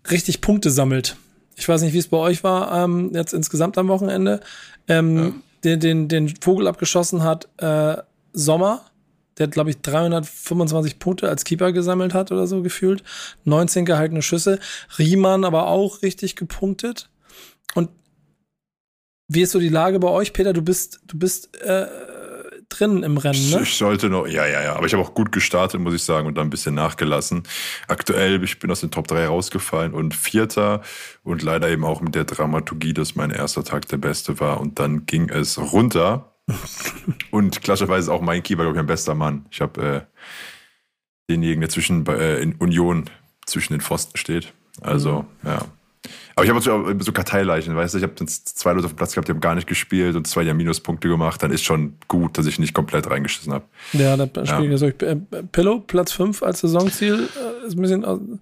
richtig 0.09 0.41
Punkte 0.41 0.71
sammelt 0.71 1.17
ich 1.55 1.67
weiß 1.67 1.81
nicht, 1.81 1.93
wie 1.93 1.99
es 1.99 2.07
bei 2.07 2.17
euch 2.17 2.43
war, 2.43 2.83
ähm, 2.83 3.11
jetzt 3.13 3.33
insgesamt 3.33 3.77
am 3.77 3.87
Wochenende, 3.87 4.41
ähm, 4.87 5.17
ja. 5.17 5.33
den, 5.63 5.79
den, 5.79 6.07
den 6.07 6.35
Vogel 6.41 6.67
abgeschossen 6.67 7.23
hat, 7.23 7.47
äh, 7.57 7.97
Sommer, 8.33 8.81
der, 9.37 9.47
glaube 9.47 9.69
ich, 9.69 9.81
325 9.81 10.99
Punkte 10.99 11.29
als 11.29 11.43
Keeper 11.43 11.71
gesammelt 11.71 12.13
hat 12.13 12.31
oder 12.31 12.47
so 12.47 12.61
gefühlt. 12.61 13.03
19 13.43 13.85
gehaltene 13.85 14.21
Schüsse. 14.21 14.59
Riemann 14.97 15.43
aber 15.43 15.67
auch 15.67 16.01
richtig 16.01 16.35
gepunktet. 16.35 17.09
Und 17.73 17.89
wie 19.27 19.41
ist 19.41 19.51
so 19.51 19.59
die 19.59 19.69
Lage 19.69 19.99
bei 19.99 20.07
euch, 20.07 20.31
Peter? 20.31 20.53
Du 20.53 20.61
bist, 20.61 21.01
du 21.07 21.17
bist 21.17 21.61
äh, 21.61 21.87
drin 22.77 23.03
im 23.03 23.17
Rennen, 23.17 23.49
ne? 23.51 23.61
Ich 23.63 23.75
sollte 23.75 24.09
noch, 24.09 24.27
ja, 24.27 24.45
ja, 24.45 24.63
ja. 24.63 24.75
Aber 24.75 24.85
ich 24.85 24.93
habe 24.93 25.03
auch 25.03 25.13
gut 25.13 25.31
gestartet, 25.31 25.79
muss 25.79 25.93
ich 25.93 26.03
sagen, 26.03 26.27
und 26.27 26.35
dann 26.35 26.47
ein 26.47 26.49
bisschen 26.49 26.75
nachgelassen. 26.75 27.43
Aktuell, 27.87 28.43
ich 28.43 28.59
bin 28.59 28.71
aus 28.71 28.81
den 28.81 28.91
Top 28.91 29.07
3 29.07 29.27
rausgefallen 29.27 29.93
und 29.93 30.13
Vierter 30.13 30.81
und 31.23 31.41
leider 31.41 31.69
eben 31.69 31.83
auch 31.83 32.01
mit 32.01 32.15
der 32.15 32.25
Dramaturgie, 32.25 32.93
dass 32.93 33.15
mein 33.15 33.31
erster 33.31 33.63
Tag 33.63 33.87
der 33.87 33.97
beste 33.97 34.39
war. 34.39 34.59
Und 34.59 34.79
dann 34.79 35.05
ging 35.05 35.29
es 35.29 35.57
runter. 35.57 36.31
und 37.31 37.61
klassischerweise 37.61 38.13
auch 38.13 38.21
mein 38.21 38.43
Keeper, 38.43 38.63
glaube 38.63 38.77
ich, 38.77 38.79
mein 38.79 38.87
bester 38.87 39.15
Mann. 39.15 39.45
Ich 39.49 39.61
habe 39.61 39.81
äh, 39.81 40.01
denjenigen, 41.29 41.61
der 41.61 41.69
zwischen 41.69 42.05
äh, 42.07 42.39
in 42.39 42.53
Union 42.55 43.09
zwischen 43.45 43.73
den 43.73 43.81
Pfosten 43.81 44.17
steht. 44.17 44.53
Also, 44.81 45.25
mhm. 45.41 45.49
ja. 45.49 45.65
Aber 46.35 46.43
ich 46.43 46.49
habe 46.49 46.59
so, 46.59 46.85
so 46.99 47.11
Karteileichen, 47.13 47.75
weißt 47.75 47.93
du, 47.93 47.97
ich 47.99 48.03
habe 48.03 48.13
zwei 48.25 48.73
Leute 48.73 48.85
auf 48.85 48.91
dem 48.91 48.97
Platz 48.97 49.13
gehabt, 49.13 49.29
die 49.29 49.31
haben 49.31 49.39
gar 49.39 49.55
nicht 49.55 49.67
gespielt 49.67 50.17
und 50.17 50.27
zwei, 50.27 50.43
die 50.43 50.49
haben 50.49 50.57
Minuspunkte 50.57 51.07
gemacht, 51.07 51.41
dann 51.41 51.51
ist 51.51 51.63
schon 51.63 51.95
gut, 52.09 52.37
dass 52.37 52.45
ich 52.45 52.59
nicht 52.59 52.73
komplett 52.73 53.09
reingeschissen 53.09 53.53
habe. 53.53 53.63
Ja, 53.93 54.17
das 54.17 54.49
Spiel 54.49 54.69
ja. 54.69 54.87
ich. 54.87 55.01
Äh, 55.01 55.15
Pillow, 55.51 55.79
Platz 55.79 56.11
5 56.11 56.43
als 56.43 56.59
Saisonziel, 56.59 57.29
äh, 57.63 57.67
ist 57.67 57.77
ein 57.77 57.81
bisschen. 57.81 58.41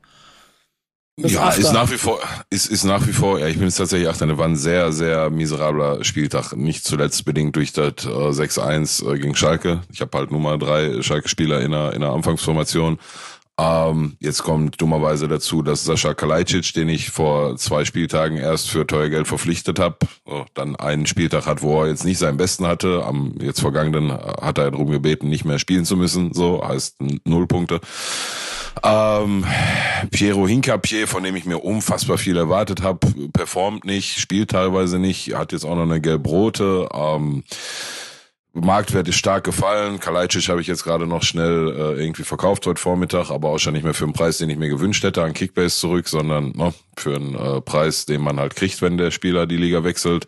ja, 1.20 1.52
ist 1.52 1.72
nach 1.72 1.92
wie 1.92 1.98
vor, 1.98 2.20
ist, 2.50 2.66
ist 2.66 2.84
nach 2.84 3.06
wie 3.06 3.14
vor, 3.14 3.38
ja, 3.38 3.48
ich 3.48 3.58
bin 3.58 3.66
jetzt 3.66 3.78
tatsächlich 3.78 4.10
Achter, 4.10 4.40
war 4.40 4.48
ein 4.48 4.56
sehr, 4.56 4.92
sehr 4.92 5.30
miserabler 5.30 6.04
Spieltag. 6.04 6.54
Nicht 6.54 6.86
zuletzt 6.86 7.26
bedingt 7.26 7.56
durch 7.56 7.74
das 7.74 8.06
äh, 8.06 8.10
6-1 8.10 9.08
äh, 9.08 9.20
gegen 9.20 9.36
Schalke. 9.36 9.82
Ich 9.92 10.02
habe 10.02 10.18
halt 10.18 10.32
nur 10.32 10.40
mal 10.40 10.58
drei 10.58 11.04
Schalke-Spieler 11.04 11.62
in 11.62 11.70
der, 11.70 11.94
in 11.94 12.02
der 12.02 12.10
Anfangsformation. 12.10 12.98
Ähm, 13.60 14.18
jetzt 14.20 14.42
kommt 14.42 14.82
dummerweise 14.82 15.28
dazu, 15.28 15.62
dass 15.62 15.84
Sascha 15.84 16.16
Kalajdzic, 16.16 16.74
den 16.74 16.90
ich 16.90 17.12
vor 17.12 17.56
zwei 17.58 17.86
Spieltagen 17.86 18.38
erst 18.38 18.70
für 18.70 18.88
teuer 18.88 19.10
Geld 19.10 19.28
verpflichtet 19.28 19.78
habe, 19.78 19.98
dann 20.56 20.76
einen 20.76 21.06
Spieltag 21.06 21.46
hat, 21.46 21.62
wo 21.62 21.82
er 21.82 21.90
jetzt 21.90 22.04
nicht 22.04 22.18
seinen 22.18 22.38
besten 22.38 22.66
hatte. 22.66 23.04
Am 23.06 23.36
jetzt 23.40 23.60
vergangenen 23.60 24.12
hat 24.12 24.58
er 24.58 24.72
darum 24.72 24.90
gebeten, 24.90 25.30
nicht 25.30 25.46
mehr 25.46 25.60
spielen 25.60 25.86
zu 25.86 25.96
müssen. 25.98 26.34
So 26.34 26.68
heißt 26.68 26.96
null 27.26 27.46
Punkte. 27.46 27.80
Ähm, 28.82 29.46
Piero 30.10 30.48
Hincapier, 30.48 31.08
von 31.08 31.24
dem 31.24 31.36
ich 31.36 31.46
mir 31.46 31.60
unfassbar 31.60 32.18
viel 32.18 32.38
erwartet 32.38 32.82
habe, 32.82 33.08
performt 33.34 33.86
nicht, 33.86 34.20
spielt 34.20 34.50
teilweise 34.50 34.98
nicht, 34.98 35.36
hat 35.36 35.52
jetzt 35.52 35.64
auch 35.64 35.76
noch 35.76 35.84
eine 35.84 36.02
gelb-rote. 36.02 36.90
Ähm, 36.92 37.44
Marktwert 38.54 39.08
ist 39.08 39.16
stark 39.16 39.44
gefallen. 39.44 40.00
Kalajdzic 40.00 40.48
habe 40.48 40.62
ich 40.62 40.68
jetzt 40.68 40.84
gerade 40.84 41.08
noch 41.08 41.24
schnell 41.24 41.70
äh, 41.70 42.04
irgendwie 42.04 42.24
verkauft 42.24 42.68
heute 42.68 42.80
Vormittag, 42.80 43.32
aber 43.32 43.50
auch 43.50 43.58
schon 43.58 43.74
nicht 43.74 43.84
mehr 43.84 43.96
für 43.96 44.04
einen 44.04 44.14
Preis, 44.14 44.38
den 44.38 44.50
ich 44.52 44.58
mir 44.58 44.70
gewünscht 44.70 45.04
hätte, 45.04 45.24
an 45.24 45.34
Kickbase 45.34 45.80
zurück, 45.80 46.08
sondern 46.08 46.52
ne, 46.52 46.72
für 46.96 47.16
einen 47.16 47.34
äh, 47.34 47.62
Preis, 47.62 48.06
den 48.06 48.22
man 48.22 48.40
halt 48.40 48.56
kriegt, 48.56 48.84
wenn 48.84 48.98
der 48.98 49.10
Spieler 49.10 49.48
die 49.48 49.58
Liga 49.58 49.84
wechselt. 49.84 50.28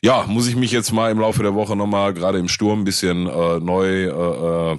Ja, 0.00 0.26
muss 0.28 0.46
ich 0.46 0.54
mich 0.54 0.70
jetzt 0.70 0.92
mal 0.92 1.10
im 1.10 1.18
Laufe 1.18 1.42
der 1.42 1.54
Woche 1.54 1.74
nochmal 1.74 2.14
gerade 2.14 2.38
im 2.38 2.48
Sturm 2.48 2.82
ein 2.82 2.84
bisschen 2.84 3.26
äh, 3.26 3.58
neu 3.58 4.04
äh, 4.04 4.72
äh 4.72 4.78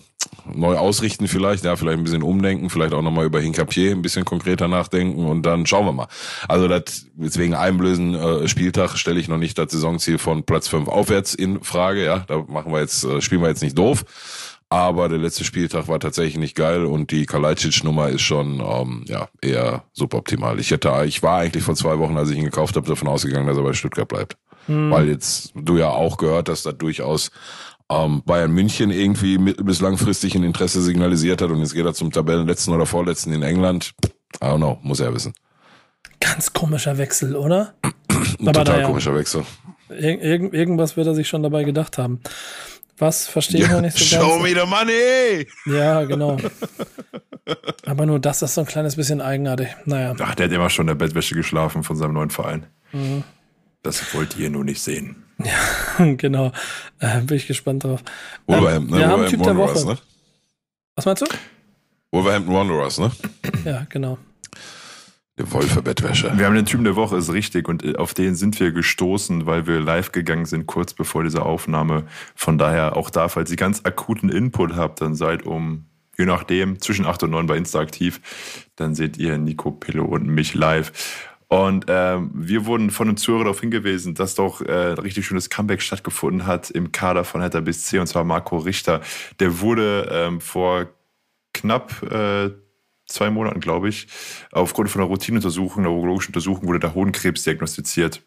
neu 0.54 0.78
ausrichten 0.78 1.28
vielleicht, 1.28 1.66
ja, 1.66 1.76
vielleicht 1.76 1.98
ein 1.98 2.04
bisschen 2.04 2.24
umdenken, 2.24 2.70
vielleicht 2.70 2.94
auch 2.94 3.02
nochmal 3.02 3.26
über 3.26 3.40
Hincapier 3.40 3.92
ein 3.92 4.02
bisschen 4.02 4.26
konkreter 4.26 4.68
nachdenken 4.68 5.26
und 5.26 5.44
dann 5.44 5.66
schauen 5.66 5.86
wir 5.86 5.92
mal. 5.92 6.08
Also 6.48 6.68
das 6.68 7.08
deswegen 7.16 7.54
Einblösen 7.54 8.16
äh, 8.16 8.48
Spieltag 8.48 8.98
stelle 8.98 9.20
ich 9.20 9.28
noch 9.28 9.38
nicht 9.38 9.58
das 9.58 9.72
Saisonziel 9.72 10.18
von 10.18 10.44
Platz 10.44 10.68
5 10.68 10.88
aufwärts 10.88 11.34
in 11.34 11.64
Frage, 11.64 12.04
ja, 12.04 12.20
da 12.28 12.44
machen 12.48 12.72
wir 12.72 12.77
jetzt 12.80 13.04
äh, 13.04 13.22
spielen 13.22 13.42
wir 13.42 13.50
jetzt 13.50 13.64
nicht 13.64 13.78
doof. 13.78 14.06
Aber 14.70 15.08
der 15.08 15.18
letzte 15.18 15.46
Spieltag 15.46 15.88
war 15.88 16.00
tatsächlich 16.00 16.38
nicht 16.38 16.56
geil 16.56 16.86
und 16.86 17.12
die 17.12 17.26
Kalajdzic-Nummer 17.26 18.10
ist 18.10 18.22
schon 18.22 18.60
ähm, 18.60 19.06
ja 19.08 19.30
eher 19.42 19.84
suboptimal. 19.94 20.60
Ich 20.60 20.72
hätte, 20.72 20.92
ich 21.06 21.24
war 21.24 21.40
eigentlich 21.40 21.64
vor 21.64 21.76
zwei 21.76 22.00
Wochen, 22.00 22.18
als 22.18 22.30
ich 22.32 22.38
ihn 22.38 22.44
gekauft 22.44 22.76
habe, 22.76 22.86
davon 22.86 23.08
ausgegangen, 23.08 23.48
dass 23.48 23.56
er 23.56 23.64
bei 23.64 23.72
Stuttgart 23.72 24.10
bleibt. 24.10 24.36
Hm. 24.66 24.92
Weil 24.92 25.08
jetzt 25.08 25.54
du 25.56 25.78
ja 25.78 25.90
auch 25.90 26.18
gehört 26.18 26.50
hast, 26.50 26.66
dass 26.66 26.78
durchaus 26.78 27.32
ähm, 27.90 28.24
Bayern 28.26 28.52
München 28.52 28.92
irgendwie 28.92 29.38
mit, 29.38 29.66
bis 29.66 29.80
langfristig 29.80 30.36
ein 30.36 30.44
Interesse 30.44 30.82
signalisiert 30.82 31.42
hat 31.42 31.50
und 31.50 31.60
jetzt 31.60 31.74
geht 31.74 31.86
er 31.86 31.94
zum 31.94 32.12
Tabellenletzten 32.12 32.74
oder 32.74 32.86
Vorletzten 32.86 33.32
in 33.32 33.44
England. 33.44 33.94
I 34.42 34.48
don't 34.48 34.58
know, 34.58 34.80
muss 34.82 35.00
er 35.00 35.14
wissen. 35.14 35.34
Ganz 36.20 36.52
komischer 36.52 36.98
Wechsel, 36.98 37.38
oder? 37.38 37.76
Ein 38.40 38.54
total 38.54 38.84
komischer 38.84 39.16
Wechsel. 39.16 39.46
Ir 39.90 40.22
irgend, 40.22 40.54
irgendwas 40.54 40.98
wird 40.98 41.08
er 41.08 41.16
sich 41.16 41.28
schon 41.28 41.44
dabei 41.44 41.64
gedacht 41.64 41.98
haben. 41.98 42.22
Was 42.98 43.28
verstehe 43.28 43.64
ich 43.64 43.70
noch 43.70 43.82
nicht 43.82 43.98
so 43.98 44.04
Show 44.04 44.40
ganz. 44.40 44.44
me 44.44 44.50
the 44.50 44.68
money! 44.68 45.48
Ja, 45.68 46.04
genau. 46.04 46.38
Aber 47.86 48.06
nur 48.06 48.20
das 48.20 48.42
ist 48.42 48.56
so 48.56 48.62
ein 48.62 48.68
kleines 48.68 48.96
bisschen 48.96 49.22
eigenartig. 49.22 49.68
Naja. 49.86 50.16
Ach, 50.20 50.36
der 50.36 50.48
hat 50.48 50.52
immer 50.52 50.70
schon 50.70 50.84
in 50.84 50.88
der 50.88 51.06
Bettwäsche 51.06 51.36
geschlafen 51.36 51.84
von 51.84 51.96
seinem 51.96 52.14
neuen 52.14 52.32
Verein. 52.32 52.66
Das 53.84 54.14
wollt 54.14 54.38
ihr 54.38 54.50
nur 54.50 54.64
nicht 54.64 54.82
sehen. 54.82 55.24
genau. 56.18 56.52
Äh, 57.00 57.22
bin 57.22 57.38
ich 57.38 57.48
gespannt 57.48 57.84
drauf. 57.84 58.02
Wolverhampton, 58.48 58.98
ne? 58.98 59.00
wir 59.00 59.08
haben 59.08 59.22
Wolverhampton 59.22 59.58
Wanderers, 59.58 59.86
ne? 59.86 59.98
Was 60.96 61.06
meinst 61.06 61.22
du? 61.22 61.26
Wolverhampton 62.12 62.56
Wanderers, 62.56 62.98
ne? 62.98 63.12
Ja, 63.64 63.86
genau. 63.90 64.18
Die 65.40 65.52
Wolfe-Bettwäsche. 65.52 66.32
Wir 66.36 66.48
haben 66.48 66.56
den 66.56 66.66
Typen 66.66 66.84
der 66.84 66.96
Woche, 66.96 67.16
ist 67.18 67.32
richtig. 67.32 67.70
Und 67.70 67.84
äh, 67.84 67.96
auf 67.96 68.16
den 68.16 68.36
sind 68.36 68.60
wir 68.60 68.72
gestoßen, 68.72 69.46
weil 69.46 69.68
wir 69.68 69.80
live 69.80 70.12
gegangen 70.12 70.46
sind, 70.46 70.66
kurz 70.66 70.94
bevor 70.94 71.24
dieser 71.24 71.46
Aufnahme. 71.46 72.06
Von 72.34 72.58
daher 72.58 72.98
auch 72.98 73.12
da, 73.12 73.30
falls 73.30 73.52
ihr 73.52 73.58
ganz 73.58 73.82
akuten 73.86 74.30
Input 74.30 74.76
habt, 74.76 75.02
dann 75.02 75.14
seid 75.14 75.46
um, 75.46 75.86
je 76.18 76.26
nachdem, 76.26 76.80
zwischen 76.80 77.06
8 77.06 77.24
und 77.24 77.32
9 77.32 77.46
bei 77.46 77.56
Insta 77.56 77.80
aktiv. 77.80 78.20
Dann 78.76 78.96
seht 78.96 79.18
ihr 79.18 79.38
Nico 79.38 79.70
Pillow 79.70 80.06
und 80.06 80.26
mich 80.26 80.56
live. 80.56 80.92
Und 81.50 81.86
ähm, 81.88 82.32
wir 82.34 82.66
wurden 82.66 82.90
von 82.90 83.08
einem 83.08 83.18
Zuhörer 83.18 83.44
darauf 83.44 83.62
hingewiesen, 83.62 84.16
dass 84.16 84.34
doch 84.34 84.62
äh, 84.62 84.92
ein 84.92 84.98
richtig 84.98 85.28
schönes 85.28 85.50
Comeback 85.52 85.82
stattgefunden 85.82 86.48
hat 86.48 86.72
im 86.72 86.92
Kader 86.92 87.24
von 87.24 87.42
Hertha 87.42 87.62
BSC, 87.62 88.00
und 88.00 88.08
zwar 88.08 88.24
Marco 88.24 88.58
Richter. 88.58 89.02
Der 89.40 89.62
wurde 89.62 90.10
ähm, 90.12 90.42
vor 90.42 90.88
knapp 91.54 92.04
äh, 92.12 92.50
zwei 93.08 93.30
Monaten, 93.30 93.60
glaube 93.60 93.90
ich, 93.90 94.08
aufgrund 94.52 94.90
von 94.90 95.02
einer 95.02 95.10
Routineuntersuchung, 95.10 95.84
einer 95.84 95.94
urologischen 95.94 96.30
Untersuchung, 96.30 96.68
wurde 96.68 96.80
der 96.80 96.94
Hodenkrebs 96.94 97.44
diagnostiziert 97.44 98.22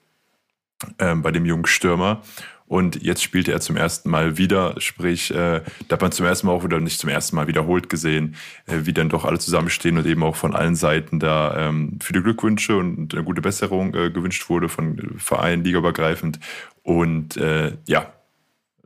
ähm, 0.99 1.23
bei 1.23 1.31
dem 1.31 1.47
jungen 1.47 1.67
Stürmer. 1.67 2.23
Und 2.67 3.03
jetzt 3.03 3.25
spielte 3.25 3.51
er 3.51 3.61
zum 3.61 3.77
ersten 3.77 4.09
Mal 4.11 4.39
wieder, 4.39 4.81
sprich, 4.81 5.33
äh, 5.33 5.63
da 5.89 5.95
hat 5.95 6.03
man 6.03 6.13
zum 6.13 6.25
ersten 6.25 6.47
Mal 6.47 6.53
auch 6.53 6.63
wieder, 6.63 6.79
nicht 6.79 7.01
zum 7.01 7.11
ersten 7.11 7.35
Mal 7.35 7.49
wiederholt 7.49 7.89
gesehen, 7.89 8.37
äh, 8.67 8.79
wie 8.85 8.93
dann 8.93 9.09
doch 9.09 9.25
alle 9.25 9.41
zusammenstehen 9.41 9.99
und 9.99 10.07
eben 10.07 10.23
auch 10.23 10.37
von 10.37 10.55
allen 10.55 10.77
Seiten 10.77 11.19
da 11.19 11.69
ähm, 11.69 11.99
viele 12.01 12.23
Glückwünsche 12.23 12.77
und 12.77 13.13
eine 13.13 13.25
gute 13.25 13.43
Besserung 13.43 13.93
äh, 13.97 14.11
gewünscht 14.11 14.49
wurde 14.49 14.69
von 14.69 15.17
Vereinen, 15.19 15.65
ligaübergreifend. 15.65 16.39
Und 16.85 17.37
äh, 17.39 17.77
ja, 17.89 18.13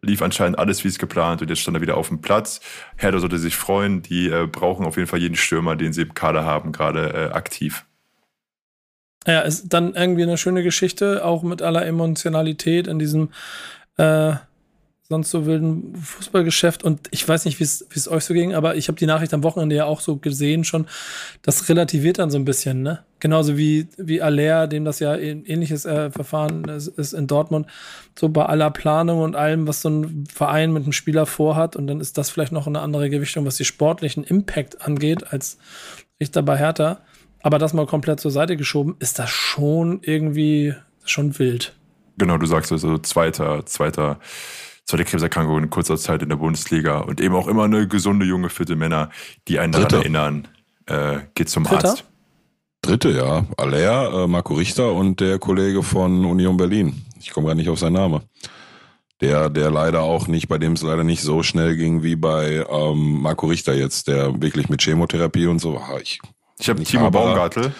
lief 0.05 0.23
anscheinend 0.23 0.59
alles 0.59 0.85
wie 0.85 0.89
es 0.89 0.99
geplant 0.99 1.43
und 1.43 1.49
jetzt 1.49 1.61
stand 1.61 1.77
er 1.77 1.81
wieder 1.81 1.97
auf 1.97 2.09
dem 2.09 2.21
Platz. 2.21 2.61
Hertha 2.97 3.19
sollte 3.19 3.39
sich 3.39 3.57
freuen, 3.57 4.03
die 4.03 4.29
äh, 4.29 4.47
brauchen 4.47 4.87
auf 4.87 4.97
jeden 4.97 5.09
Fall 5.09 5.21
jeden 5.21 5.37
Stürmer, 5.37 5.77
den 5.77 5.93
sie 5.93 6.03
im 6.03 6.15
Kader 6.15 6.45
haben, 6.45 6.73
gerade 6.73 7.13
äh, 7.13 7.33
aktiv. 7.33 7.85
Ja, 9.27 9.41
ist 9.41 9.69
dann 9.69 9.95
irgendwie 9.95 10.23
eine 10.23 10.37
schöne 10.37 10.63
Geschichte, 10.63 11.25
auch 11.25 11.43
mit 11.43 11.63
aller 11.63 11.87
Emotionalität 11.87 12.87
in 12.87 12.99
diesem 12.99 13.31
äh, 13.97 14.35
sonst 15.09 15.31
so 15.31 15.45
wilden 15.45 15.95
Fußballgeschäft. 15.97 16.83
Und 16.83 17.09
ich 17.11 17.29
weiß 17.29 17.45
nicht, 17.45 17.61
wie 17.61 17.65
es 17.65 18.09
euch 18.09 18.25
so 18.25 18.33
ging, 18.33 18.55
aber 18.55 18.77
ich 18.77 18.89
habe 18.89 18.99
die 18.99 19.07
Nachricht 19.07 19.35
am 19.35 19.43
Wochenende 19.43 19.77
ja 19.77 19.85
auch 19.85 20.01
so 20.01 20.17
gesehen 20.17 20.65
schon. 20.65 20.87
Das 21.43 21.69
relativiert 21.69 22.19
dann 22.19 22.31
so 22.31 22.39
ein 22.39 22.45
bisschen, 22.45 22.83
ne? 22.83 23.05
Genauso 23.21 23.57
wie, 23.57 23.89
wie 23.97 24.21
Aller, 24.23 24.67
dem 24.67 24.85
das 24.85 24.99
ja 24.99 25.13
ein 25.13 25.45
ähnliches 25.47 25.85
äh, 25.85 26.11
Verfahren 26.11 26.65
ist, 26.65 26.89
ist 26.89 27.13
in 27.13 27.27
Dortmund, 27.27 27.67
so 28.19 28.29
bei 28.29 28.45
aller 28.45 28.71
Planung 28.71 29.21
und 29.21 29.37
allem, 29.37 29.67
was 29.67 29.83
so 29.83 29.91
ein 29.91 30.27
Verein 30.33 30.73
mit 30.73 30.83
einem 30.83 30.93
Spieler 30.93 31.27
vorhat. 31.27 31.77
Und 31.77 31.87
dann 31.87 32.01
ist 32.01 32.19
das 32.19 32.31
vielleicht 32.31 32.53
noch 32.53 32.67
eine 32.67 32.81
andere 32.81 33.11
Gewichtung, 33.11 33.45
was 33.45 33.57
die 33.57 33.65
sportlichen 33.65 34.25
Impact 34.25 34.83
angeht, 34.83 35.33
als 35.33 35.59
Richter 36.21 36.43
bei 36.43 36.59
Hertha. 36.59 37.01
Aber 37.43 37.59
das 37.59 37.75
mal 37.75 37.87
komplett 37.87 38.21
zur 38.21 38.31
Seite 38.31 38.57
geschoben, 38.57 38.97
ist 39.01 39.19
das 39.19 39.29
schon 39.29 40.01
irgendwie 40.03 40.75
schon 41.05 41.39
wild. 41.39 41.75
Genau, 42.17 42.39
du 42.39 42.47
sagst 42.47 42.73
also 42.73 42.97
zweiter, 42.99 43.67
zweiter, 43.67 44.19
zweite 44.87 45.05
Krebserkrankung 45.05 45.59
in 45.59 45.71
kurzer 45.71 45.97
Zeit 45.97 46.23
in 46.23 46.29
der 46.29 46.37
Bundesliga 46.37 46.99
und 46.99 47.21
eben 47.21 47.35
auch 47.35 47.49
immer 47.49 47.65
eine 47.65 47.87
gesunde, 47.89 48.27
junge, 48.27 48.51
fitte 48.51 48.77
Männer, 48.77 49.11
die 49.49 49.59
einen 49.59 49.73
daran 49.73 49.89
Dritter. 49.89 50.01
erinnern, 50.03 50.49
äh, 50.87 51.19
geht 51.35 51.49
zum 51.49 51.65
Dritter? 51.65 51.91
Arzt. 51.91 52.05
Dritte, 52.83 53.11
ja. 53.13 53.47
Aller, 53.57 54.25
äh, 54.25 54.27
Marco 54.27 54.55
Richter 54.55 54.93
und 54.93 55.19
der 55.21 55.39
Kollege 55.39 55.83
von 55.83 56.25
Union 56.27 56.57
Berlin. 56.59 57.03
Ich 57.19 57.31
komme 57.31 57.47
gar 57.47 57.55
nicht 57.55 57.71
auf 57.71 57.79
seinen 57.79 57.95
Namen. 57.95 58.21
Der, 59.23 59.49
der 59.49 59.71
leider 59.71 60.03
auch 60.03 60.27
nicht, 60.27 60.49
bei 60.49 60.59
dem 60.59 60.73
es 60.75 60.83
leider 60.83 61.03
nicht 61.05 61.23
so 61.23 61.43
schnell 61.43 61.77
ging 61.77 62.03
wie 62.03 62.15
bei 62.17 62.67
ähm, 62.69 63.23
Marco 63.23 63.47
Richter 63.47 63.73
jetzt, 63.73 64.09
der 64.09 64.43
wirklich 64.43 64.69
mit 64.69 64.83
Chemotherapie 64.83 65.47
und 65.47 65.61
so. 65.61 65.79
ah, 65.79 65.99
Ich, 66.03 66.21
Ich 66.59 66.69
habe 66.69 66.83
Timo 66.83 67.05
Haberer. 67.07 67.25
Baumgartel. 67.27 67.73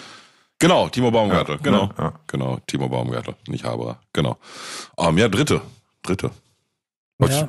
genau, 0.57 0.89
Timo 0.89 1.11
Baumgartel, 1.11 1.57
Ja, 1.57 1.61
genau. 1.61 1.89
ja. 1.99 2.13
Genau, 2.25 2.57
Timo 2.65 2.89
Baumgartel, 2.89 3.35
nicht 3.47 3.63
Haberer, 3.63 3.99
genau. 4.11 4.37
Ähm, 4.97 5.17
ja, 5.19 5.27
dritte, 5.27 5.61
dritte. 6.01 6.31
Ja. 7.19 7.47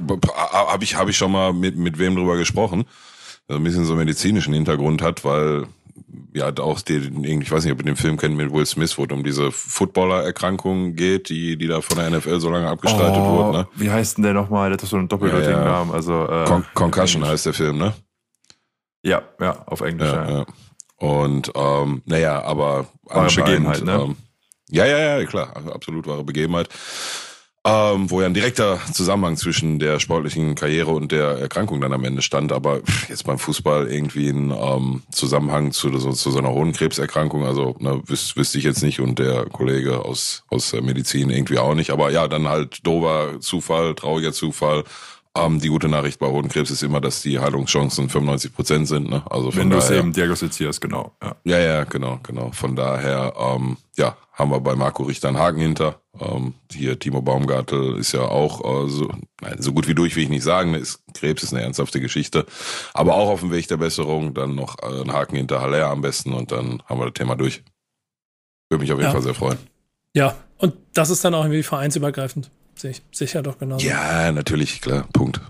Habe 0.53 0.85
ich, 0.85 0.97
hab 0.97 1.09
ich 1.09 1.17
schon 1.17 1.33
mal 1.33 1.53
mit, 1.53 1.77
mit 1.77 1.99
wem 1.99 2.15
drüber 2.17 2.37
gesprochen, 2.37 2.85
der 3.49 3.57
ein 3.57 3.65
bisschen 3.65 3.85
so 3.85 3.95
medizinischen 3.95 4.55
Hintergrund 4.55 5.03
hat, 5.03 5.25
weil 5.25 5.67
ja 6.33 6.53
auch 6.59 6.81
den, 6.81 7.25
ich 7.25 7.51
weiß 7.51 7.65
nicht, 7.65 7.73
ob 7.73 7.81
ihr 7.81 7.85
den 7.85 7.97
Film 7.97 8.17
kennt 8.17 8.37
mit 8.37 8.53
Will 8.53 8.67
Smith, 8.67 8.97
wo 8.99 9.05
es 9.05 9.11
um 9.11 9.25
diese 9.25 9.51
Footballer-Erkrankung 9.51 10.95
geht, 10.95 11.29
die, 11.29 11.57
die 11.57 11.67
da 11.67 11.81
von 11.81 11.99
der 11.99 12.11
NFL 12.11 12.41
so 12.41 12.51
lange 12.51 12.69
abgestaltet 12.69 13.19
Oh, 13.19 13.33
wurde. 13.39 13.59
Ne? 13.59 13.69
Wie 13.75 13.91
heißt 13.91 14.19
denn 14.19 14.25
der 14.25 14.35
nochmal? 14.35 14.71
Der 14.71 14.79
hat 14.79 14.87
so 14.87 14.97
einen 14.97 15.09
doppeldeutigen 15.09 15.53
Ja, 15.53 15.65
ja. 15.65 15.73
Namen. 15.73 15.93
Also, 15.93 16.27
äh, 16.29 16.45
Con 16.45 16.65
Concussion 16.75 17.27
heißt 17.27 17.47
der 17.47 17.55
Film, 17.55 17.79
ne? 17.79 17.95
Ja, 19.03 19.23
ja, 19.41 19.63
auf 19.67 19.81
Englisch. 19.81 20.13
Ja. 20.13 20.45
Und 20.97 21.53
ähm, 21.55 22.03
naja, 22.07 22.43
aber 22.43 22.87
Wahre 23.05 23.21
anscheinend, 23.23 23.71
Begebenheit, 23.71 23.85
ne? 23.85 24.05
ähm, 24.05 24.17
ja, 24.71 24.87
ja, 24.87 25.19
ja, 25.19 25.25
klar, 25.27 25.55
absolut 25.73 26.07
wahre 26.07 26.25
Begebenheit. 26.25 26.69
Ähm, 27.69 28.09
wo 28.13 28.21
ja 28.21 28.27
ein 28.27 28.35
direkter 28.35 28.79
Zusammenhang 28.93 29.37
zwischen 29.37 29.81
der 29.81 29.99
sportlichen 29.99 30.55
Karriere 30.55 30.93
und 30.93 31.11
der 31.11 31.39
Erkrankung 31.39 31.81
dann 31.81 31.93
am 31.93 32.05
Ende 32.05 32.23
stand, 32.23 32.53
aber 32.53 32.81
jetzt 33.09 33.25
beim 33.25 33.41
Fußball 33.41 33.89
irgendwie 33.91 34.29
ein 34.29 34.53
ähm, 34.53 35.03
Zusammenhang 35.11 35.73
zu, 35.73 35.99
so, 35.99 36.13
zu 36.13 36.31
so 36.31 36.39
einer 36.39 36.53
Hohenkrebserkrankung, 36.53 37.45
also 37.45 37.75
ne, 37.81 38.01
wüs 38.07 38.37
wüsste 38.37 38.59
ich 38.59 38.65
jetzt 38.65 38.85
nicht 38.85 39.01
und 39.01 39.19
der 39.19 39.47
Kollege 39.47 40.05
aus, 40.05 40.45
aus 40.49 40.71
der 40.71 40.81
Medizin 40.81 41.29
irgendwie 41.29 41.59
auch 41.59 41.75
nicht, 41.75 41.91
aber 41.91 42.13
ja, 42.13 42.29
dann 42.29 42.47
halt 42.47 42.87
dover 42.87 43.41
Zufall, 43.41 43.97
trauriger 43.97 44.33
Zufall. 44.33 44.85
Ähm, 45.44 45.61
die 45.61 45.68
gute 45.68 45.88
Nachricht 45.88 46.18
bei 46.18 46.27
Hodenkrebs 46.27 46.70
ist 46.70 46.83
immer, 46.83 47.01
dass 47.01 47.22
die 47.22 47.38
Heilungschancen 47.38 48.09
95 48.09 48.55
Prozent 48.55 48.88
sind, 48.88 49.09
ne? 49.11 49.22
Also 49.31 49.51
von 49.51 49.61
Wenn 49.61 49.70
du 49.70 49.77
es 49.77 49.90
eben 49.90 50.12
diagnostizierst, 50.12 50.81
genau. 50.81 51.12
Ja. 51.22 51.37
ja, 51.44 51.59
ja, 51.59 51.85
genau, 51.85 52.18
genau. 52.22 52.51
Von 52.53 52.77
daher, 52.77 53.35
ähm, 53.38 53.77
ja, 53.96 54.16
haben 54.33 54.51
wir 54.51 54.61
bei 54.61 54.75
Marco 54.75 55.03
Richter 55.05 55.29
einen 55.29 55.38
Haken 55.38 55.61
hinter. 55.61 56.01
Ähm, 56.20 56.55
hier 56.70 56.99
Timo 56.99 57.22
Baumgartel 57.22 57.96
ist 57.96 58.12
ja 58.12 58.22
auch 58.22 58.85
äh, 58.85 58.88
so, 58.88 59.09
nein, 59.40 59.57
so 59.59 59.72
gut 59.72 59.88
wie 59.88 59.94
durch 59.94 60.14
will 60.16 60.25
ich 60.25 60.29
nicht 60.29 60.44
sagen. 60.44 60.75
Ist, 60.75 61.01
Krebs 61.14 61.42
ist 61.42 61.53
eine 61.53 61.62
ernsthafte 61.62 62.01
Geschichte, 62.01 62.46
aber 62.94 63.14
auch 63.14 63.29
auf 63.29 63.40
dem 63.40 63.51
Weg 63.51 63.68
der 63.68 63.79
Besserung. 63.79 64.35
Dann 64.35 64.55
noch 64.55 64.77
äh, 64.83 64.87
einen 64.87 65.12
Haken 65.12 65.37
hinter 65.37 65.61
Haller 65.61 65.87
am 65.87 66.03
besten 66.03 66.33
und 66.33 66.53
dann 66.53 66.83
haben 66.87 67.01
wir 67.01 67.07
das 67.07 67.14
Thema 67.14 67.37
durch. 67.37 67.62
Würde 68.68 68.83
mich 68.83 68.92
auf 68.92 68.99
jeden 68.99 69.09
Ja. 69.09 69.12
Fall 69.12 69.22
sehr 69.22 69.35
freuen. 69.35 69.59
Ja, 70.14 70.35
und 70.59 70.75
das 70.94 71.11
ist 71.11 71.25
dann 71.25 71.35
auch 71.35 71.44
irgendwie 71.44 71.62
vereinsübergreifend. 71.62 72.51
Sicher 73.12 73.43
doch 73.43 73.59
genauso. 73.59 73.87
Ja, 73.87 74.31
natürlich, 74.33 74.81
klar. 74.81 75.09
Punkt. 75.12 75.41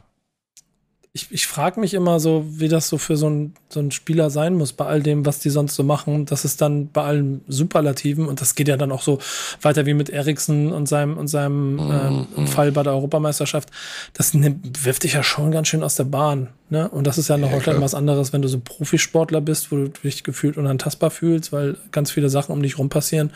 Ich, 1.13 1.29
ich 1.31 1.47
frage 1.47 1.81
mich 1.81 1.95
immer 1.95 2.21
so, 2.21 2.45
wie 2.47 2.69
das 2.69 2.89
so 2.89 2.99
für 2.99 3.17
so 3.17 3.31
ein, 3.31 3.55
so 3.71 3.81
ein 3.81 3.91
Spieler 3.91 4.29
sein 4.29 4.53
muss, 4.53 4.75
bei 4.75 4.85
all 4.85 5.03
dem, 5.03 5.25
was 5.25 5.39
die 5.39 5.49
sonst 5.49 5.75
so 5.75 5.83
machen. 5.83 6.27
Das 6.27 6.45
ist 6.45 6.61
dann 6.61 6.91
bei 6.93 7.05
allen 7.05 7.41
Superlativen 7.49 8.27
und 8.29 8.43
das 8.43 8.55
geht 8.55 8.69
ja 8.69 8.77
dann 8.77 8.93
auch 8.93 9.01
so 9.01 9.19
weiter 9.63 9.87
wie 9.87 9.95
mit 9.95 10.11
Eriksen 10.11 10.75
und 10.75 10.87
seinem, 10.91 11.17
und 11.17 11.29
seinem 11.29 12.27
ähm, 12.37 12.47
Fall 12.47 12.71
bei 12.71 12.83
der 12.83 12.93
Europameisterschaft. 12.93 13.71
Das 14.13 14.35
nimmt, 14.35 14.85
wirft 14.85 15.05
dich 15.05 15.15
ja 15.15 15.23
schon 15.23 15.51
ganz 15.53 15.69
schön 15.69 15.83
aus 15.83 15.95
der 15.95 16.05
Bahn. 16.05 16.51
Ne? 16.69 16.87
Und 16.87 17.07
das 17.07 17.17
ist 17.17 17.29
ja 17.29 17.39
noch 17.39 17.51
Ja, 17.51 17.61
klar. 17.61 17.81
was 17.81 17.95
anderes, 17.95 18.35
wenn 18.35 18.43
du 18.43 18.49
so 18.49 18.61
Profisportler 18.61 19.41
bist, 19.41 19.73
wo 19.73 19.77
du 19.77 19.89
dich 19.89 20.23
gefühlt 20.23 20.59
unantastbar 20.59 21.11
fühlst, 21.11 21.51
weil 21.51 21.79
ganz 21.93 22.11
viele 22.11 22.29
Sachen 22.29 22.53
um 22.53 22.63
dich 22.63 22.77
rum 22.77 22.91
passieren. 22.91 23.33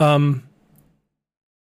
Ähm, 0.00 0.42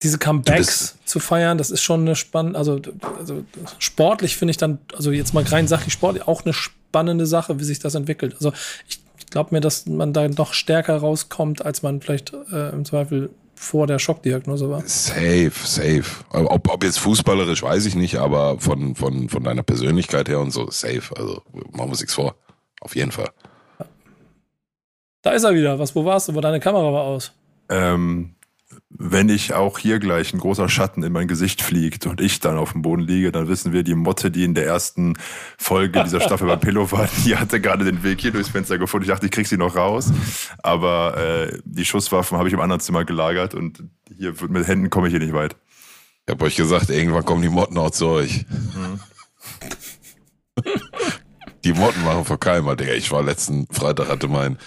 diese 0.02 0.18
Comebacks 0.18 0.96
zu 1.04 1.20
feiern, 1.20 1.58
das 1.58 1.70
ist 1.70 1.82
schon 1.82 2.00
eine 2.02 2.16
spannende, 2.16 2.58
also, 2.58 2.80
also 3.18 3.44
sportlich 3.78 4.36
finde 4.36 4.50
ich 4.50 4.56
dann, 4.56 4.78
also 4.94 5.12
jetzt 5.12 5.34
mal 5.34 5.44
rein 5.44 5.68
sachlich 5.68 5.92
sportlich, 5.92 6.26
auch 6.26 6.44
eine 6.44 6.52
spannende 6.52 7.26
Sache, 7.26 7.58
wie 7.60 7.64
sich 7.64 7.78
das 7.78 7.94
entwickelt. 7.94 8.34
Also 8.34 8.52
ich, 8.88 9.00
glaube 9.30 9.54
mir, 9.54 9.60
dass 9.60 9.86
man 9.86 10.12
da 10.12 10.28
noch 10.28 10.52
stärker 10.52 10.98
rauskommt, 10.98 11.64
als 11.64 11.82
man 11.82 12.00
vielleicht 12.00 12.32
äh, 12.52 12.68
im 12.70 12.84
Zweifel 12.84 13.30
vor 13.54 13.86
der 13.86 13.98
Schockdiagnose 13.98 14.68
war. 14.68 14.82
Safe, 14.86 15.52
safe. 15.64 16.04
Ob, 16.30 16.68
ob 16.68 16.84
jetzt 16.84 16.98
fußballerisch, 16.98 17.62
weiß 17.62 17.86
ich 17.86 17.94
nicht, 17.94 18.16
aber 18.16 18.58
von, 18.58 18.94
von, 18.94 19.28
von 19.28 19.42
deiner 19.42 19.62
Persönlichkeit 19.62 20.28
her 20.28 20.40
und 20.40 20.50
so, 20.50 20.70
safe. 20.70 21.16
Also 21.16 21.42
machen 21.52 21.76
wir 21.76 21.84
uns 21.84 22.00
nichts 22.00 22.14
vor. 22.14 22.34
Auf 22.80 22.94
jeden 22.94 23.12
Fall. 23.12 23.30
Da 25.22 25.30
ist 25.30 25.44
er 25.44 25.54
wieder. 25.54 25.78
Was, 25.78 25.94
wo 25.94 26.04
warst 26.04 26.28
du? 26.28 26.34
Wo 26.34 26.40
deine 26.40 26.60
Kamera 26.60 26.92
war 26.92 27.04
aus? 27.04 27.32
Ähm, 27.68 28.34
wenn 28.98 29.28
ich 29.28 29.54
auch 29.54 29.78
hier 29.78 29.98
gleich 29.98 30.32
ein 30.32 30.38
großer 30.38 30.68
Schatten 30.68 31.02
in 31.02 31.12
mein 31.12 31.28
Gesicht 31.28 31.62
fliegt 31.62 32.06
und 32.06 32.20
ich 32.20 32.40
dann 32.40 32.58
auf 32.58 32.72
dem 32.72 32.82
Boden 32.82 33.02
liege, 33.02 33.32
dann 33.32 33.48
wissen 33.48 33.72
wir, 33.72 33.82
die 33.82 33.94
Motte, 33.94 34.30
die 34.30 34.44
in 34.44 34.54
der 34.54 34.66
ersten 34.66 35.14
Folge 35.58 36.02
dieser 36.04 36.20
Staffel 36.20 36.46
bei 36.46 36.56
Pillow 36.56 36.92
war, 36.92 37.08
die 37.24 37.36
hatte 37.36 37.60
gerade 37.60 37.84
den 37.84 38.02
Weg 38.02 38.20
hier 38.20 38.32
durchs 38.32 38.50
Fenster 38.50 38.78
gefunden. 38.78 39.04
Ich 39.04 39.10
dachte, 39.10 39.26
ich 39.26 39.32
krieg 39.32 39.46
sie 39.46 39.56
noch 39.56 39.76
raus. 39.76 40.12
Aber 40.62 41.16
äh, 41.16 41.58
die 41.64 41.84
Schusswaffen 41.84 42.38
habe 42.38 42.48
ich 42.48 42.54
im 42.54 42.60
anderen 42.60 42.80
Zimmer 42.80 43.04
gelagert 43.04 43.54
und 43.54 43.82
hier 44.16 44.34
mit 44.48 44.66
Händen 44.66 44.90
komme 44.90 45.08
ich 45.08 45.12
hier 45.12 45.20
nicht 45.20 45.34
weit. 45.34 45.56
Ich 46.26 46.30
habe 46.30 46.44
euch 46.44 46.56
gesagt, 46.56 46.90
irgendwann 46.90 47.24
kommen 47.24 47.42
die 47.42 47.48
Motten 47.48 47.78
auch 47.78 47.90
zu 47.90 48.06
euch. 48.06 48.46
Mhm. 48.48 49.00
die 51.64 51.72
Motten 51.72 52.04
machen 52.04 52.24
vor 52.24 52.38
Keimer, 52.38 52.76
Digga. 52.76 52.92
Ich 52.92 53.10
war 53.10 53.22
letzten 53.22 53.66
Freitag, 53.70 54.08
hatte 54.08 54.28
mein 54.28 54.58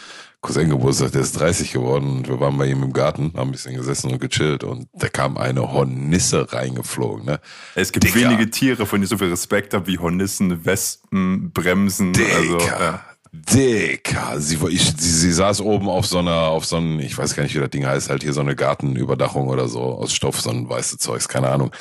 Cousin 0.45 0.69
Geburtstag, 0.69 1.11
der 1.11 1.21
ist 1.21 1.39
30 1.39 1.73
geworden 1.73 2.17
und 2.17 2.27
wir 2.27 2.39
waren 2.39 2.55
bei 2.55 2.67
ihm 2.67 2.83
im 2.83 2.93
Garten, 2.93 3.33
haben 3.35 3.49
ein 3.49 3.51
bisschen 3.51 3.75
gesessen 3.75 4.11
und 4.11 4.21
gechillt 4.21 4.63
und 4.63 4.87
da 4.93 5.09
kam 5.09 5.37
eine 5.37 5.71
Hornisse 5.73 6.53
reingeflogen. 6.53 7.25
Ne? 7.25 7.39
Es 7.73 7.91
gibt 7.91 8.03
Dicker. 8.03 8.29
wenige 8.29 8.51
Tiere, 8.51 8.85
von 8.85 8.97
denen 8.97 9.05
ich 9.05 9.09
so 9.09 9.17
viel 9.17 9.29
Respekt 9.29 9.73
habe 9.73 9.87
wie 9.87 9.97
Hornissen, 9.97 10.63
Wespen, 10.63 11.51
Bremsen. 11.51 12.13
Dicker. 12.13 12.35
Also, 12.35 12.59
ja. 12.59 13.03
Dicker. 13.31 14.39
Sie, 14.39 14.59
ich, 14.69 14.93
sie, 14.95 15.09
sie 15.09 15.33
saß 15.33 15.61
oben 15.61 15.89
auf 15.89 16.05
so 16.05 16.19
einer, 16.19 16.43
auf 16.43 16.63
so 16.65 16.77
einem, 16.77 16.99
ich 16.99 17.17
weiß 17.17 17.35
gar 17.35 17.41
nicht, 17.41 17.55
wie 17.55 17.59
das 17.59 17.71
Ding 17.71 17.87
heißt, 17.87 18.11
halt 18.11 18.21
hier 18.21 18.33
so 18.33 18.41
eine 18.41 18.55
Gartenüberdachung 18.55 19.47
oder 19.47 19.67
so 19.67 19.81
aus 19.81 20.13
Stoff, 20.13 20.39
so 20.39 20.51
ein 20.51 20.69
weißes 20.69 20.99
Zeugs, 20.99 21.27
keine 21.27 21.49
Ahnung. 21.49 21.71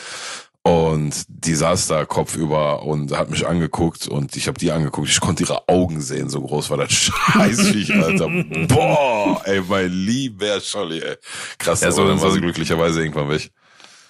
Und 0.67 1.27
die 1.29 1.55
saß 1.55 1.89
da 1.89 2.07
kopfüber 2.07 2.85
und 2.85 3.15
hat 3.15 3.29
mich 3.29 3.47
angeguckt 3.47 4.09
und 4.09 4.35
ich 4.35 4.49
habe 4.49 4.59
die 4.59 4.73
angeguckt. 4.73 5.09
Ich 5.11 5.21
konnte 5.21 5.43
ihre 5.43 5.69
Augen 5.69 6.01
sehen, 6.01 6.31
so 6.31 6.41
groß 6.41 6.71
war 6.71 6.79
das 6.79 6.91
Scheißviech, 6.93 7.95
Alter. 7.95 8.29
Boah, 8.67 9.43
ey, 9.45 9.61
mein 9.69 9.93
lieber 9.93 10.59
Scholli, 10.63 11.01
ey. 11.01 11.17
Krass, 11.59 11.83
ja, 11.83 11.93
so, 11.93 12.09
dann 12.09 12.19
war 12.19 12.31
sie 12.31 12.41
glücklicherweise 12.41 13.03
irgendwann 13.03 13.29
weg. 13.29 13.51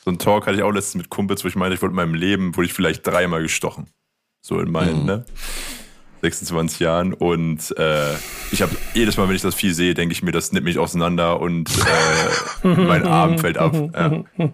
So 0.04 0.12
ein 0.12 0.18
Talk 0.18 0.46
hatte 0.46 0.56
ich 0.56 0.62
auch 0.62 0.70
letztens 0.70 1.02
mit 1.02 1.10
Kumpels, 1.10 1.42
wo 1.42 1.48
ich 1.48 1.56
meinte, 1.56 1.74
ich 1.74 1.82
wollte 1.82 1.90
in 1.90 1.96
meinem 1.96 2.14
Leben, 2.14 2.54
wurde 2.54 2.66
ich 2.66 2.72
vielleicht 2.72 3.04
dreimal 3.04 3.42
gestochen. 3.42 3.88
So 4.40 4.60
in 4.60 4.70
meinen, 4.70 5.00
mhm. 5.00 5.06
ne? 5.06 5.24
26 6.20 6.78
Jahren 6.78 7.12
und 7.12 7.76
äh, 7.76 8.14
ich 8.50 8.62
habe 8.62 8.74
jedes 8.94 9.16
Mal, 9.16 9.28
wenn 9.28 9.36
ich 9.36 9.42
das 9.42 9.54
Vieh 9.54 9.72
sehe, 9.72 9.92
denke 9.92 10.12
ich 10.12 10.22
mir, 10.22 10.32
das 10.32 10.52
nimmt 10.52 10.64
mich 10.64 10.78
auseinander 10.78 11.40
und 11.40 11.68
äh, 12.62 12.68
mein 12.68 13.06
Arm 13.06 13.38
fällt 13.38 13.58
ab. 13.58 13.74
Ja. 13.74 14.24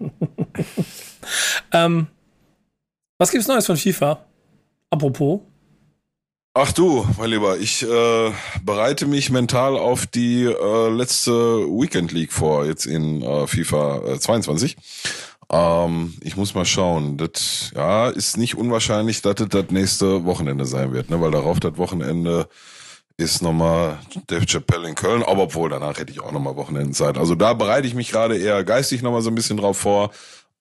Ähm, 1.71 2.07
was 3.17 3.31
gibt's 3.31 3.47
Neues 3.47 3.65
von 3.65 3.77
FIFA? 3.77 4.25
Apropos. 4.89 5.41
Ach 6.53 6.73
du, 6.73 7.07
mein 7.17 7.29
Lieber, 7.29 7.57
ich 7.59 7.81
äh, 7.83 8.31
bereite 8.63 9.05
mich 9.05 9.29
mental 9.29 9.77
auf 9.77 10.05
die 10.05 10.43
äh, 10.43 10.89
letzte 10.89 11.31
Weekend 11.31 12.11
League 12.11 12.33
vor, 12.33 12.65
jetzt 12.65 12.85
in 12.85 13.21
äh, 13.21 13.47
FIFA 13.47 14.01
äh, 14.05 14.19
22. 14.19 14.75
Ähm, 15.49 16.13
ich 16.21 16.35
muss 16.35 16.53
mal 16.53 16.65
schauen. 16.65 17.17
Das 17.17 17.71
ja, 17.73 18.09
ist 18.09 18.37
nicht 18.37 18.57
unwahrscheinlich, 18.57 19.21
dass 19.21 19.35
das 19.35 19.47
das 19.47 19.69
nächste 19.69 20.25
Wochenende 20.25 20.65
sein 20.65 20.91
wird, 20.91 21.09
ne? 21.09 21.21
weil 21.21 21.31
darauf 21.31 21.61
das 21.61 21.77
Wochenende 21.77 22.49
ist 23.15 23.41
nochmal 23.41 23.99
Dave 24.27 24.45
Chappelle 24.45 24.89
in 24.89 24.95
Köln, 24.95 25.23
aber 25.23 25.43
obwohl 25.43 25.69
danach 25.69 25.99
hätte 25.99 26.11
ich 26.11 26.21
auch 26.21 26.31
nochmal 26.31 26.55
Wochenendenzeit. 26.55 27.17
Also 27.17 27.35
da 27.35 27.53
bereite 27.53 27.87
ich 27.87 27.93
mich 27.93 28.11
gerade 28.11 28.37
eher 28.37 28.63
geistig 28.63 29.01
nochmal 29.03 29.21
so 29.21 29.29
ein 29.29 29.35
bisschen 29.35 29.57
drauf 29.57 29.77
vor. 29.77 30.11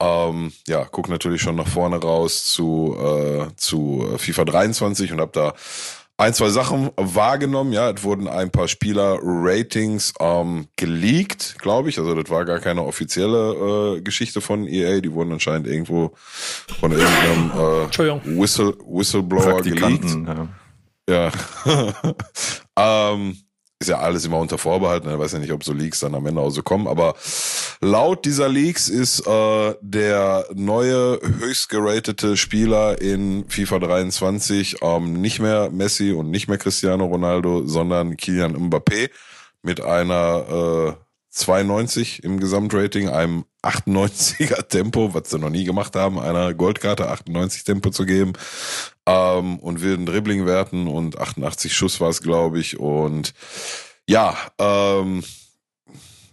Ähm, 0.00 0.52
ja, 0.66 0.86
guck 0.90 1.08
natürlich 1.08 1.42
schon 1.42 1.56
nach 1.56 1.68
vorne 1.68 1.96
raus 1.96 2.44
zu, 2.46 2.96
äh, 2.98 3.54
zu 3.56 4.14
FIFA 4.16 4.44
23 4.46 5.12
und 5.12 5.20
habe 5.20 5.32
da 5.32 5.54
ein, 6.20 6.34
zwei 6.34 6.50
Sachen 6.50 6.90
wahrgenommen. 6.96 7.72
Ja, 7.72 7.90
es 7.90 8.02
wurden 8.02 8.28
ein 8.28 8.50
paar 8.50 8.68
Spieler-Ratings 8.68 10.14
ähm, 10.20 10.68
geleakt, 10.76 11.56
glaube 11.58 11.88
ich. 11.88 11.98
Also 11.98 12.14
das 12.14 12.30
war 12.30 12.44
gar 12.44 12.60
keine 12.60 12.84
offizielle 12.84 13.96
äh, 13.96 14.00
Geschichte 14.02 14.40
von 14.40 14.66
EA. 14.66 15.00
Die 15.00 15.12
wurden 15.12 15.32
anscheinend 15.32 15.66
irgendwo 15.66 16.12
von 16.78 16.92
irgendeinem 16.92 17.50
äh, 17.50 18.38
Whistle 18.38 18.74
Whistleblower 18.86 19.62
geleakt. 19.62 20.04
Ja. 21.08 21.30
ja. 21.64 21.92
ähm, 23.12 23.38
ist 23.80 23.88
ja 23.88 23.98
alles 23.98 24.26
immer 24.26 24.38
unter 24.38 24.58
Vorbehalt. 24.58 25.04
Ne? 25.04 25.14
Ich 25.14 25.18
weiß 25.18 25.32
ja 25.32 25.38
nicht, 25.38 25.52
ob 25.52 25.64
so 25.64 25.72
Leaks 25.72 26.00
dann 26.00 26.14
am 26.14 26.26
Ende 26.26 26.42
auch 26.42 26.50
so 26.50 26.62
kommen. 26.62 26.86
Aber 26.86 27.14
laut 27.80 28.26
dieser 28.26 28.48
Leaks 28.48 28.88
ist 28.88 29.26
äh, 29.26 29.74
der 29.80 30.44
neue 30.54 31.18
höchst 31.22 31.70
geratete 31.70 32.36
Spieler 32.36 33.00
in 33.00 33.48
FIFA 33.48 33.78
23 33.78 34.76
ähm, 34.82 35.14
nicht 35.22 35.40
mehr 35.40 35.70
Messi 35.70 36.12
und 36.12 36.30
nicht 36.30 36.46
mehr 36.46 36.58
Cristiano 36.58 37.06
Ronaldo, 37.06 37.66
sondern 37.66 38.18
Kylian 38.18 38.54
Mbappé 38.54 39.08
mit 39.62 39.80
einer 39.80 40.96
äh, 40.98 41.09
92 41.30 42.24
im 42.24 42.40
Gesamtrating, 42.40 43.08
einem 43.08 43.44
98er 43.62 44.62
Tempo, 44.68 45.14
was 45.14 45.30
sie 45.30 45.38
noch 45.38 45.50
nie 45.50 45.64
gemacht 45.64 45.94
haben, 45.94 46.18
einer 46.18 46.54
Goldkarte 46.54 47.08
98 47.08 47.64
Tempo 47.64 47.90
zu 47.90 48.04
geben 48.04 48.32
ähm, 49.06 49.58
und 49.60 49.80
wilden 49.80 50.06
Dribbling-Werten 50.06 50.88
und 50.88 51.18
88 51.18 51.74
Schuss 51.74 52.00
war 52.00 52.10
es, 52.10 52.20
glaube 52.20 52.58
ich. 52.58 52.78
Und 52.80 53.32
ja, 54.08 54.36
ähm, 54.58 55.22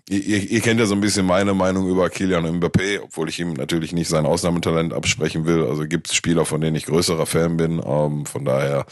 Ihr, 0.09 0.49
ihr 0.49 0.61
kennt 0.61 0.79
ja 0.79 0.85
so 0.85 0.95
ein 0.95 1.01
bisschen 1.01 1.25
meine 1.25 1.53
Meinung 1.53 1.89
über 1.89 2.09
Kilian 2.09 2.45
Mbappé, 2.45 3.01
obwohl 3.03 3.27
ich 3.27 3.39
ihm 3.39 3.53
natürlich 3.53 3.91
nicht 3.91 4.07
sein 4.07 4.25
Ausnahmetalent 4.25 4.93
absprechen 4.93 5.45
will. 5.45 5.65
Also 5.65 5.85
gibt 5.85 6.07
es 6.07 6.15
Spieler, 6.15 6.45
von 6.45 6.61
denen 6.61 6.77
ich 6.77 6.85
größerer 6.85 7.25
Fan 7.25 7.57
bin. 7.57 7.81
Ähm, 7.85 8.25
von 8.25 8.45
daher, 8.45 8.85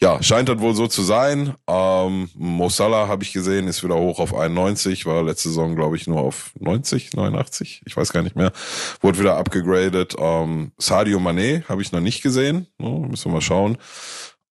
ja, 0.00 0.22
scheint 0.22 0.48
das 0.48 0.60
wohl 0.60 0.74
so 0.74 0.86
zu 0.86 1.02
sein. 1.02 1.54
Ähm, 1.66 2.30
Mo 2.34 2.68
Salah 2.68 3.08
habe 3.08 3.24
ich 3.24 3.32
gesehen, 3.32 3.66
ist 3.66 3.82
wieder 3.82 3.96
hoch 3.96 4.20
auf 4.20 4.32
91, 4.32 5.06
war 5.06 5.24
letzte 5.24 5.48
Saison, 5.48 5.74
glaube 5.74 5.96
ich, 5.96 6.06
nur 6.06 6.20
auf 6.20 6.52
90, 6.60 7.14
89, 7.14 7.82
ich 7.84 7.96
weiß 7.96 8.12
gar 8.12 8.22
nicht 8.22 8.36
mehr. 8.36 8.52
Wurde 9.00 9.18
wieder 9.18 9.38
abgegradet. 9.38 10.14
Ähm, 10.20 10.70
Sadio 10.78 11.18
Mané 11.18 11.64
habe 11.68 11.82
ich 11.82 11.90
noch 11.90 12.00
nicht 12.00 12.22
gesehen. 12.22 12.68
Oh, 12.78 13.00
müssen 13.00 13.24
wir 13.24 13.32
mal 13.32 13.40
schauen. 13.40 13.76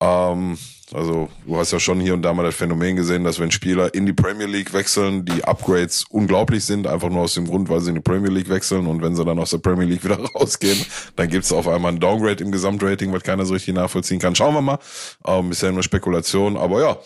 Ähm, 0.01 0.57
also 0.93 1.29
du 1.45 1.57
hast 1.57 1.71
ja 1.71 1.79
schon 1.79 1.99
hier 1.99 2.13
und 2.13 2.21
da 2.21 2.33
mal 2.33 2.43
das 2.43 2.55
Phänomen 2.55 2.95
gesehen, 2.95 3.23
dass 3.23 3.39
wenn 3.39 3.51
Spieler 3.51 3.93
in 3.93 4.05
die 4.05 4.13
Premier 4.13 4.47
League 4.47 4.73
wechseln, 4.73 5.25
die 5.25 5.43
Upgrades 5.43 6.05
unglaublich 6.09 6.65
sind, 6.65 6.87
einfach 6.87 7.09
nur 7.09 7.21
aus 7.21 7.35
dem 7.35 7.47
Grund, 7.47 7.69
weil 7.69 7.79
sie 7.81 7.89
in 7.89 7.95
die 7.95 8.01
Premier 8.01 8.31
League 8.31 8.49
wechseln 8.49 8.87
und 8.87 9.01
wenn 9.01 9.15
sie 9.15 9.23
dann 9.23 9.39
aus 9.39 9.51
der 9.51 9.59
Premier 9.59 9.85
League 9.85 10.03
wieder 10.05 10.19
rausgehen, 10.19 10.83
dann 11.15 11.29
gibt 11.29 11.45
es 11.45 11.51
auf 11.51 11.67
einmal 11.67 11.91
ein 11.91 11.99
Downgrade 11.99 12.43
im 12.43 12.51
Gesamtrating, 12.51 13.11
was 13.13 13.23
keiner 13.23 13.45
so 13.45 13.53
richtig 13.53 13.75
nachvollziehen 13.75 14.19
kann. 14.19 14.35
Schauen 14.35 14.53
wir 14.53 14.61
mal. 14.61 14.79
Ähm, 15.25 15.49
bisher 15.49 15.71
nur 15.71 15.83
Spekulation, 15.83 16.57
aber 16.57 16.81
ja, 16.81 16.97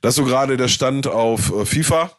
das 0.00 0.10
ist 0.10 0.16
so 0.16 0.24
gerade 0.24 0.56
der 0.56 0.68
Stand 0.68 1.06
auf 1.06 1.52
äh, 1.54 1.64
FIFA. 1.64 2.10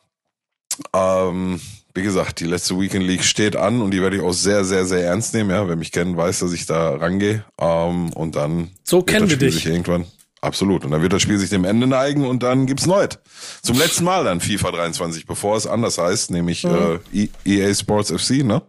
Ähm, 0.94 1.60
wie 1.94 2.04
gesagt, 2.04 2.40
die 2.40 2.46
letzte 2.46 2.80
Weekend 2.80 3.06
League 3.06 3.24
steht 3.24 3.56
an 3.56 3.82
und 3.82 3.92
die 3.92 4.02
werde 4.02 4.18
ich 4.18 4.22
auch 4.22 4.34
sehr, 4.34 4.64
sehr, 4.64 4.86
sehr 4.86 5.04
ernst 5.04 5.34
nehmen. 5.34 5.50
Ja, 5.50 5.68
wer 5.68 5.76
mich 5.76 5.92
kennt, 5.92 6.16
weiß, 6.16 6.40
dass 6.40 6.54
ich 6.54 6.68
da 6.68 6.96
rangehe. 6.96 7.44
Ähm, 7.60 8.14
und 8.14 8.36
dann 8.36 8.70
so 8.84 9.02
kennen 9.02 9.30
wir 9.30 9.38
dich 9.38 9.66
irgendwann. 9.66 10.06
Absolut. 10.48 10.86
Und 10.86 10.91
dann 10.91 11.02
wird 11.02 11.12
das 11.12 11.22
Spiel 11.22 11.38
sich 11.38 11.50
dem 11.50 11.66
Ende 11.66 11.88
neigen 11.88 12.26
und 12.26 12.41
dann 12.41 12.68
gibt's 12.68 12.86
Neues. 12.86 13.20
Zum 13.62 13.78
letzten 13.78 14.06
Mal 14.06 14.24
dann 14.24 14.39
FIFA 14.39 14.72
23, 14.72 15.26
bevor 15.26 15.58
es 15.58 15.68
anders 15.68 15.98
heißt, 15.98 16.32
nämlich 16.32 16.64
mhm. 16.64 17.02
äh, 17.14 17.28
EA 17.43 17.74
Sports 17.76 18.12
FC, 18.12 18.45
ne? 18.45 18.62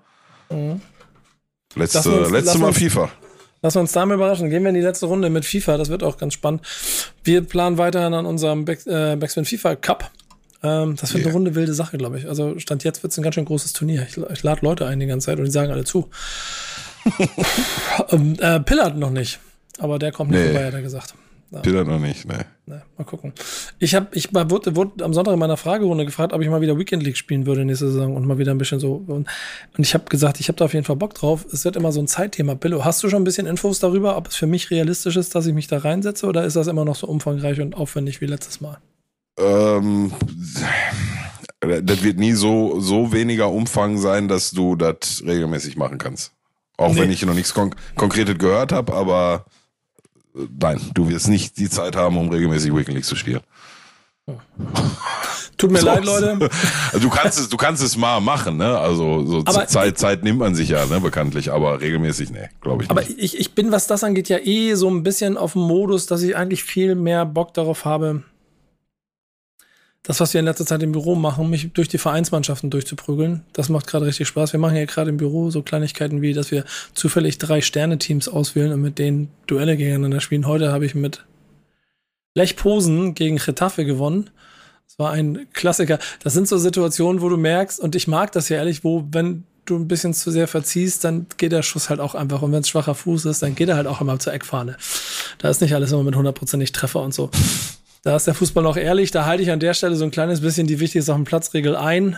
Mhm. 0.51 0.81
Letzte, 1.77 2.11
uns, 2.11 2.31
letzte 2.33 2.59
Mal 2.59 2.69
uns, 2.69 2.79
FIFA. 2.79 3.11
Lass 3.63 3.77
uns 3.77 3.93
da 3.93 4.05
mal 4.05 4.15
überraschen. 4.15 4.51
Gehen 4.51 4.65
wir 4.65 4.71
in 4.71 4.75
die 4.75 4.81
letzte 4.81 5.07
Runde 5.07 5.31
mit 5.31 5.45
FIFA. 5.45 5.77
Das 5.77 5.89
wird 5.89 6.03
auch 6.03 6.17
ganz 6.17 6.35
spannend. 6.35 6.63
Wir 7.23 7.43
planen 7.43 7.79
weiterhin 7.79 8.13
an 8.13 8.27
unserem 8.27 8.65
Back, 8.65 8.85
äh, 8.87 9.15
Backspin 9.15 9.45
FIFA 9.45 9.77
Cup. 9.77 10.11
Ähm, 10.65 10.97
das 10.97 11.13
wird 11.13 11.21
yeah. 11.21 11.29
eine 11.29 11.35
runde 11.35 11.55
wilde 11.55 11.75
Sache, 11.75 11.97
glaube 11.97 12.19
ich. 12.19 12.29
Also 12.29 12.59
Stand 12.59 12.83
jetzt 12.83 13.05
wird 13.05 13.13
es 13.13 13.19
ein 13.19 13.23
ganz 13.23 13.37
schön 13.37 13.45
großes 13.45 13.73
Turnier. 13.73 14.05
Ich, 14.09 14.17
ich 14.17 14.43
lade 14.43 14.63
Leute 14.63 14.85
ein 14.85 14.99
die 14.99 15.07
ganze 15.07 15.27
Zeit 15.27 15.39
und 15.39 15.45
die 15.45 15.53
sagen 15.53 15.71
alle 15.71 15.85
zu. 15.85 16.11
ähm, 18.11 18.35
äh, 18.41 18.59
Pillard 18.59 18.97
noch 18.97 19.11
nicht. 19.11 19.39
Aber 19.79 20.01
der 20.01 20.11
kommt 20.11 20.33
nicht 20.33 20.41
nee. 20.41 20.47
vorbei, 20.47 20.67
hat 20.67 20.75
er 20.75 20.83
gesagt. 20.83 21.15
Ja. 21.51 21.65
Wieder 21.65 21.85
noch 21.85 21.99
nicht, 21.99 22.27
ne. 22.27 22.45
Nee, 22.67 22.81
mal 22.99 23.05
gucken. 23.05 23.33
Ich 23.79 23.95
habe, 23.95 24.09
ich 24.13 24.35
wurde, 24.35 24.77
wurde 24.77 25.03
am 25.03 25.15
Sonntag 25.15 25.33
in 25.33 25.39
meiner 25.39 25.57
Fragerunde 25.57 26.05
gefragt, 26.05 26.35
ob 26.35 26.43
ich 26.43 26.49
mal 26.51 26.61
wieder 26.61 26.79
Weekend 26.79 27.03
League 27.03 27.17
spielen 27.17 27.47
würde 27.47 27.65
nächste 27.65 27.91
Saison 27.91 28.15
und 28.15 28.27
mal 28.27 28.37
wieder 28.37 28.53
ein 28.53 28.59
bisschen 28.59 28.81
so. 28.81 29.03
Und, 29.07 29.27
und 29.77 29.79
ich 29.79 29.95
habe 29.95 30.05
gesagt, 30.05 30.41
ich 30.41 30.49
habe 30.49 30.57
da 30.57 30.67
auf 30.67 30.75
jeden 30.75 30.85
Fall 30.85 30.97
Bock 30.97 31.15
drauf. 31.15 31.47
Es 31.51 31.65
wird 31.65 31.77
immer 31.77 31.91
so 31.91 32.01
ein 32.01 32.07
Zeitthema. 32.07 32.53
Billo, 32.53 32.85
hast 32.85 33.03
du 33.03 33.09
schon 33.09 33.23
ein 33.23 33.25
bisschen 33.25 33.47
Infos 33.47 33.81
darüber, 33.81 34.19
ob 34.19 34.29
es 34.29 34.37
für 34.37 34.47
mich 34.47 34.71
realistisch 34.71 35.17
ist, 35.17 35.35
dass 35.35 35.47
ich 35.47 35.55
mich 35.55 35.69
da 35.69 35.79
reinsetze 35.79 36.27
oder 36.27 36.45
ist 36.45 36.57
das 36.57 36.67
immer 36.67 36.85
noch 36.85 36.97
so 36.97 37.07
umfangreich 37.07 37.61
und 37.61 37.75
aufwendig 37.75 38.21
wie 38.21 38.27
letztes 38.27 38.61
Mal? 38.61 38.79
Ähm, 39.39 40.13
das 41.61 42.03
wird 42.03 42.19
nie 42.19 42.33
so, 42.33 42.79
so 42.81 43.13
weniger 43.13 43.51
Umfang 43.51 43.97
sein, 43.97 44.29
dass 44.29 44.51
du 44.51 44.77
das 44.77 45.23
regelmäßig 45.25 45.77
machen 45.77 45.97
kannst. 45.97 46.33
Auch 46.77 46.93
nee. 46.93 47.01
wenn 47.01 47.11
ich 47.11 47.25
noch 47.25 47.35
nichts 47.35 47.55
Konk 47.55 47.77
Konkretes 47.97 48.39
gehört 48.39 48.73
habe, 48.73 48.93
aber 48.93 49.47
nein, 50.35 50.81
du 50.95 51.09
wirst 51.09 51.29
nicht 51.29 51.59
die 51.59 51.69
Zeit 51.69 51.97
haben, 51.97 52.17
um 52.17 52.29
regelmäßig 52.29 52.75
Weekend 52.75 52.97
League 52.97 53.05
zu 53.05 53.17
spielen. 53.17 53.41
Tut 55.57 55.73
mir 55.73 55.81
so, 55.81 55.87
leid, 55.87 56.05
Leute. 56.05 56.39
Du 57.01 57.11
kannst 57.11 57.39
es, 57.41 57.49
du 57.49 57.57
kannst 57.57 57.83
es 57.83 57.97
mal 57.97 58.21
machen, 58.21 58.59
ne? 58.59 58.79
Also 58.79 59.27
so 59.27 59.43
Zeit, 59.43 59.99
Zeit 59.99 60.23
nimmt 60.23 60.39
man 60.39 60.55
sich 60.55 60.69
ja, 60.69 60.87
ne, 60.87 61.01
bekanntlich, 61.01 61.51
aber 61.51 61.81
regelmäßig, 61.81 62.31
ne, 62.31 62.51
glaube 62.61 62.85
ich 62.85 62.89
nicht. 62.89 62.91
Aber 62.91 63.03
ich, 63.03 63.39
ich 63.39 63.55
bin, 63.55 63.73
was 63.73 63.89
das 63.89 64.05
angeht, 64.05 64.29
ja 64.29 64.39
eh 64.39 64.75
so 64.75 64.89
ein 64.89 65.03
bisschen 65.03 65.37
auf 65.37 65.55
dem 65.55 65.63
Modus, 65.63 66.07
dass 66.07 66.23
ich 66.23 66.37
eigentlich 66.37 66.63
viel 66.63 66.95
mehr 66.95 67.27
Bock 67.27 67.55
darauf 67.55 67.85
habe, 67.85 68.23
das, 70.09 70.21
was 70.21 70.33
wir 70.33 70.39
in 70.39 70.47
letzter 70.47 70.65
Zeit 70.65 70.83
im 70.83 70.93
Büro 70.93 71.15
machen, 71.15 71.51
mich 71.51 71.71
durch 71.75 71.87
die 71.87 71.99
Vereinsmannschaften 71.99 72.71
durchzuprügeln, 72.71 73.43
das 73.53 73.69
macht 73.69 73.87
gerade 73.87 74.07
richtig 74.07 74.27
Spaß. 74.27 74.55
Wir 74.55 74.59
machen 74.59 74.75
ja 74.75 74.87
gerade 74.87 75.11
im 75.11 75.19
Büro 75.19 75.51
so 75.51 75.61
Kleinigkeiten 75.61 76.23
wie, 76.23 76.33
dass 76.33 76.51
wir 76.51 76.65
zufällig 76.95 77.37
drei 77.37 77.61
Sterne-Teams 77.61 78.27
auswählen 78.27 78.73
und 78.73 78.81
mit 78.81 78.99
denen 78.99 79.29
Duelle 79.47 79.77
gegeneinander 79.77 80.23
spielen. 80.23 80.47
Heute 80.47 80.73
habe 80.73 80.87
ich 80.87 80.95
mit 80.95 81.27
Lech 82.35 82.57
Posen 82.57 83.13
gegen 83.13 83.37
Getafe 83.37 83.85
gewonnen. 83.85 84.31
Das 84.87 84.99
war 84.99 85.11
ein 85.13 85.47
Klassiker. 85.53 85.99
Das 86.25 86.33
sind 86.33 86.49
so 86.49 86.57
Situationen, 86.57 87.21
wo 87.21 87.29
du 87.29 87.37
merkst, 87.37 87.79
und 87.79 87.95
ich 87.95 88.09
mag 88.09 88.33
das 88.33 88.49
ja 88.49 88.57
ehrlich, 88.57 88.85
wo, 88.85 89.07
wenn 89.11 89.45
du 89.67 89.77
ein 89.77 89.89
bisschen 89.89 90.15
zu 90.15 90.31
sehr 90.31 90.49
verziehst, 90.49 91.05
dann 91.05 91.27
geht 91.37 91.53
der 91.53 91.63
Schuss 91.63 91.91
halt 91.91 92.01
auch 92.01 92.15
einfach. 92.15 92.41
Und 92.41 92.53
wenn 92.53 92.61
es 92.61 92.71
schwacher 92.71 92.95
Fuß 92.95 93.27
ist, 93.27 93.43
dann 93.43 93.55
geht 93.55 93.69
er 93.69 93.77
halt 93.77 93.87
auch 93.87 94.01
immer 94.01 94.19
zur 94.19 94.33
Eckfahne. 94.33 94.79
Da 95.37 95.51
ist 95.51 95.61
nicht 95.61 95.75
alles 95.75 95.93
immer 95.93 96.05
mit 96.05 96.17
hundertprozentig 96.17 96.73
Treffer 96.73 97.03
und 97.03 97.13
so. 97.13 97.31
Da 98.03 98.17
ist 98.17 98.27
der 98.27 98.35
Fußball 98.35 98.63
noch 98.63 98.77
ehrlich. 98.77 99.11
Da 99.11 99.27
halte 99.27 99.43
ich 99.43 99.51
an 99.51 99.61
der 99.61 99.75
Stelle 99.75 99.97
so 99.97 100.05
ein 100.05 100.11
kleines 100.11 100.41
bisschen 100.41 100.67
die 100.67 100.81
wichtigste 100.81 101.13
auf 101.13 101.19
dem 101.19 101.25
Platzregel 101.25 101.77
ein. 101.77 102.17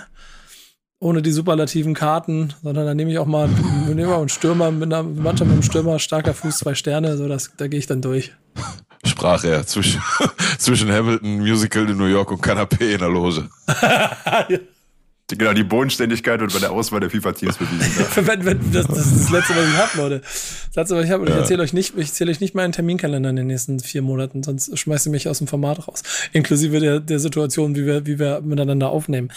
Ohne 1.03 1.23
die 1.23 1.33
superlativen 1.33 1.95
Karten, 1.95 2.53
sondern 2.63 2.85
dann 2.85 2.97
nehme 2.97 3.11
ich 3.11 3.19
auch 3.19 3.27
mal 3.27 3.49
einen, 3.49 3.99
einen 3.99 4.29
Stürmer 4.29 4.71
mit 4.71 4.93
einer 4.93 5.03
Mannschaft 5.03 5.49
mit 5.49 5.55
einem 5.55 5.63
Stürmer, 5.63 5.99
starker 5.99 6.35
Fuß, 6.35 6.59
zwei 6.59 6.75
Sterne, 6.75 7.17
so 7.17 7.27
das, 7.27 7.53
da 7.57 7.69
gehe 7.69 7.79
ich 7.79 7.87
dann 7.87 8.03
durch. 8.03 8.35
Sprach 9.07 9.43
er 9.45 9.67
zwischen, 9.67 10.03
zwischen 10.59 10.93
Hamilton, 10.93 11.39
Musical 11.39 11.89
in 11.89 11.97
New 11.97 12.05
York 12.05 12.31
und 12.31 12.45
Canapé 12.45 12.93
in 12.93 12.99
der 12.99 13.09
Loge. 13.09 13.49
Genau, 15.39 15.53
die 15.53 15.65
Bodenständigkeit 15.65 16.41
wird 16.41 16.53
bei 16.53 16.59
der 16.59 16.73
Auswahl 16.73 17.01
der 17.01 17.11
FIFA-Teams 17.11 17.57
bewiesen. 17.57 18.07
wenn, 18.27 18.45
wenn, 18.45 18.73
das, 18.73 18.87
das 18.87 19.07
ist 19.07 19.25
das 19.25 19.31
Letzte, 19.31 19.57
was 19.57 19.69
ich 19.69 19.77
habe, 19.77 19.91
Leute. 19.97 20.21
Das 20.21 20.77
Letzte, 20.77 20.97
was 20.97 21.05
ich 21.05 21.11
habe. 21.11 21.23
Und 21.23 21.29
ja. 21.29 21.35
ich 21.35 21.41
erzähle 21.41 21.63
euch 21.63 21.73
nicht, 21.73 21.95
ich 21.97 22.09
erzähle 22.09 22.31
euch 22.31 22.41
nicht 22.41 22.55
meinen 22.55 22.73
Terminkalender 22.73 23.31
in 23.31 23.37
den 23.37 23.47
nächsten 23.47 23.81
vier 23.81 24.03
Monaten, 24.03 24.43
sonst 24.43 24.77
schmeißt 24.79 25.07
ihr 25.07 25.13
mich 25.13 25.29
aus 25.29 25.39
dem 25.39 25.47
Format 25.47 25.89
raus. 25.89 26.03
Inklusive 26.33 26.81
der, 26.81 27.01
der 27.01 27.19
Situation, 27.19 27.77
wie 27.77 27.87
wir, 27.87 28.07
wie 28.07 28.19
wir 28.19 28.41
miteinander 28.41 28.91
aufnehmen. 28.91 29.31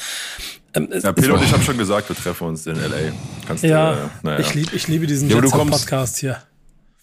Ähm, 0.74 0.90
ja, 0.92 1.12
Pedro 1.12 1.36
und 1.36 1.44
ich 1.44 1.54
haben 1.54 1.64
schon 1.64 1.78
gesagt, 1.78 2.10
wir 2.10 2.16
treffen 2.16 2.48
uns 2.48 2.66
in 2.66 2.76
L.A. 2.76 3.14
Kannst 3.48 3.64
ja, 3.64 3.94
du, 3.94 3.98
äh, 4.00 4.10
naja. 4.24 4.40
ich, 4.40 4.54
lieb, 4.56 4.74
ich 4.74 4.88
liebe 4.88 5.08
diesen 5.08 5.30
ja, 5.30 5.40
Podcast 5.40 6.18
hier. 6.18 6.38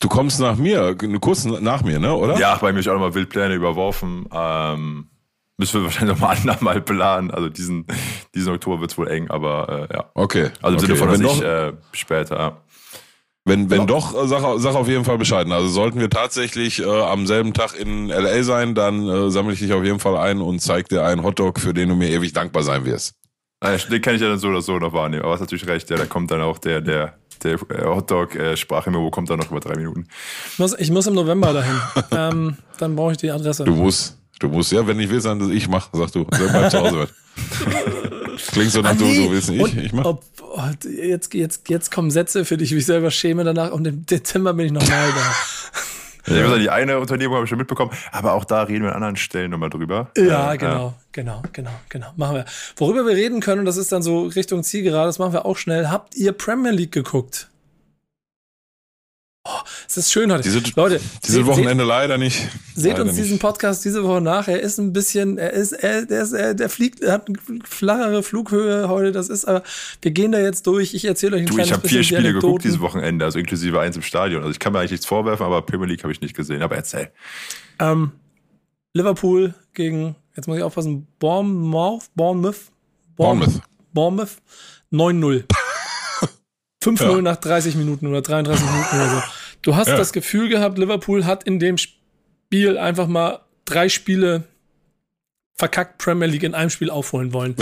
Du 0.01 0.09
kommst 0.09 0.41
nach 0.41 0.57
mir, 0.57 0.97
kurz 1.21 1.45
nach 1.45 1.83
mir, 1.83 1.99
ne, 1.99 2.15
oder? 2.15 2.39
Ja, 2.39 2.57
bei 2.57 2.73
mir 2.73 2.81
auch 2.81 2.95
nochmal 2.95 3.15
Wildpläne 3.15 3.55
überworfen. 3.55 4.27
Ähm, 4.33 5.10
müssen 5.61 5.81
wir 5.81 5.85
wahrscheinlich 5.85 6.19
nochmal 6.19 6.37
andermal 6.37 6.81
planen. 6.81 7.31
Also 7.31 7.49
diesen, 7.49 7.87
diesen 8.35 8.53
Oktober 8.53 8.81
wird 8.81 8.91
es 8.91 8.99
wohl 8.99 9.09
eng, 9.09 9.31
aber 9.31 9.89
äh, 9.91 9.95
ja. 9.95 10.11
Okay. 10.15 10.51
Also 10.61 10.77
im 10.77 10.85
okay. 10.85 10.87
Sinne 10.87 10.97
von, 10.97 11.09
dass 11.09 11.37
ich 11.37 11.43
äh, 11.43 11.73
später. 11.93 12.63
Wenn, 13.45 13.71
wenn 13.71 13.81
ja. 13.81 13.87
doch, 13.87 14.15
äh, 14.15 14.27
sag, 14.27 14.43
sag 14.59 14.75
auf 14.75 14.89
jeden 14.89 15.05
Fall 15.05 15.19
Bescheid. 15.19 15.47
Also 15.51 15.69
sollten 15.69 16.01
wir 16.01 16.11
tatsächlich 16.11 16.81
äh, 16.81 16.85
am 16.85 17.27
selben 17.27 17.55
Tag 17.55 17.79
in 17.79 18.09
LA 18.09 18.43
sein, 18.43 18.75
dann 18.75 19.09
äh, 19.09 19.31
sammle 19.31 19.53
ich 19.53 19.61
dich 19.61 19.73
auf 19.73 19.85
jeden 19.85 20.01
Fall 20.01 20.17
ein 20.17 20.41
und 20.41 20.61
zeig 20.61 20.89
dir 20.89 21.05
einen 21.05 21.23
Hotdog, 21.23 21.61
für 21.61 21.73
den 21.73 21.89
du 21.89 21.95
mir 21.95 22.11
ewig 22.11 22.33
dankbar 22.33 22.63
sein 22.63 22.85
wirst. 22.85 23.15
Den 23.63 24.01
kann 24.01 24.15
ich 24.15 24.23
ja 24.23 24.29
dann 24.29 24.39
so 24.39 24.49
oder 24.49 24.63
so 24.63 24.79
noch 24.79 24.95
wahrnehmen. 24.95 25.23
Aber 25.23 25.33
hast 25.33 25.41
natürlich 25.41 25.67
recht, 25.67 25.91
ja, 25.91 25.97
da 25.97 26.07
kommt 26.07 26.31
dann 26.31 26.41
auch 26.41 26.59
der, 26.59 26.81
der, 26.81 27.19
der 27.43 27.55
äh, 27.55 27.85
Hotdog-Sprache-Memo 27.85 29.07
äh, 29.07 29.11
kommt 29.11 29.29
dann 29.29 29.39
noch 29.39 29.51
über 29.51 29.61
drei 29.61 29.77
Minuten. 29.77 30.07
Ich 30.53 30.59
muss, 30.59 30.79
ich 30.79 30.91
muss 30.91 31.07
im 31.07 31.15
November 31.15 31.53
dahin. 31.53 31.81
ähm, 32.13 32.57
dann 32.79 32.97
brauche 32.97 33.13
ich 33.13 33.19
die 33.19 33.31
Adresse. 33.31 33.65
Du 33.65 33.75
musst. 33.75 34.20
Du 34.41 34.49
musst, 34.49 34.73
ja, 34.73 34.87
wenn 34.87 34.99
ich 34.99 35.11
will, 35.11 35.21
dann 35.21 35.53
ich 35.53 35.69
mach, 35.69 35.91
sag 35.93 36.11
du. 36.13 36.25
Bleib 36.25 36.71
zu 36.71 36.81
Hause. 36.81 37.09
Klingt 38.53 38.73
so 38.73 38.81
nach 38.81 38.91
ah, 38.91 38.95
nee. 38.95 39.17
du, 39.17 39.25
du 39.25 39.31
willst 39.33 39.51
nicht, 39.51 39.67
ich, 39.67 39.85
ich 39.85 39.93
mach. 39.93 40.07
Ob, 40.07 40.25
oh, 40.41 40.63
jetzt, 40.89 41.35
jetzt, 41.35 41.69
jetzt 41.69 41.91
kommen 41.91 42.11
Sätze, 42.11 42.47
für 42.47 42.57
die 42.57 42.65
ich 42.65 42.73
mich 42.73 42.87
selber 42.87 43.11
schäme 43.11 43.45
danach 43.45 43.71
und 43.71 43.87
im 43.87 44.07
Dezember 44.07 44.55
bin 44.55 44.67
ich 44.67 44.73
nochmal 44.73 45.13
da. 45.15 46.35
Ja, 46.35 46.57
die 46.57 46.71
eine 46.71 46.99
Unternehmung 46.99 47.35
habe 47.37 47.45
ich 47.45 47.51
schon 47.51 47.59
mitbekommen, 47.59 47.91
aber 48.13 48.35
auch 48.35 48.45
da 48.45 48.63
reden 48.63 48.85
wir 48.85 48.91
an 48.91 48.97
anderen 48.97 49.17
Stellen 49.17 49.51
nochmal 49.51 49.71
drüber. 49.71 50.11
Ja, 50.17 50.53
äh, 50.53 50.59
genau, 50.59 50.87
ja. 50.87 50.95
genau, 51.13 51.43
genau, 51.53 51.71
genau. 51.89 52.07
Machen 52.17 52.37
wir. 52.37 52.45
Worüber 52.77 53.07
wir 53.07 53.17
reden 53.17 53.41
können, 53.41 53.61
und 53.61 53.67
das 53.67 53.77
ist 53.77 53.93
dann 53.93 54.03
so 54.03 54.27
Richtung 54.27 54.63
Zielgerade, 54.63 55.07
das 55.07 55.19
machen 55.19 55.33
wir 55.33 55.45
auch 55.45 55.57
schnell. 55.57 55.89
Habt 55.89 56.15
ihr 56.15 56.33
Premier 56.33 56.73
League 56.73 56.93
geguckt? 56.93 57.50
Oh, 59.53 59.61
es 59.89 59.97
ist 59.97 60.13
schön 60.13 60.31
heute. 60.31 60.43
Diese, 60.43 60.63
Leute, 60.77 61.01
dieses 61.25 61.45
Wochenende 61.45 61.83
seht, 61.83 61.89
leider 61.89 62.19
nicht. 62.19 62.49
Seht 62.75 62.93
leider 62.93 63.03
uns 63.03 63.17
diesen 63.17 63.39
Podcast 63.39 63.85
diese 63.85 64.05
Woche 64.05 64.21
nach. 64.21 64.47
Er 64.47 64.61
ist 64.61 64.79
ein 64.79 64.93
bisschen, 64.93 65.39
er 65.39 65.53
ist, 65.53 65.73
er, 65.73 66.07
der, 66.07 66.23
ist, 66.23 66.33
er, 66.33 66.55
der 66.55 66.69
fliegt, 66.69 67.01
er 67.01 67.13
hat 67.15 67.29
eine 67.29 67.39
flachere 67.65 68.23
Flughöhe 68.23 68.89
heute. 68.89 69.13
Das 69.13 69.29
ist, 69.29 69.47
aber 69.47 69.63
wir 70.03 70.11
gehen 70.13 70.33
da 70.33 70.39
jetzt 70.39 70.67
durch. 70.67 70.95
Ich 70.95 71.05
erzähle 71.05 71.37
euch 71.37 71.43
ein 71.43 71.47
du, 71.47 71.55
kleines 71.55 71.69
Ich 71.69 71.73
habe 71.73 71.89
vier 71.89 72.05
Spiele 72.05 72.33
geguckt 72.33 72.65
dieses 72.65 72.81
Wochenende, 72.81 73.25
also 73.25 73.39
inklusive 73.39 73.81
eins 73.81 73.97
im 73.97 74.03
Stadion. 74.03 74.43
Also 74.43 74.53
ich 74.53 74.61
kann 74.61 74.73
mir 74.73 74.79
eigentlich 74.79 74.93
nichts 74.93 75.07
vorwerfen, 75.07 75.45
aber 75.45 75.63
Premier 75.63 75.89
League 75.89 76.03
habe 76.05 76.13
ich 76.13 76.21
nicht 76.21 76.37
gesehen. 76.37 76.63
Aber 76.63 76.77
erzähl. 76.77 77.11
Ähm, 77.81 78.13
Liverpool 78.93 79.55
gegen, 79.75 80.15
jetzt 80.37 80.47
muss 80.47 80.59
ich 80.59 80.63
aufpassen, 80.63 81.09
Bournemouth, 81.19 82.05
Bournemouth, 82.15 82.71
Bournemouth, 83.17 83.61
Bournemouth, 83.93 84.37
9-0. 84.93 85.45
5-0 86.85 87.03
ja. 87.17 87.23
nach 87.23 87.37
30 87.37 87.75
Minuten 87.75 88.07
oder 88.07 88.23
33 88.23 88.65
Minuten 88.65 88.97
oder 88.97 89.09
so. 89.09 89.23
Du 89.63 89.77
hast 89.77 89.89
ja. 89.89 89.97
das 89.97 90.13
Gefühl 90.13 90.49
gehabt, 90.49 90.79
Liverpool 90.79 91.25
hat 91.27 91.45
in 91.45 91.59
dem 91.59 91.77
Spiel 91.79 92.79
einfach 92.79 93.07
mal 93.07 93.41
drei 93.65 93.89
Spiele 93.89 94.45
verkackt 95.61 95.99
Premier 95.99 96.27
League 96.27 96.43
in 96.43 96.55
einem 96.55 96.71
Spiel 96.71 96.89
aufholen 96.89 97.35
wollen. 97.35 97.55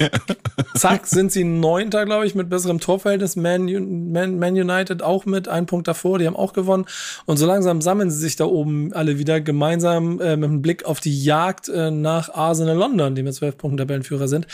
zack, 0.74 1.06
sind 1.06 1.30
sie 1.30 1.44
Neunter, 1.44 2.06
glaube 2.06 2.26
ich, 2.26 2.34
mit 2.34 2.48
besserem 2.48 2.80
Torverhältnis. 2.80 3.36
Man, 3.36 3.66
Man, 4.10 4.38
Man, 4.38 4.54
United 4.54 5.02
auch 5.02 5.26
mit 5.26 5.46
einem 5.46 5.66
Punkt 5.66 5.86
davor, 5.86 6.18
die 6.18 6.26
haben 6.26 6.36
auch 6.36 6.54
gewonnen. 6.54 6.86
Und 7.26 7.36
so 7.36 7.46
langsam 7.46 7.82
sammeln 7.82 8.10
sie 8.10 8.18
sich 8.18 8.36
da 8.36 8.46
oben 8.46 8.94
alle 8.94 9.18
wieder 9.18 9.42
gemeinsam 9.42 10.20
äh, 10.20 10.36
mit 10.36 10.48
einem 10.48 10.62
Blick 10.62 10.86
auf 10.86 11.00
die 11.00 11.22
Jagd 11.22 11.68
äh, 11.68 11.90
nach 11.90 12.32
Arsenal 12.32 12.76
London, 12.76 13.14
die 13.14 13.22
mit 13.22 13.34
zwölf 13.34 13.58
Punkten 13.58 13.76
Tabellenführer 13.76 14.26
sind. 14.26 14.46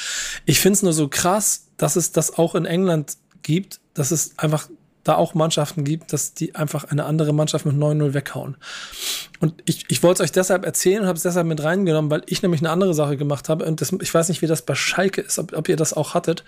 Ich 0.45 0.59
finde 0.59 0.75
es 0.75 0.83
nur 0.83 0.93
so 0.93 1.07
krass, 1.07 1.69
dass 1.77 1.95
es 1.95 2.11
das 2.11 2.37
auch 2.39 2.57
in 2.57 2.67
England 2.67 3.17
gibt, 3.43 3.81
dass 3.95 4.11
es 4.11 4.37
einfach 4.37 4.69
da 5.05 5.17
auch 5.17 5.35
Mannschaften 5.35 5.85
gibt, 5.85 6.13
dass 6.13 6.35
die 6.35 6.55
einfach 6.55 6.85
eine 6.85 7.05
andere 7.05 7.33
Mannschaft 7.33 7.67
mit 7.67 7.77
9-0 7.77 8.15
weghauen. 8.15 8.57
Und 9.39 9.55
ich, 9.67 9.85
ich 9.89 10.03
wollte 10.03 10.23
es 10.23 10.29
euch 10.29 10.33
deshalb 10.33 10.65
erzählen 10.65 11.03
und 11.03 11.07
habe 11.07 11.17
es 11.17 11.23
deshalb 11.23 11.47
mit 11.47 11.63
reingenommen, 11.63 12.11
weil 12.11 12.23
ich 12.27 12.43
nämlich 12.43 12.63
eine 12.63 12.71
andere 12.71 12.95
Sache 12.95 13.17
gemacht 13.17 13.49
habe. 13.49 13.67
Und 13.67 13.81
das, 13.81 13.93
ich 14.01 14.13
weiß 14.13 14.29
nicht, 14.31 14.43
wie 14.43 14.47
das 14.47 14.63
bei 14.63 14.75
Schalke 14.75 15.21
ist, 15.21 15.39
ob, 15.39 15.53
ob 15.53 15.69
ihr 15.69 15.77
das 15.77 15.93
auch 15.93 16.15
hattet. 16.15 16.45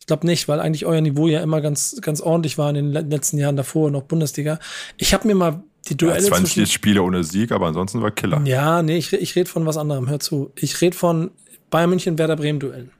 Ich 0.00 0.06
glaube 0.06 0.26
nicht, 0.26 0.48
weil 0.48 0.60
eigentlich 0.60 0.86
euer 0.86 1.00
Niveau 1.00 1.28
ja 1.28 1.40
immer 1.40 1.60
ganz, 1.60 1.98
ganz 2.00 2.20
ordentlich 2.20 2.58
war 2.58 2.70
in 2.70 2.74
den 2.74 2.92
letzten 3.10 3.38
Jahren 3.38 3.56
davor, 3.56 3.90
noch 3.90 4.02
Bundesliga. 4.02 4.58
Ich 4.96 5.14
habe 5.14 5.28
mir 5.28 5.34
mal 5.34 5.62
die 5.88 5.96
Duelle. 5.96 6.22
Ja, 6.22 6.28
20 6.28 6.54
zwischen, 6.54 6.66
Spiele 6.66 7.02
ohne 7.02 7.22
Sieg, 7.24 7.52
aber 7.52 7.68
ansonsten 7.68 8.02
war 8.02 8.10
Killer. 8.10 8.42
Ja, 8.44 8.82
nee, 8.82 8.96
ich, 8.96 9.12
ich 9.12 9.36
rede 9.36 9.48
von 9.48 9.66
was 9.66 9.76
anderem. 9.76 10.08
Hör 10.08 10.18
zu. 10.18 10.52
Ich 10.56 10.80
rede 10.80 10.96
von 10.96 11.30
Bayern 11.70 11.90
München, 11.90 12.18
Werder 12.18 12.36
Bremen 12.36 12.58
Duellen. 12.58 12.90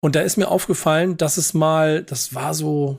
Und 0.00 0.14
da 0.14 0.20
ist 0.20 0.36
mir 0.36 0.48
aufgefallen, 0.48 1.16
dass 1.16 1.36
es 1.36 1.54
mal, 1.54 2.02
das 2.02 2.34
war 2.34 2.54
so, 2.54 2.98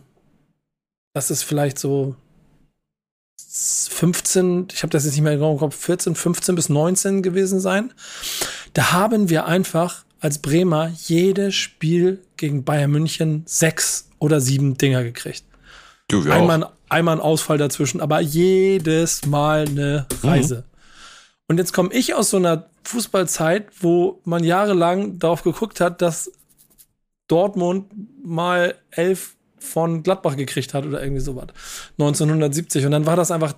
das 1.18 1.32
ist 1.32 1.42
vielleicht 1.42 1.80
so 1.80 2.16
15, 3.90 4.68
ich 4.72 4.84
habe 4.84 4.92
das 4.92 5.04
jetzt 5.04 5.16
nicht 5.16 5.24
mehr 5.24 5.34
genau 5.34 5.54
im 5.54 5.58
Kopf, 5.58 5.76
14, 5.76 6.14
15 6.14 6.54
bis 6.54 6.70
19 6.70 7.24
gewesen 7.24 7.60
sein. 7.60 7.92
Da 8.74 8.92
haben 8.92 9.30
wir 9.30 9.48
einfach 9.48 10.06
als 10.20 10.38
Bremer 10.38 10.92
jedes 11.06 11.56
Spiel 11.56 12.22
gegen 12.38 12.64
Bayern 12.64 12.92
München 12.92 13.44
sechs 13.48 14.10
oder 14.20 14.40
sieben 14.42 14.78
Dinger 14.78 15.04
gekriegt. 15.04 15.44
Du, 16.08 16.22
einmal, 16.30 16.70
einmal 16.88 17.16
ein 17.16 17.22
Ausfall 17.22 17.58
dazwischen, 17.58 18.00
aber 18.00 18.20
jedes 18.20 19.26
Mal 19.26 19.68
eine 19.68 20.06
Reise. 20.22 20.58
Mhm. 20.58 20.64
Und 21.48 21.58
jetzt 21.58 21.74
komme 21.74 21.94
ich 21.94 22.14
aus 22.14 22.30
so 22.30 22.38
einer 22.38 22.70
Fußballzeit, 22.84 23.70
wo 23.80 24.22
man 24.24 24.44
jahrelang 24.44 25.18
darauf 25.18 25.42
geguckt 25.42 25.82
hat, 25.82 26.04
dass 26.04 26.32
Dortmund 27.28 27.92
mal 28.24 28.76
elf 28.92 29.37
von 29.60 30.04
Gladbach 30.04 30.36
gekriegt 30.36 30.74
hat 30.74 30.86
oder 30.86 31.02
irgendwie 31.02 31.22
sowas. 31.22 31.48
1970. 32.00 32.86
Und 32.86 32.92
dann 32.92 33.06
war 33.06 33.16
das 33.16 33.32
einfach 33.32 33.54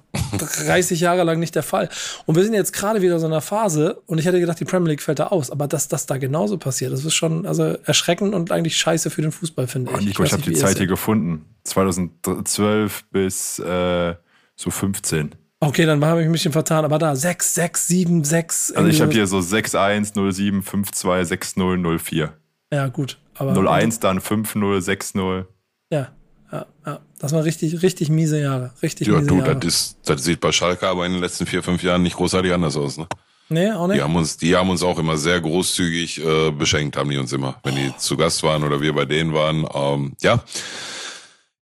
30 0.65 0.99
Jahre 0.99 1.23
lang 1.23 1.39
nicht 1.39 1.55
der 1.55 1.63
Fall. 1.63 1.89
Und 2.25 2.35
wir 2.35 2.43
sind 2.43 2.53
jetzt 2.53 2.73
gerade 2.73 3.01
wieder 3.01 3.19
so 3.19 3.27
in 3.27 3.33
einer 3.33 3.41
Phase 3.41 4.01
und 4.05 4.17
ich 4.17 4.25
hätte 4.25 4.39
gedacht, 4.39 4.59
die 4.59 4.65
Premier 4.65 4.89
League 4.89 5.01
fällt 5.01 5.19
da 5.19 5.27
aus. 5.27 5.51
Aber 5.51 5.67
dass 5.67 5.87
das 5.87 6.05
da 6.05 6.17
genauso 6.17 6.57
passiert, 6.57 6.93
das 6.93 7.05
ist 7.05 7.15
schon 7.15 7.45
also 7.45 7.63
erschreckend 7.83 8.33
und 8.33 8.51
eigentlich 8.51 8.77
scheiße 8.77 9.09
für 9.09 9.21
den 9.21 9.31
Fußball, 9.31 9.67
finde 9.67 9.91
ich. 9.91 9.97
Oh, 9.97 9.99
Nico, 10.01 10.23
ich, 10.23 10.29
ich 10.29 10.33
habe 10.33 10.43
die 10.43 10.53
Zeit 10.53 10.77
hier 10.77 10.87
gefunden. 10.87 11.45
2012 11.63 13.03
bis 13.11 13.59
äh, 13.59 14.15
so 14.55 14.71
15. 14.71 15.35
Okay, 15.61 15.85
dann 15.85 16.03
habe 16.05 16.21
ich 16.21 16.25
mich 16.25 16.29
ein 16.29 16.33
bisschen 16.33 16.51
vertan, 16.53 16.85
aber 16.85 16.99
da 16.99 17.15
6, 17.15 17.55
6, 17.55 17.87
7, 17.87 18.23
6. 18.23 18.71
Also 18.71 18.87
ich 18.87 19.01
habe 19.01 19.11
hier 19.11 19.27
so 19.27 19.41
6, 19.41 19.75
1, 19.75 20.15
0, 20.15 20.31
7, 20.31 20.63
5, 20.63 20.91
2, 20.91 21.25
6, 21.25 21.57
0, 21.57 21.77
0, 21.77 21.99
4. 21.99 22.33
Ja, 22.71 22.87
gut. 22.87 23.17
0-1, 23.37 23.99
dann 24.01 24.19
5-0, 24.19 24.79
6-0. 24.79 25.45
Ja, 25.89 26.09
ja, 26.51 26.65
ja. 26.85 26.99
Das 27.19 27.31
waren 27.31 27.43
richtig, 27.43 27.81
richtig 27.81 28.09
miese 28.09 28.39
Jahre. 28.39 28.71
Richtig 28.81 29.07
ja, 29.07 29.15
miese 29.15 29.27
du, 29.27 29.37
Jahre. 29.37 29.55
Das, 29.55 29.73
ist, 29.73 29.97
das 30.05 30.23
sieht 30.23 30.39
bei 30.39 30.51
Schalke 30.51 30.87
aber 30.87 31.05
in 31.05 31.13
den 31.13 31.21
letzten 31.21 31.45
vier, 31.45 31.63
fünf 31.63 31.83
Jahren 31.83 32.03
nicht 32.03 32.15
großartig 32.15 32.53
anders 32.53 32.77
aus, 32.77 32.97
ne? 32.97 33.07
Nee, 33.51 33.71
auch 33.71 33.87
nicht. 33.87 33.97
Die 33.97 34.03
haben 34.03 34.15
uns, 34.15 34.37
die 34.37 34.55
haben 34.55 34.69
uns 34.69 34.83
auch 34.83 34.99
immer 34.99 35.17
sehr 35.17 35.41
großzügig 35.41 36.23
äh, 36.23 36.51
beschenkt, 36.51 36.97
haben 36.97 37.09
die 37.09 37.17
uns 37.17 37.33
immer, 37.33 37.55
wenn 37.63 37.75
die 37.75 37.91
zu 37.97 38.15
Gast 38.15 38.43
waren 38.43 38.63
oder 38.63 38.79
wir 38.79 38.93
bei 38.93 39.05
denen 39.05 39.33
waren. 39.33 39.67
Ähm, 39.73 40.13
ja, 40.21 40.43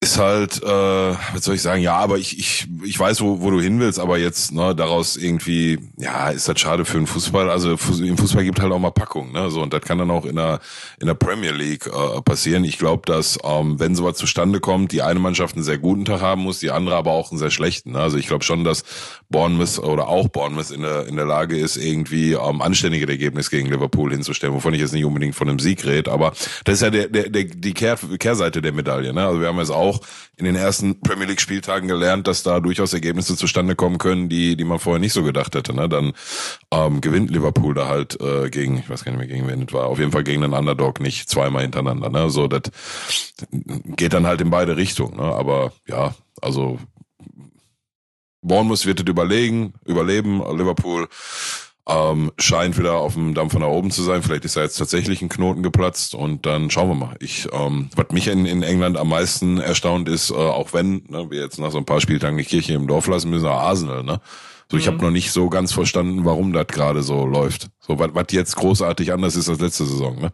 ist 0.06 0.20
halt, 0.20 0.62
äh, 0.62 0.68
was 0.68 1.43
soll 1.43 1.56
ich 1.56 1.62
sagen, 1.64 1.82
ja, 1.82 1.97
aber 1.97 2.18
ich, 2.20 2.38
ich, 2.38 2.68
ich 2.84 2.99
weiß, 2.99 3.22
wo, 3.22 3.41
wo 3.41 3.49
du 3.49 3.60
hin 3.60 3.80
willst, 3.80 3.99
aber 3.99 4.20
jetzt, 4.20 4.51
ne, 4.51 4.76
daraus 4.76 5.18
irgendwie, 5.18 5.80
ja, 5.97 6.30
ist 6.30 6.47
das 6.47 6.60
schade 6.60 6.86
für 6.86 6.97
den 6.97 7.08
Fußball. 7.08 7.49
Also 7.49 7.72
im 7.72 8.18
Fußball 8.18 8.43
gibt 8.43 8.60
halt 8.60 8.72
auch 8.72 8.80
mal 8.80 8.91
Packung, 8.91 9.32
ne? 9.32 9.49
So, 9.49 9.62
und 9.62 9.74
das 9.74 9.82
kann 9.82 9.97
dann 9.97 10.12
auch 10.12 10.26
in 10.26 10.36
der, 10.36 10.60
in 10.99 11.08
der 11.08 11.16
Premier 11.16 11.51
League 11.51 11.88
äh, 11.88 12.22
passieren. 12.22 12.64
Ich 12.66 12.78
glaube, 12.78 13.03
dass, 13.08 13.39
ähm, 13.43 13.80
wenn 13.80 13.95
sowas 13.95 14.18
zustande 14.18 14.60
kommt, 14.60 14.91
die 14.91 15.01
eine 15.01 15.20
Mannschaft 15.20 15.56
einen 15.56 15.64
sehr 15.64 15.80
guten 15.80 16.06
Tag 16.06 16.22
haben 16.22 16.43
muss, 16.43 16.60
die 16.60 16.70
andere 16.70 16.95
aber 16.95 17.12
auch 17.12 17.32
einen 17.32 17.39
sehr 17.39 17.51
schlechten. 17.51 17.93
Ne? 17.93 17.99
Also 17.99 18.18
ich 18.18 18.28
glaube 18.28 18.43
schon, 18.43 18.64
dass 18.64 18.84
Bournemouth 19.30 19.80
oder 19.80 20.08
auch 20.08 20.28
Bournemouth 20.28 20.70
in 20.70 20.82
der, 20.82 21.08
in 21.08 21.16
der 21.16 21.26
Lage 21.26 21.58
ist, 21.58 21.78
irgendwie 21.78 22.34
ähm, 22.34 22.62
anständige 22.62 23.08
Ergebnis 23.08 23.49
gegen 23.49 23.70
Liverpool 23.70 24.12
hinzustellen, 24.12 24.53
wovon 24.53 24.76
ich 24.76 24.82
jetzt 24.82 24.93
nicht 24.93 25.06
unbedingt 25.06 25.36
von 25.36 25.49
einem 25.49 25.60
Sieg 25.60 25.84
rede, 25.84 26.12
aber 26.12 26.34
das 26.64 26.76
ist 26.76 26.82
ja 26.82 26.89
der, 26.91 27.08
der, 27.08 27.30
der, 27.30 27.45
die 27.45 27.74
Kehr, 27.74 27.97
Kehrseite 28.20 28.62
der 28.62 28.72
Medaille. 28.72 29.12
Ne? 29.14 29.26
Also 29.26 29.41
wir 29.41 29.47
haben 29.47 29.58
jetzt 29.58 29.72
auch 29.72 29.95
in 30.38 30.46
den 30.46 30.56
ersten 30.56 31.00
Premier 31.00 31.28
League 31.28 31.41
Spieltagen 31.41 31.88
gelernt, 31.88 32.28
dass 32.28 32.43
da 32.43 32.60
durchaus 32.60 32.93
Ergebnisse 32.93 33.36
zustande 33.36 33.76
kommen 33.76 33.98
können, 33.98 34.30
die, 34.30 34.56
die 34.56 34.64
man 34.64 34.80
vorher 34.80 35.00
nicht 35.00 35.14
so 35.14 35.24
gedacht 35.24 35.56
hätte. 35.56 35.74
Ne? 35.74 35.89
Dann 35.89 36.14
ähm, 36.72 37.02
gewinnt 37.02 37.32
Liverpool 37.32 37.74
da 37.74 37.88
halt 37.88 38.20
äh, 38.22 38.50
gegen, 38.50 38.78
ich 38.78 38.89
weiß 38.89 39.04
gar 39.04 39.12
nicht 39.12 39.20
mehr 39.20 39.28
gegen 39.28 39.48
wen 39.48 39.64
es 39.68 39.74
war, 39.74 39.86
auf 39.86 40.00
jeden 40.00 40.12
Fall 40.12 40.24
gegen 40.24 40.43
einen 40.43 40.54
Underdog 40.54 41.00
nicht 41.00 41.30
zweimal 41.30 41.64
hintereinander. 41.64 42.10
Ne? 42.10 42.30
So, 42.30 42.48
das 42.48 42.72
geht 43.52 44.14
dann 44.14 44.28
halt 44.28 44.41
in 44.41 44.50
beide 44.50 44.78
Richtungen. 44.78 45.18
Ne? 45.18 45.24
Aber 45.24 45.72
ja, 45.88 46.16
also 46.41 46.80
Bournemouth 48.41 48.86
wird 48.86 49.00
es 49.00 49.08
überlegen, 49.08 49.74
überleben, 49.86 50.41
Liverpool 50.56 51.08
ähm, 51.88 52.32
scheint 52.40 52.78
wieder 52.78 52.96
auf 52.96 53.14
dem 53.14 53.34
Dampfer 53.34 53.60
nach 53.60 53.68
oben 53.68 53.92
zu 53.92 54.02
sein. 54.02 54.24
Vielleicht 54.24 54.46
ist 54.46 54.56
da 54.56 54.62
jetzt 54.62 54.78
tatsächlich 54.78 55.22
ein 55.22 55.30
Knoten 55.30 55.62
geplatzt 55.62 56.16
und 56.16 56.46
dann 56.46 56.72
schauen 56.72 56.90
wir 56.90 56.96
mal. 56.96 57.16
Ich, 57.20 57.48
ähm, 57.54 57.90
was 57.96 58.08
mich 58.12 58.28
in, 58.28 58.46
in 58.46 58.64
England 58.64 58.98
am 58.98 59.10
meisten 59.10 59.60
erstaunt 59.60 60.10
ist, 60.10 60.32
äh, 60.32 60.34
auch 60.34 60.74
wenn 60.74 61.04
ne, 61.10 61.30
wir 61.30 61.42
jetzt 61.42 61.60
nach 61.60 61.72
so 61.72 61.78
ein 61.78 61.86
paar 61.86 62.02
Spieltagen 62.02 62.38
die 62.38 62.44
Kirche 62.44 62.74
im 62.74 62.88
Dorf 62.88 63.08
lassen 63.08 63.30
müssen, 63.30 63.46
Arsenal. 63.48 64.04
Ne? 64.04 64.20
So, 64.72 64.78
ich 64.78 64.88
mhm. 64.88 64.94
habe 64.94 65.06
noch 65.06 65.12
nicht 65.12 65.32
so 65.32 65.50
ganz 65.50 65.74
verstanden, 65.74 66.26
warum 66.26 66.54
das 66.54 66.68
gerade 66.68 67.04
so 67.04 67.26
läuft. 67.26 67.70
So, 67.80 68.00
was 68.00 68.26
jetzt 68.32 68.56
großartig 68.56 69.14
anders 69.14 69.36
ist 69.36 69.48
als 69.48 69.60
letzte 69.60 69.86
Saison. 69.86 70.20
Ne? 70.20 70.32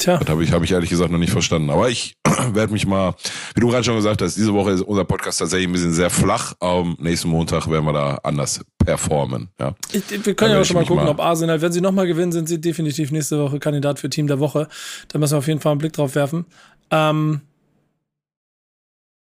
Tja. 0.00 0.16
Das 0.16 0.28
habe 0.30 0.42
ich, 0.42 0.50
hab 0.50 0.62
ich 0.62 0.72
ehrlich 0.72 0.88
gesagt 0.88 1.10
noch 1.10 1.18
nicht 1.18 1.30
verstanden. 1.30 1.68
Aber 1.68 1.90
ich 1.90 2.16
werde 2.52 2.72
mich 2.72 2.86
mal, 2.86 3.14
wie 3.54 3.60
du 3.60 3.68
gerade 3.68 3.84
schon 3.84 3.96
gesagt 3.96 4.22
hast, 4.22 4.34
diese 4.34 4.54
Woche 4.54 4.70
ist 4.70 4.80
unser 4.80 5.04
Podcast 5.04 5.40
tatsächlich 5.40 5.68
ein 5.68 5.72
bisschen 5.72 5.92
sehr 5.92 6.08
flach. 6.08 6.54
Ähm, 6.62 6.96
nächsten 6.98 7.28
Montag 7.28 7.70
werden 7.70 7.84
wir 7.84 7.92
da 7.92 8.18
anders 8.22 8.64
performen. 8.78 9.50
Ja. 9.60 9.74
Ich, 9.92 10.02
wir 10.24 10.34
können 10.34 10.52
ja 10.52 10.60
auch 10.62 10.64
schon 10.64 10.76
mal 10.76 10.86
gucken, 10.86 11.04
mal 11.04 11.10
ob 11.10 11.20
Arsenal, 11.20 11.60
wenn 11.60 11.72
sie 11.72 11.82
nochmal 11.82 12.06
gewinnen, 12.06 12.32
sind 12.32 12.48
sie 12.48 12.58
definitiv 12.58 13.10
nächste 13.10 13.38
Woche 13.38 13.58
Kandidat 13.58 13.98
für 13.98 14.08
Team 14.08 14.26
der 14.26 14.40
Woche. 14.40 14.68
Da 15.08 15.18
müssen 15.18 15.34
wir 15.34 15.38
auf 15.38 15.48
jeden 15.48 15.60
Fall 15.60 15.72
einen 15.72 15.80
Blick 15.80 15.92
drauf 15.92 16.14
werfen. 16.14 16.46
Ähm, 16.90 17.42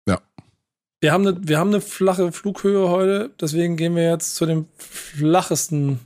ja. 0.09 0.21
Wir 1.01 1.13
haben, 1.13 1.27
eine, 1.27 1.37
wir 1.43 1.59
haben 1.59 1.71
eine 1.71 1.81
flache 1.81 2.31
Flughöhe 2.31 2.89
heute, 2.89 3.33
deswegen 3.41 3.77
gehen 3.77 3.97
wir 3.97 4.09
jetzt 4.09 4.37
zu 4.37 4.47
dem 4.47 4.67
flachesten 4.79 5.99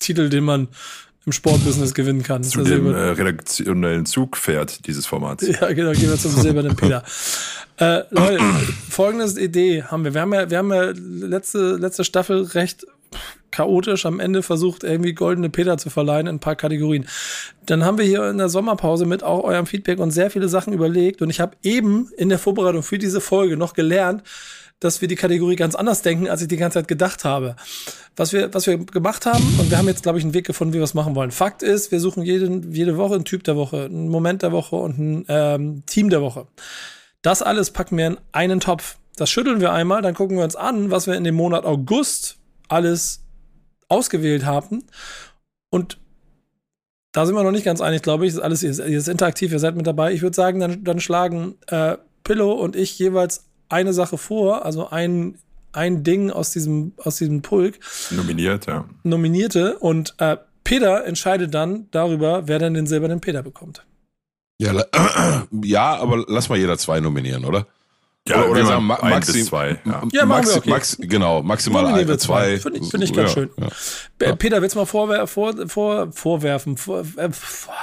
Titel, 0.00 0.28
den 0.28 0.44
man 0.44 0.68
im 1.26 1.32
Sportbusiness 1.32 1.92
gewinnen 1.92 2.22
kann. 2.22 2.44
Zu 2.44 2.62
dem 2.62 2.86
äh, 2.86 2.98
redaktionellen 3.10 4.06
Zugpferd 4.06 4.86
dieses 4.86 5.06
Formats. 5.06 5.46
Ja, 5.60 5.72
genau, 5.72 5.92
gehen 5.92 6.08
wir 6.08 6.16
zum 6.16 6.30
silbernen 6.30 6.76
Peter. 6.76 7.02
äh, 7.78 8.02
Leute, 8.10 8.42
folgende 8.88 9.40
Idee 9.40 9.82
haben 9.82 10.04
wir. 10.04 10.14
Wir 10.14 10.20
haben 10.20 10.32
ja, 10.32 10.50
wir 10.50 10.58
haben 10.58 10.72
ja 10.72 10.92
letzte, 10.94 11.76
letzte 11.76 12.04
Staffel 12.04 12.42
recht 12.42 12.86
chaotisch 13.50 14.06
am 14.06 14.20
Ende 14.20 14.42
versucht, 14.42 14.84
irgendwie 14.84 15.14
goldene 15.14 15.48
Peter 15.50 15.78
zu 15.78 15.90
verleihen 15.90 16.26
in 16.26 16.36
ein 16.36 16.40
paar 16.40 16.56
Kategorien. 16.56 17.06
Dann 17.64 17.84
haben 17.84 17.98
wir 17.98 18.04
hier 18.04 18.28
in 18.28 18.38
der 18.38 18.48
Sommerpause 18.48 19.06
mit 19.06 19.22
auch 19.22 19.44
eurem 19.44 19.66
Feedback 19.66 19.98
und 19.98 20.10
sehr 20.10 20.30
viele 20.30 20.48
Sachen 20.48 20.72
überlegt 20.72 21.22
und 21.22 21.30
ich 21.30 21.40
habe 21.40 21.56
eben 21.62 22.10
in 22.16 22.28
der 22.28 22.38
Vorbereitung 22.38 22.82
für 22.82 22.98
diese 22.98 23.20
Folge 23.20 23.56
noch 23.56 23.72
gelernt, 23.72 24.22
dass 24.80 25.00
wir 25.00 25.08
die 25.08 25.16
Kategorie 25.16 25.56
ganz 25.56 25.74
anders 25.74 26.02
denken, 26.02 26.28
als 26.28 26.42
ich 26.42 26.48
die 26.48 26.56
ganze 26.56 26.78
Zeit 26.78 26.88
gedacht 26.88 27.24
habe. 27.24 27.56
Was 28.14 28.32
wir, 28.32 28.52
was 28.52 28.66
wir 28.66 28.78
gemacht 28.78 29.26
haben, 29.26 29.44
und 29.58 29.70
wir 29.70 29.78
haben 29.78 29.88
jetzt, 29.88 30.02
glaube 30.02 30.18
ich, 30.18 30.24
einen 30.24 30.34
Weg 30.34 30.46
gefunden, 30.46 30.74
wie 30.74 30.78
wir 30.78 30.84
es 30.84 30.94
machen 30.94 31.14
wollen. 31.14 31.30
Fakt 31.30 31.62
ist, 31.62 31.92
wir 31.92 32.00
suchen 32.00 32.22
jede, 32.22 32.60
jede 32.70 32.96
Woche 32.96 33.14
einen 33.14 33.24
Typ 33.24 33.44
der 33.44 33.56
Woche, 33.56 33.84
einen 33.84 34.08
Moment 34.08 34.42
der 34.42 34.52
Woche 34.52 34.76
und 34.76 34.98
ein 34.98 35.24
ähm, 35.28 35.82
Team 35.86 36.10
der 36.10 36.20
Woche. 36.20 36.46
Das 37.22 37.42
alles 37.42 37.70
packen 37.70 37.96
wir 37.96 38.06
in 38.06 38.18
einen 38.32 38.60
Topf. 38.60 38.98
Das 39.16 39.30
schütteln 39.30 39.60
wir 39.60 39.72
einmal, 39.72 40.02
dann 40.02 40.14
gucken 40.14 40.36
wir 40.36 40.44
uns 40.44 40.56
an, 40.56 40.90
was 40.90 41.06
wir 41.06 41.14
in 41.14 41.24
dem 41.24 41.34
Monat 41.34 41.64
August 41.64 42.36
alles 42.68 43.20
ausgewählt 43.88 44.44
haben. 44.44 44.84
Und 45.70 45.98
da 47.12 47.24
sind 47.24 47.34
wir 47.34 47.42
noch 47.42 47.50
nicht 47.50 47.64
ganz 47.64 47.80
einig, 47.80 48.02
glaube 48.02 48.26
ich. 48.26 48.32
Das 48.32 48.38
ist 48.38 48.44
alles 48.44 48.62
ihr 48.62 48.98
ist 48.98 49.08
interaktiv, 49.08 49.52
ihr 49.52 49.58
seid 49.58 49.74
mit 49.74 49.86
dabei. 49.86 50.12
Ich 50.12 50.20
würde 50.20 50.36
sagen, 50.36 50.60
dann, 50.60 50.84
dann 50.84 51.00
schlagen 51.00 51.54
äh, 51.68 51.96
Pillow 52.24 52.52
und 52.52 52.76
ich 52.76 52.98
jeweils 52.98 53.45
eine 53.68 53.92
Sache 53.92 54.18
vor, 54.18 54.64
also 54.64 54.90
ein, 54.90 55.38
ein 55.72 56.04
Ding 56.04 56.30
aus 56.30 56.50
diesem, 56.50 56.92
aus 56.98 57.16
diesem 57.16 57.42
Pulk. 57.42 57.78
Nominiert, 58.10 58.66
ja. 58.66 58.84
Nominierte 59.02 59.78
und 59.78 60.14
äh, 60.18 60.36
Peter 60.64 61.04
entscheidet 61.04 61.54
dann 61.54 61.86
darüber, 61.92 62.48
wer 62.48 62.58
denn 62.58 62.74
den 62.74 62.86
silbernen 62.86 63.20
Peter 63.20 63.42
bekommt. 63.42 63.84
Ja, 64.58 64.72
ja, 65.62 65.96
aber 65.96 66.24
lass 66.26 66.48
mal 66.48 66.58
jeder 66.58 66.78
zwei 66.78 67.00
nominieren, 67.00 67.44
oder? 67.44 67.66
Ja, 68.28 68.40
oder, 68.40 68.50
oder 68.50 68.66
sagen, 68.66 68.84
ma 68.84 68.98
maxi 69.02 69.44
zwei. 69.44 69.78
Ja, 69.84 70.02
ja 70.12 70.26
maxi 70.26 70.54
wir 70.54 70.58
okay. 70.58 70.70
Max 70.70 70.96
genau, 71.00 71.42
maximal 71.42 71.86
ein, 71.86 72.06
zwei. 72.06 72.16
zwei. 72.16 72.58
Finde 72.58 72.80
ich, 72.80 72.90
find 72.90 73.04
ich 73.04 73.12
ganz 73.12 73.30
ja, 73.30 73.34
schön. 73.34 73.50
Ja. 74.20 74.34
Peter, 74.34 74.60
willst 74.62 74.74
du 74.74 74.80
mal 74.80 74.86
vorwer 74.86 75.26
vor, 75.26 75.54
vor, 75.68 76.10
vorwerfen? 76.12 76.76
Vor, 76.76 77.00
äh, 77.16 77.28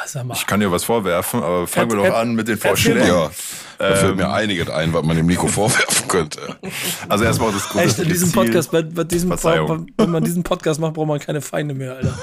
sag 0.06 0.26
mal. 0.26 0.34
Ich 0.34 0.46
kann 0.46 0.60
dir 0.60 0.72
was 0.72 0.84
vorwerfen, 0.84 1.42
aber 1.42 1.66
fangen 1.68 1.92
wir 1.92 2.10
doch 2.10 2.16
an 2.16 2.36
mit 2.36 2.48
den 2.48 2.58
Vorschlägen. 2.58 3.08
Ja, 3.08 3.32
da 3.78 3.96
fällt 3.96 4.18
mir 4.18 4.24
ähm, 4.24 4.32
einiges 4.32 4.70
ein, 4.70 4.94
was 4.94 5.04
man 5.04 5.16
dem 5.16 5.28
Nico 5.28 5.48
vorwerfen 5.48 6.08
könnte. 6.08 6.40
Also 7.08 7.24
erstmal 7.24 7.52
das 7.52 7.70
gute 7.70 7.86
Echt, 7.86 8.00
in 8.00 8.08
diesem 8.10 8.30
Ziel. 8.30 8.44
Podcast, 8.44 8.72
bei, 8.72 8.82
bei 8.82 9.04
diesem, 9.04 9.32
wenn 9.32 10.10
man 10.12 10.24
diesen 10.24 10.44
Podcast 10.44 10.80
macht, 10.80 10.94
braucht 10.94 11.08
man 11.08 11.20
keine 11.20 11.42
Feinde 11.42 11.74
mehr, 11.74 11.96
Alter. 11.96 12.14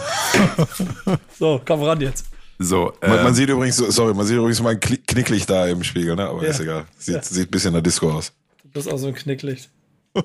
so, 1.39 1.61
komm 1.67 1.83
ran 1.83 2.01
jetzt. 2.01 2.30
So, 2.63 2.93
äh, 3.01 3.09
man, 3.09 3.23
man, 3.25 3.35
sieht 3.35 3.49
übrigens, 3.49 3.79
sorry, 3.79 4.13
man 4.13 4.27
sieht 4.27 4.37
übrigens 4.37 4.61
mal 4.61 4.75
ein 4.75 4.81
Knicklicht 4.81 5.49
da 5.49 5.67
im 5.67 5.83
Spiegel, 5.83 6.15
ne? 6.15 6.29
Aber 6.29 6.43
ja. 6.43 6.51
ist 6.51 6.61
egal. 6.61 6.85
Sieht, 6.99 7.15
ja. 7.15 7.23
sieht 7.23 7.49
ein 7.49 7.51
bisschen 7.51 7.73
nach 7.73 7.81
Disco 7.81 8.13
aus. 8.13 8.35
Du 8.63 8.69
bist 8.69 8.93
auch 8.93 8.99
so 8.99 9.07
ein 9.07 9.15
Knicklicht. 9.15 9.71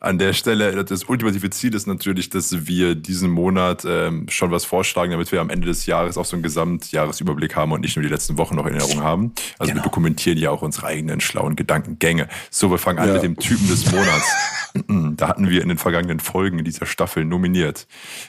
An 0.00 0.18
der 0.18 0.32
Stelle, 0.32 0.84
das 0.84 1.04
ultimative 1.04 1.50
Ziel 1.50 1.74
ist 1.74 1.86
natürlich, 1.86 2.30
dass 2.30 2.66
wir 2.66 2.96
diesen 2.96 3.30
Monat 3.30 3.84
ähm, 3.86 4.26
schon 4.28 4.50
was 4.50 4.64
vorschlagen, 4.64 5.12
damit 5.12 5.30
wir 5.30 5.40
am 5.40 5.50
Ende 5.50 5.68
des 5.68 5.86
Jahres 5.86 6.18
auch 6.18 6.24
so 6.24 6.34
einen 6.34 6.42
Gesamtjahresüberblick 6.42 7.54
haben 7.54 7.70
und 7.70 7.80
nicht 7.80 7.94
nur 7.94 8.02
die 8.02 8.08
letzten 8.08 8.36
Wochen 8.36 8.56
noch 8.56 8.66
in 8.66 8.74
Erinnerung 8.74 9.02
haben. 9.04 9.32
Also 9.58 9.70
genau. 9.70 9.82
wir 9.82 9.84
dokumentieren 9.84 10.38
ja 10.38 10.50
auch 10.50 10.62
unsere 10.62 10.88
eigenen 10.88 11.20
schlauen 11.20 11.54
Gedankengänge. 11.54 12.28
So, 12.50 12.72
wir 12.72 12.78
fangen 12.78 12.98
an 12.98 13.08
ja. 13.08 13.14
mit 13.14 13.22
dem 13.22 13.36
Typen 13.36 13.68
des 13.68 13.90
Monats. 13.92 14.32
da 15.16 15.28
hatten 15.28 15.48
wir 15.48 15.62
in 15.62 15.68
den 15.68 15.78
vergangenen 15.78 16.18
Folgen 16.18 16.58
in 16.58 16.64
dieser 16.64 16.86
Staffel 16.86 17.24
nominiert 17.24 17.86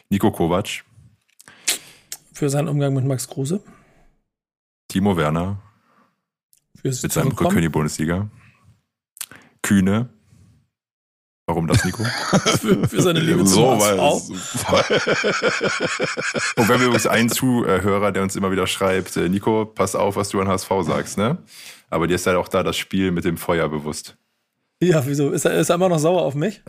Nico 0.09 0.31
Kovac, 0.31 0.83
für 2.39 2.49
seinen 2.49 2.69
Umgang 2.69 2.93
mit 2.93 3.03
Max 3.03 3.27
Kruse. 3.27 3.61
Timo 4.87 5.17
Werner. 5.17 5.61
mit 6.83 6.95
seinem 6.95 7.33
Rückkehr 7.33 7.57
in 7.57 7.61
die 7.63 7.69
Bundesliga. 7.69 8.29
Kühne. 9.61 10.07
Warum 11.47 11.67
das, 11.67 11.83
Nico? 11.83 12.01
für, 12.61 12.87
für, 12.87 13.01
seine 13.01 13.19
Liebe 13.19 13.45
so, 13.45 13.77
zum 13.77 13.81
HSV. 13.81 14.71
Und 16.57 16.69
wir 16.69 16.75
haben 16.75 16.83
übrigens 16.83 17.07
einen 17.07 17.27
Zuhörer, 17.27 18.13
der 18.13 18.23
uns 18.23 18.37
immer 18.37 18.51
wieder 18.51 18.67
schreibt, 18.67 19.17
äh, 19.17 19.27
Nico, 19.27 19.65
pass 19.65 19.95
auf, 19.95 20.15
was 20.15 20.29
du 20.29 20.39
an 20.39 20.47
HSV 20.47 20.69
sagst, 20.83 21.17
ne? 21.17 21.39
Aber 21.89 22.07
dir 22.07 22.15
ist 22.15 22.25
halt 22.25 22.37
auch 22.37 22.47
da 22.47 22.63
das 22.63 22.77
Spiel 22.77 23.11
mit 23.11 23.25
dem 23.25 23.35
Feuer 23.35 23.67
bewusst. 23.67 24.15
Ja, 24.81 25.05
wieso? 25.05 25.31
Ist 25.31 25.43
er, 25.43 25.59
ist 25.59 25.69
er 25.69 25.75
immer 25.75 25.89
noch 25.89 25.99
sauer 25.99 26.21
auf 26.21 26.35
mich? 26.35 26.61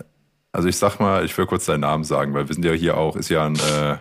Also 0.51 0.67
ich 0.67 0.79
sag 0.79 0.99
mal, 0.99 1.25
ich 1.25 1.39
will 1.39 1.47
kurz 1.47 1.67
deinen 1.67 1.83
Namen 1.83 2.03
sagen, 2.03 2.35
weil 2.35 2.49
wir 2.49 2.55
sind 2.55 2.65
ja 2.65 2.73
hier 2.73 2.97
auch, 2.97 3.15
ist 3.15 3.29
ja 3.29 3.47
ein 3.47 3.55
äh, 3.55 3.99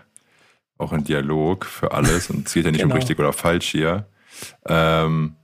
auch 0.79 0.93
ein 0.93 1.03
Dialog 1.03 1.65
für 1.65 1.91
alles 1.91 2.29
und 2.29 2.49
zählt 2.49 2.65
ja 2.65 2.71
nicht 2.71 2.81
genau. 2.81 2.93
um 2.93 2.97
richtig 2.97 3.19
oder 3.19 3.33
falsch 3.33 3.69
hier. 3.69 4.07
Ähm, 4.65 5.35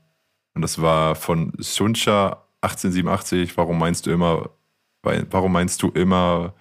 und 0.53 0.61
das 0.61 0.81
war 0.81 1.15
von 1.15 1.51
Suncha 1.57 2.43
1887. 2.61 3.57
Warum 3.57 3.77
meinst 3.77 4.05
du 4.05 4.11
immer, 4.11 4.49
warum 5.03 5.51
meinst 5.51 5.83
du 5.83 5.89
immer, 5.89 6.53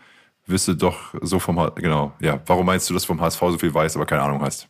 wisse 0.46 0.76
doch 0.76 1.14
so 1.22 1.38
vom, 1.38 1.70
genau, 1.76 2.12
ja, 2.20 2.40
warum 2.46 2.66
meinst 2.66 2.90
du, 2.90 2.94
dass 2.94 3.04
vom 3.04 3.20
HSV 3.20 3.40
so 3.40 3.58
viel 3.58 3.72
weiß, 3.72 3.96
aber 3.96 4.06
keine 4.06 4.22
Ahnung 4.22 4.42
hast? 4.42 4.68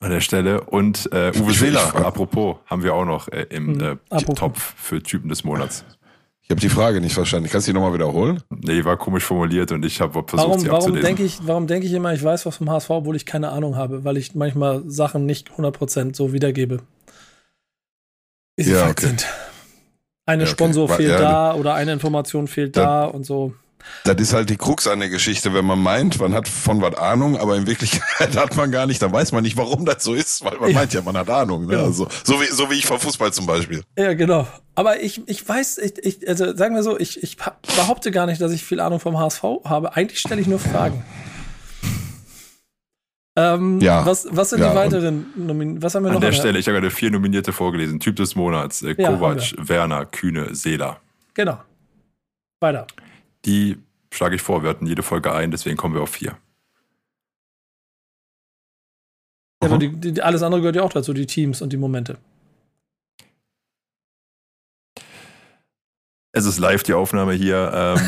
An 0.00 0.10
der 0.10 0.20
Stelle. 0.20 0.60
Und 0.62 1.10
äh, 1.12 1.32
Uwe 1.36 1.52
Seeler, 1.52 2.06
apropos, 2.06 2.58
haben 2.66 2.84
wir 2.84 2.94
auch 2.94 3.04
noch 3.04 3.26
äh, 3.28 3.46
im 3.50 3.80
hm, 3.80 3.98
äh, 4.10 4.34
Topf 4.34 4.74
für 4.76 5.02
Typen 5.02 5.28
des 5.28 5.42
Monats. 5.42 5.84
Ich 6.48 6.50
habe 6.50 6.62
die 6.62 6.70
Frage 6.70 7.02
nicht 7.02 7.12
verstanden. 7.12 7.50
Kannst 7.50 7.68
du 7.68 7.72
die 7.72 7.74
nochmal 7.74 7.92
wiederholen? 7.92 8.42
Nee, 8.48 8.82
war 8.82 8.96
komisch 8.96 9.24
formuliert 9.24 9.70
und 9.70 9.84
ich 9.84 10.00
habe 10.00 10.24
versucht, 10.26 10.32
warum, 10.32 10.58
sie 10.58 10.70
warum 10.70 10.94
denke 10.98 11.22
ich, 11.22 11.40
Warum 11.46 11.66
denke 11.66 11.86
ich 11.86 11.92
immer, 11.92 12.14
ich 12.14 12.24
weiß 12.24 12.46
was 12.46 12.56
vom 12.56 12.70
HSV, 12.70 12.88
obwohl 12.88 13.16
ich 13.16 13.26
keine 13.26 13.50
Ahnung 13.50 13.76
habe, 13.76 14.02
weil 14.04 14.16
ich 14.16 14.34
manchmal 14.34 14.82
Sachen 14.86 15.26
nicht 15.26 15.50
100% 15.50 16.16
so 16.16 16.32
wiedergebe. 16.32 16.80
Wie 18.56 18.62
sie 18.62 18.72
ja, 18.72 18.88
okay. 18.88 19.08
sind. 19.08 19.26
Eine 20.24 20.44
ja, 20.44 20.48
okay. 20.48 20.52
Sponsor 20.52 20.88
fehlt 20.88 21.10
ja, 21.10 21.18
da 21.18 21.54
oder 21.54 21.74
eine 21.74 21.92
Information 21.92 22.48
fehlt 22.48 22.78
da, 22.78 23.02
da 23.02 23.04
und 23.04 23.24
so. 23.24 23.52
Das 24.04 24.16
ist 24.16 24.32
halt 24.32 24.50
die 24.50 24.56
Krux 24.56 24.86
an 24.86 25.00
der 25.00 25.08
Geschichte, 25.08 25.54
wenn 25.54 25.64
man 25.64 25.78
meint, 25.78 26.20
man 26.20 26.34
hat 26.34 26.48
von 26.48 26.80
was 26.80 26.96
Ahnung, 26.96 27.36
aber 27.36 27.56
in 27.56 27.66
Wirklichkeit 27.66 28.36
hat 28.36 28.56
man 28.56 28.70
gar 28.70 28.86
nicht, 28.86 29.00
dann 29.02 29.12
weiß 29.12 29.32
man 29.32 29.42
nicht, 29.42 29.56
warum 29.56 29.84
das 29.84 30.04
so 30.04 30.14
ist, 30.14 30.44
weil 30.44 30.58
man 30.58 30.70
ja. 30.70 30.76
meint 30.76 30.94
ja, 30.94 31.02
man 31.02 31.16
hat 31.16 31.30
Ahnung. 31.30 31.62
Ne? 31.62 31.72
Genau. 31.72 31.84
Also, 31.84 32.08
so, 32.24 32.40
wie, 32.40 32.46
so 32.46 32.70
wie 32.70 32.74
ich 32.74 32.86
vom 32.86 33.00
Fußball 33.00 33.32
zum 33.32 33.46
Beispiel. 33.46 33.82
Ja, 33.96 34.14
genau. 34.14 34.46
Aber 34.74 35.00
ich, 35.00 35.26
ich 35.26 35.46
weiß, 35.46 35.78
ich, 35.78 35.98
ich, 35.98 36.28
also 36.28 36.56
sagen 36.56 36.74
wir 36.74 36.82
so, 36.82 36.98
ich, 36.98 37.22
ich 37.22 37.36
behaupte 37.76 38.10
gar 38.10 38.26
nicht, 38.26 38.40
dass 38.40 38.52
ich 38.52 38.64
viel 38.64 38.80
Ahnung 38.80 39.00
vom 39.00 39.18
HSV 39.18 39.42
habe. 39.64 39.96
Eigentlich 39.96 40.20
stelle 40.20 40.40
ich 40.40 40.46
nur 40.46 40.58
Fragen. 40.58 41.04
Ähm, 43.38 43.80
ja. 43.80 44.04
Was, 44.04 44.26
was 44.30 44.50
sind 44.50 44.60
ja, 44.60 44.70
die 44.70 44.76
weiteren 44.76 45.26
Nominierungen? 45.36 45.82
Was 45.82 45.94
haben 45.94 46.02
wir 46.02 46.08
noch? 46.08 46.16
An 46.16 46.22
der 46.22 46.32
Stelle, 46.32 46.58
ich 46.58 46.66
habe 46.66 46.80
gerade 46.80 46.90
vier 46.90 47.12
Nominierte 47.12 47.52
vorgelesen. 47.52 48.00
Typ 48.00 48.16
des 48.16 48.34
Monats, 48.34 48.82
äh, 48.82 48.96
Kovac, 48.96 49.52
ja, 49.52 49.68
Werner, 49.68 50.06
Kühne, 50.06 50.56
Seeler. 50.56 50.98
Genau. 51.34 51.58
Weiter. 52.60 52.88
Die 53.44 53.78
schlage 54.10 54.36
ich 54.36 54.42
vor, 54.42 54.62
wir 54.62 54.70
hatten 54.70 54.86
jede 54.86 55.02
Folge 55.02 55.32
ein, 55.32 55.50
deswegen 55.50 55.76
kommen 55.76 55.94
wir 55.94 56.02
auf 56.02 56.10
vier. 56.10 56.36
Ja, 59.62 59.68
aber 59.68 59.78
die, 59.78 59.90
die, 59.90 60.22
alles 60.22 60.42
andere 60.42 60.60
gehört 60.60 60.76
ja 60.76 60.82
auch 60.82 60.92
dazu, 60.92 61.12
die 61.12 61.26
Teams 61.26 61.62
und 61.62 61.72
die 61.72 61.76
Momente. 61.76 62.18
Es 66.32 66.44
ist 66.44 66.58
live 66.58 66.82
die 66.84 66.94
Aufnahme 66.94 67.32
hier. 67.32 67.72
Ähm, 67.74 68.00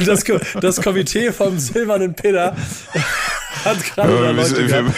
das, 0.06 0.24
das, 0.60 0.82
Komitee 0.82 1.30
vom 1.32 1.58
Silbernen 1.58 2.14
Peter 2.14 2.56
hat 3.64 3.84
gerade 3.84 4.24
ja, 4.24 4.30
Leute 4.30 4.68
wir, 4.68 4.92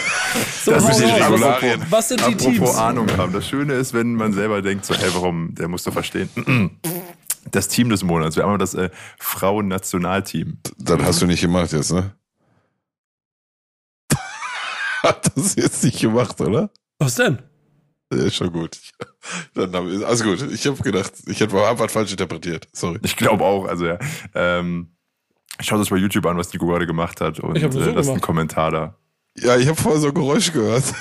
so, 0.63 0.71
das 0.71 0.97
ist 0.97 1.03
apropos, 1.03 1.79
Was 1.89 2.07
sind 2.07 2.21
die 2.21 2.25
apropos 2.25 2.55
Teams? 2.55 2.75
Ahnung 2.77 3.07
haben. 3.17 3.33
Das 3.33 3.47
Schöne 3.47 3.73
ist, 3.73 3.93
wenn 3.93 4.15
man 4.15 4.33
selber 4.33 4.61
denkt, 4.61 4.85
so, 4.85 4.95
hey, 4.95 5.09
warum, 5.13 5.53
der 5.53 5.67
muss 5.67 5.83
doch 5.83 5.93
verstehen. 5.93 6.29
Das 7.51 7.67
Team 7.67 7.89
des 7.89 8.03
Monats. 8.03 8.35
Wir 8.35 8.45
haben 8.45 8.57
das 8.59 8.73
äh, 8.73 8.89
Frauen-Nationalteam. 9.19 10.59
Das 10.77 11.01
hast 11.01 11.21
du 11.21 11.25
nicht 11.25 11.41
gemacht 11.41 11.71
jetzt, 11.71 11.91
ne? 11.91 12.15
Hat 15.03 15.35
das 15.35 15.55
jetzt 15.55 15.83
nicht 15.83 15.99
gemacht, 15.99 16.39
oder? 16.39 16.69
Was 16.99 17.15
denn? 17.15 17.39
Ja, 18.13 18.29
schon 18.29 18.51
gut. 18.51 18.79
Dann 19.53 19.73
hab 19.73 19.85
ich, 19.85 20.05
also 20.05 20.23
gut, 20.23 20.41
ich 20.51 20.67
habe 20.67 20.81
gedacht, 20.83 21.13
ich 21.27 21.39
hätte 21.39 21.53
was 21.53 21.91
falsch 21.91 22.11
interpretiert. 22.11 22.67
Sorry. 22.73 22.99
Ich 23.03 23.15
glaube 23.15 23.43
auch, 23.43 23.65
also 23.65 23.85
ja. 23.85 23.97
Ähm, 24.35 24.95
schaut 25.59 25.79
euch 25.79 25.89
bei 25.89 25.97
YouTube 25.97 26.25
an, 26.25 26.37
was 26.37 26.53
Nico 26.53 26.67
gerade 26.67 26.85
gemacht 26.85 27.21
hat 27.21 27.39
und 27.39 27.55
ich 27.55 27.63
äh, 27.63 27.71
so 27.71 27.79
äh, 27.79 27.91
lasst 27.91 28.09
einen 28.09 28.21
Kommentar 28.21 28.71
da. 28.71 28.97
Ja, 29.37 29.57
ich 29.57 29.67
habe 29.67 29.81
vorher 29.81 29.99
so 29.99 30.09
ein 30.09 30.13
Geräusch 30.13 30.51
gehört. 30.53 30.83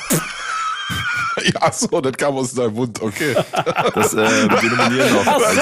ja, 1.54 1.72
so, 1.72 2.00
das 2.00 2.12
kam 2.12 2.36
aus 2.36 2.54
deinem 2.54 2.74
Mund, 2.74 3.00
okay. 3.00 3.34
Das, 3.94 4.14
äh, 4.14 4.16
wir 4.16 4.70
nominieren 4.70 5.12
noch 5.12 5.26
als 5.26 5.54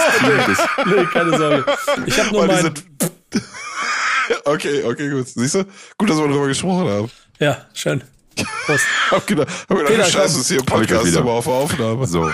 so, 0.56 0.84
nee, 0.84 1.04
keine 1.12 1.38
Sorge. 1.38 1.64
Ich 2.06 2.18
habe 2.18 2.30
nur 2.30 2.46
mein... 2.46 2.74
okay, 4.44 4.84
okay, 4.84 5.10
gut. 5.10 5.28
Siehst 5.28 5.54
du? 5.54 5.64
Gut, 5.98 6.10
dass 6.10 6.18
wir 6.18 6.28
darüber 6.28 6.46
gesprochen 6.46 6.88
haben. 6.88 7.10
Ja, 7.38 7.66
schön. 7.74 8.02
Prost. 8.66 8.84
hab 9.10 9.26
gedacht, 9.26 9.48
hab 9.48 9.68
gedacht 9.68 9.86
Peter, 9.86 10.04
scheiße, 10.04 10.40
ist 10.40 10.48
hier 10.48 10.60
ein 10.60 10.66
Podcast, 10.66 11.16
aber 11.16 11.32
auf 11.32 11.46
Aufnahme. 11.46 12.06
So. 12.06 12.30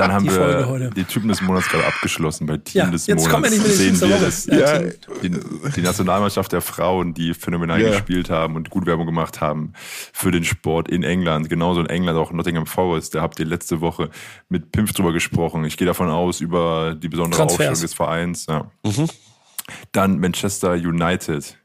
Dann 0.00 0.12
haben 0.12 0.24
die 0.24 0.30
wir 0.30 0.90
die 0.90 1.04
Typen 1.04 1.28
des 1.28 1.42
Monats 1.42 1.68
gerade 1.68 1.86
abgeschlossen. 1.86 2.46
Bei 2.46 2.56
Team 2.56 2.84
ja, 2.84 2.90
des 2.90 3.06
jetzt 3.06 3.30
Monats 3.30 3.52
wir 3.52 3.60
sehen 3.60 4.00
wir 4.00 4.18
das, 4.18 4.46
ja, 4.46 4.78
die, 5.22 5.30
die, 5.76 5.82
Nationalmannschaft 5.82 6.52
der 6.52 6.62
Frauen, 6.62 7.12
die 7.12 7.34
phänomenal 7.34 7.80
yeah. 7.80 7.90
gespielt 7.90 8.30
haben 8.30 8.56
und 8.56 8.70
gut 8.70 8.86
Werbung 8.86 9.06
gemacht 9.06 9.42
haben 9.42 9.74
für 10.12 10.30
den 10.30 10.44
Sport 10.44 10.88
in 10.88 11.02
England. 11.02 11.50
Genauso 11.50 11.80
in 11.80 11.86
England 11.86 12.18
auch 12.18 12.32
Nottingham 12.32 12.66
Forest. 12.66 13.14
Da 13.14 13.20
habt 13.20 13.38
ihr 13.40 13.46
letzte 13.46 13.82
Woche 13.82 14.10
mit 14.48 14.72
Pimpf 14.72 14.94
drüber 14.94 15.12
gesprochen. 15.12 15.64
Ich 15.64 15.76
gehe 15.76 15.86
davon 15.86 16.08
aus, 16.08 16.40
über 16.40 16.94
die 16.94 17.08
besondere 17.08 17.38
Transfers. 17.38 17.68
Aufstellung 17.68 17.82
des 17.82 17.94
Vereins. 17.94 18.46
Ja. 18.46 18.70
Mhm. 18.82 19.08
Dann 19.92 20.18
Manchester 20.18 20.72
United 20.72 21.58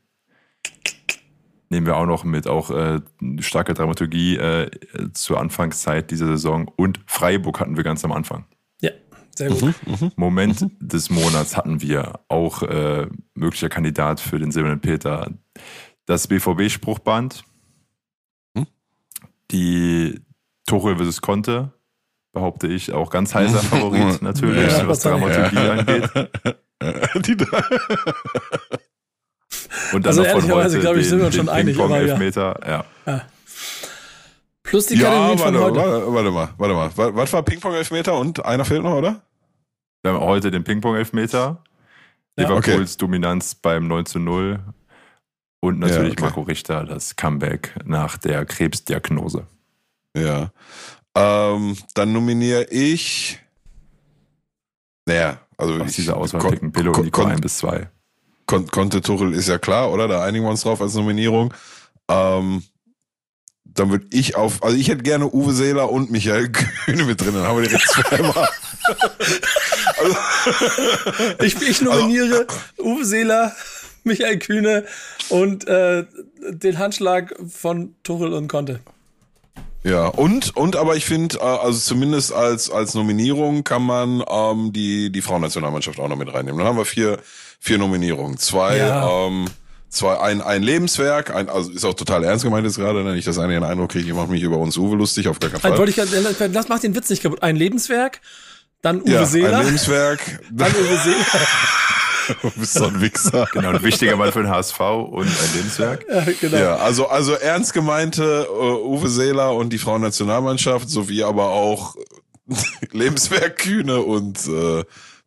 nehmen 1.70 1.86
wir 1.86 1.98
auch 1.98 2.06
noch 2.06 2.24
mit, 2.24 2.48
auch 2.48 2.72
äh, 2.72 3.02
starke 3.40 3.74
Dramaturgie 3.74 4.38
äh, 4.38 4.70
zur 5.14 5.40
Anfangszeit 5.40 6.12
dieser 6.12 6.28
Saison 6.28 6.72
und 6.76 7.00
Freiburg 7.06 7.60
hatten 7.60 7.78
wir 7.78 7.84
ganz 7.84 8.04
am 8.06 8.12
Anfang. 8.12 8.46
Ja, 8.82 8.92
sehr 9.36 9.50
gut. 9.50 9.62
Mhm, 9.62 9.74
mhm. 10.00 10.12
Moment 10.16 10.62
mhm. 10.62 10.72
des 10.80 11.10
Monats 11.10 11.58
hatten 11.58 11.82
wir 11.82 12.20
auch 12.28 12.64
äh, 12.64 13.08
möglicher 13.34 13.70
Kandidat 13.70 14.20
für 14.20 14.40
den 14.40 14.52
Silbernen 14.52 14.82
Peter 14.82 15.32
das 16.06 16.28
BVB-Spruchband, 16.28 17.44
mhm. 18.54 18.68
die 19.52 20.22
Tuchel 20.68 20.98
vs. 20.98 21.22
Conte, 21.22 21.72
behaupte 22.32 22.68
ich, 22.68 22.92
auch 22.94 23.10
ganz 23.10 23.34
heißer 23.34 23.60
Favorit 23.60 24.22
natürlich, 24.22 24.72
ja, 24.72 24.88
was 24.88 25.00
Dramaturgie 25.00 25.56
ja. 25.56 25.72
angeht. 25.72 26.10
Die 27.26 27.38
und 29.94 30.06
dann 30.06 30.18
also 30.18 30.24
noch 30.24 30.42
von 30.42 30.52
heute 30.52 30.80
glaube 30.80 31.00
ich, 31.00 31.10
sind 31.10 31.20
wir 31.20 31.28
uns 31.28 31.36
schon 31.36 31.50
einig. 31.50 31.80
Aber 31.80 31.98
Elfmeter, 31.98 32.60
ja. 32.66 32.86
ja. 33.06 33.22
Plus 34.64 34.88
die 34.88 34.98
Kategorie 34.98 35.32
ja, 35.32 35.38
von 35.38 35.58
heute. 35.58 35.76
Warte, 35.78 36.14
warte 36.14 36.32
mal, 36.32 36.50
warte 36.58 36.74
mal. 36.74 37.16
Was 37.16 37.34
war 37.34 37.44
Ping-Pong-Elfmeter 37.44 38.18
und 38.18 38.44
einer 38.44 38.66
fehlt 38.66 38.84
noch, 38.84 38.96
oder? 38.96 39.22
Wir 40.02 40.14
haben 40.14 40.22
heute 40.22 40.52
den 40.52 40.64
Ping-Pong-Elfmeter. 40.64 41.64
Ja. 42.38 42.44
Liverpools 42.44 42.94
okay. 42.94 43.00
Dominanz 43.00 43.56
beim 43.56 43.88
9 43.88 44.06
zu 44.06 44.20
0. 44.20 44.60
Und 45.62 45.80
natürlich 45.80 46.10
ja, 46.10 46.12
okay. 46.12 46.22
Marco 46.22 46.42
Richter, 46.42 46.84
das 46.84 47.16
Comeback 47.16 47.74
nach 47.86 48.18
der 48.18 48.46
Krebsdiagnose. 48.46 49.48
Ja. 50.16 50.52
Ähm, 51.16 51.78
dann 51.94 52.12
nominiere 52.12 52.66
ich. 52.66 53.40
Naja, 55.06 55.40
also. 55.58 55.82
Aus 55.82 55.94
dieser 55.94 56.18
Auswahl 56.18 56.52
picken 56.52 56.72
Pillow 56.72 56.92
und 56.92 57.06
Nico 57.06 57.24
1 57.24 57.42
bis 57.42 57.58
2. 57.58 57.90
Kon 58.46 58.68
Conte 58.68 59.02
Tuchel 59.02 59.34
ist 59.34 59.50
ja 59.50 59.58
klar, 59.58 59.92
oder? 59.92 60.08
Da 60.08 60.24
einigen 60.24 60.46
wir 60.46 60.50
uns 60.52 60.62
drauf 60.62 60.82
als 60.82 60.94
Nominierung. 60.94 61.54
Ähm, 62.10 62.64
dann 63.64 63.92
würde 63.92 64.06
ich 64.12 64.36
auf, 64.36 64.64
also 64.64 64.78
ich 64.78 64.88
hätte 64.88 65.04
gerne 65.04 65.28
Uwe 65.28 65.54
Seeler 65.54 65.92
und 65.92 66.10
Michael 66.10 66.50
Kühne 66.52 67.04
mit 67.04 67.22
drin, 67.22 67.34
dann 67.34 67.44
haben 67.44 67.62
wir 67.62 67.68
direkt 67.68 67.88
zweimal. 67.90 68.50
also, 70.00 70.16
ich, 71.44 71.62
ich 71.62 71.82
nominiere 71.82 72.48
also, 72.48 72.90
Uwe 72.90 73.06
Seeler, 73.06 73.54
Michael 74.04 74.40
Kühne 74.40 74.86
und 75.30 75.68
äh, 75.68 76.06
den 76.50 76.78
Handschlag 76.78 77.36
von 77.50 77.96
Tuchel 78.04 78.34
und 78.34 78.48
Conte. 78.48 78.80
Ja, 79.84 80.08
und, 80.08 80.56
und 80.58 80.78
aber 80.78 80.96
ich 80.96 81.06
finde, 81.06 81.38
äh, 81.38 81.42
also 81.42 81.78
zumindest 81.78 82.34
als, 82.34 82.72
als 82.72 82.96
Nominierung 82.96 83.64
kann 83.64 83.84
man 83.84 84.24
ähm, 84.28 84.74
die, 84.74 85.12
die 85.12 85.22
Frauennationalmannschaft 85.22 86.00
auch 86.00 86.08
noch 86.08 86.16
mit 86.16 86.34
reinnehmen. 86.34 86.58
Dann 86.58 86.68
haben 86.68 86.78
wir 86.78 86.86
vier, 86.86 87.20
vier 87.66 87.80
Nominierungen. 87.80 88.38
Zwei, 88.38 88.78
ja. 88.78 89.26
ähm, 89.26 89.46
zwei, 89.90 90.20
ein, 90.20 90.42
ein 90.42 90.62
Lebenswerk, 90.62 91.36
ein, 91.36 91.50
also 91.50 91.72
ist 91.72 91.84
auch 91.84 91.96
total 91.96 92.24
ernst 92.24 92.44
gemeint 92.44 92.66
jetzt 92.66 92.78
gerade, 92.78 93.04
ne? 93.04 93.14
nicht, 93.14 93.28
dass 93.28 93.40
einer 93.40 93.54
den 93.54 93.64
Eindruck 93.64 93.92
kriegt, 93.92 94.06
ich 94.06 94.14
mache 94.14 94.28
mich 94.28 94.44
über 94.44 94.58
uns 94.58 94.78
Uwe 94.78 94.96
lustig, 94.96 95.28
auf 95.28 95.40
gar 95.40 95.50
keinen 95.50 95.62
Fall. 95.62 95.78
Wollte 95.78 95.90
ich, 95.90 96.52
das 96.54 96.68
macht 96.68 96.84
den 96.84 96.96
Witz 96.96 97.10
nicht 97.10 97.24
kaputt. 97.24 97.42
Ein 97.42 97.56
Lebenswerk, 97.56 98.22
dann 98.84 99.02
Uwe 99.02 99.12
ja, 99.12 99.26
Seeler. 99.26 99.58
Ein 99.58 99.66
Lebenswerk. 99.66 100.20
Dann 100.52 100.72
Uwe 100.72 100.98
Seeler. 101.04 101.26
Du 102.42 102.50
bist 102.56 102.74
so 102.74 102.86
ein 102.86 103.02
Wichser. 103.02 103.48
Genau, 103.54 103.70
ein 103.70 103.84
wichtiger 103.84 104.16
Mann 104.16 104.32
für 104.32 104.42
den 104.42 104.50
HSV 104.50 104.80
und 104.80 105.28
ein 105.28 105.56
Lebenswerk. 105.56 106.06
Ja, 106.12 106.26
genau. 106.42 106.58
ja 106.58 106.76
also, 106.78 107.08
also 107.08 107.34
ernst 107.34 107.72
gemeinte 107.72 108.48
uh, 108.52 108.96
Uwe 108.96 109.10
Seeler 109.10 109.54
und 109.54 109.72
die 109.72 109.78
Frauennationalmannschaft, 109.78 110.90
sowie 110.90 111.22
aber 111.22 111.50
auch 111.50 111.96
Lebenswerk 112.92 113.60
Kühne 113.60 114.02
und 114.02 114.40
äh, 114.48 114.84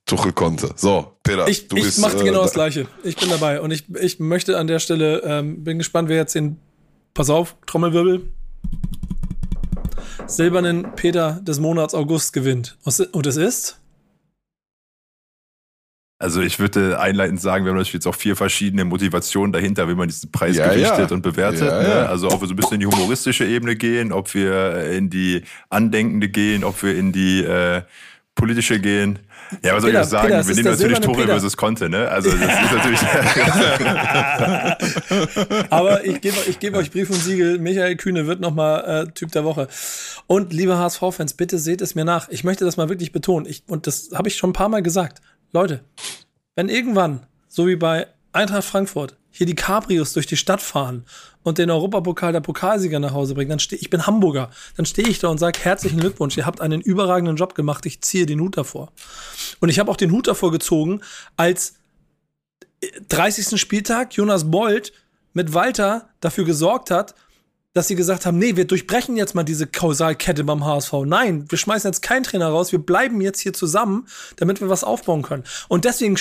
Tuchel 0.09 0.33
konnte. 0.33 0.71
So, 0.75 1.13
Peter, 1.23 1.47
ich, 1.47 1.69
du 1.69 1.77
ich 1.77 1.85
bist. 1.85 1.99
Ich 1.99 2.03
mache 2.03 2.25
genau 2.25 2.41
äh, 2.41 2.45
das 2.45 2.55
Gleiche. 2.55 2.87
Ich 3.05 3.17
bin 3.17 3.29
dabei 3.29 3.61
und 3.61 3.71
ich, 3.71 3.85
ich 4.01 4.19
möchte 4.19 4.59
an 4.59 4.67
der 4.67 4.81
Stelle, 4.81 5.23
ähm, 5.25 5.63
bin 5.63 5.79
gespannt, 5.79 6.09
wer 6.09 6.17
jetzt 6.17 6.35
den, 6.35 6.57
pass 7.15 7.31
auf, 7.31 7.57
Trommelwirbel, 7.67 8.23
silbernen 10.27 10.95
Peter 10.97 11.41
des 11.43 11.61
Monats 11.61 11.95
August 11.95 12.33
gewinnt. 12.33 12.77
Und 13.13 13.27
es 13.27 13.37
ist? 13.37 13.79
Also 16.21 16.41
ich 16.41 16.59
würde 16.59 16.99
einleitend 16.99 17.41
sagen, 17.41 17.65
wir 17.65 17.71
haben 17.71 17.77
natürlich 17.77 17.95
jetzt 17.95 18.07
auch 18.09 18.15
vier 18.15 18.35
verschiedene 18.35 18.85
Motivationen 18.85 19.53
dahinter, 19.53 19.89
wie 19.89 19.95
man 19.95 20.09
diesen 20.09 20.33
Preis 20.33 20.57
ja, 20.57 20.73
gewichtet 20.73 21.11
ja. 21.11 21.15
und 21.15 21.23
bewertet. 21.23 21.61
Ja, 21.61 21.83
ne? 21.83 22.09
Also 22.09 22.29
ob 22.29 22.41
wir 22.41 22.49
so 22.49 22.55
ein 22.55 22.57
bisschen 22.57 22.75
in 22.75 22.81
die 22.81 22.87
humoristische 22.87 23.45
Ebene 23.45 23.77
gehen, 23.77 24.11
ob 24.11 24.35
wir 24.35 24.91
in 24.91 25.11
die 25.11 25.43
andenkende 25.69 26.29
gehen, 26.29 26.65
ob 26.65 26.83
wir 26.83 26.97
in 26.97 27.13
die 27.13 27.45
äh, 27.45 27.83
politische 28.35 28.81
gehen. 28.81 29.21
Ja, 29.63 29.75
was 29.75 29.83
soll 29.83 29.91
Peter, 29.91 30.03
ich 30.03 30.09
sagen? 30.09 30.29
Peter, 30.29 30.49
wir 30.49 30.55
nehmen 30.55 30.71
natürlich 30.71 31.01
Tore 31.01 31.17
Peter. 31.17 31.33
versus 31.33 31.57
Conte, 31.57 31.89
ne? 31.89 32.09
Also 32.09 32.31
das 32.31 32.41
ist 32.41 32.73
natürlich. 32.73 33.01
Aber 35.71 36.05
ich 36.05 36.21
gebe 36.21 36.37
ich 36.49 36.59
geb 36.59 36.75
euch 36.75 36.91
Brief 36.91 37.11
und 37.11 37.17
Siegel, 37.17 37.59
Michael 37.59 37.97
Kühne 37.97 38.27
wird 38.27 38.41
nochmal 38.41 39.07
äh, 39.09 39.13
Typ 39.13 39.33
der 39.33 39.45
Woche. 39.45 39.69
Und 40.27 40.53
liebe 40.53 40.77
HSV-Fans, 40.77 41.35
bitte 41.35 41.59
seht 41.59 41.81
es 41.81 41.95
mir 41.95 42.05
nach. 42.05 42.29
Ich 42.29 42.45
möchte 42.45 42.65
das 42.65 42.77
mal 42.77 42.89
wirklich 42.89 43.13
betonen. 43.13 43.47
Ich, 43.47 43.63
und 43.67 43.87
das 43.87 44.11
habe 44.15 44.29
ich 44.29 44.37
schon 44.37 44.51
ein 44.51 44.55
paar 44.55 44.69
Mal 44.69 44.83
gesagt. 44.83 45.21
Leute, 45.53 45.81
wenn 46.55 46.69
irgendwann, 46.69 47.27
so 47.49 47.67
wie 47.67 47.77
bei 47.77 48.07
Eintracht 48.33 48.65
Frankfurt, 48.65 49.17
hier 49.31 49.47
die 49.47 49.55
Cabrios 49.55 50.13
durch 50.13 50.27
die 50.27 50.37
Stadt 50.37 50.61
fahren 50.61 51.05
und 51.49 51.59
den 51.59 51.71
Europapokal 51.71 52.33
der 52.33 52.41
Pokalsieger 52.41 53.01
nach 53.01 53.13
Hause 53.13 53.35
bringen, 53.35 53.51
dann 53.51 53.59
stehe 53.59 53.81
ich 53.81 53.91
bin 53.91 54.07
Hamburger, 54.07 54.51
dann 54.77 54.87
stehe 54.87 55.09
ich 55.09 55.19
da 55.19 55.29
und 55.29 55.39
sage 55.39 55.59
herzlichen 55.61 56.01
Glückwunsch, 56.01 56.37
ihr 56.37 56.47
habt 56.47 56.61
einen 56.61 56.81
überragenden 56.81 57.37
Job 57.37 57.55
gemacht, 57.55 57.87
ich 57.87 58.01
ziehe 58.03 58.27
den 58.27 58.41
Hut 58.41 58.57
davor. 58.57 58.93
Und 59.61 59.69
ich 59.69 59.79
habe 59.79 59.91
auch 59.91 59.97
den 59.97 60.13
Hut 60.13 60.29
davor 60.29 60.53
gezogen, 60.53 61.01
als 61.37 61.75
30. 63.09 63.61
Spieltag 63.61 64.15
Jonas 64.15 64.51
Bold 64.51 64.93
mit 65.33 65.53
Walter 65.55 66.11
dafür 66.21 66.45
gesorgt 66.45 66.91
hat, 66.91 67.15
dass 67.75 67.89
sie 67.89 67.95
gesagt 67.95 68.27
haben, 68.27 68.39
nee, 68.39 68.57
wir 68.57 68.67
durchbrechen 68.67 69.17
jetzt 69.17 69.35
mal 69.35 69.45
diese 69.45 69.67
Kausalkette 69.67 70.43
beim 70.45 70.65
HSV. 70.65 70.93
Nein, 71.05 71.51
wir 71.51 71.59
schmeißen 71.59 71.89
jetzt 71.89 72.03
keinen 72.03 72.25
Trainer 72.25 72.49
raus, 72.49 72.73
wir 72.73 72.79
bleiben 72.79 73.21
jetzt 73.21 73.41
hier 73.41 73.53
zusammen, 73.53 74.07
damit 74.37 74.61
wir 74.61 74.69
was 74.69 74.85
aufbauen 74.85 75.23
können. 75.23 75.45
Und 75.69 75.85
deswegen 75.85 76.19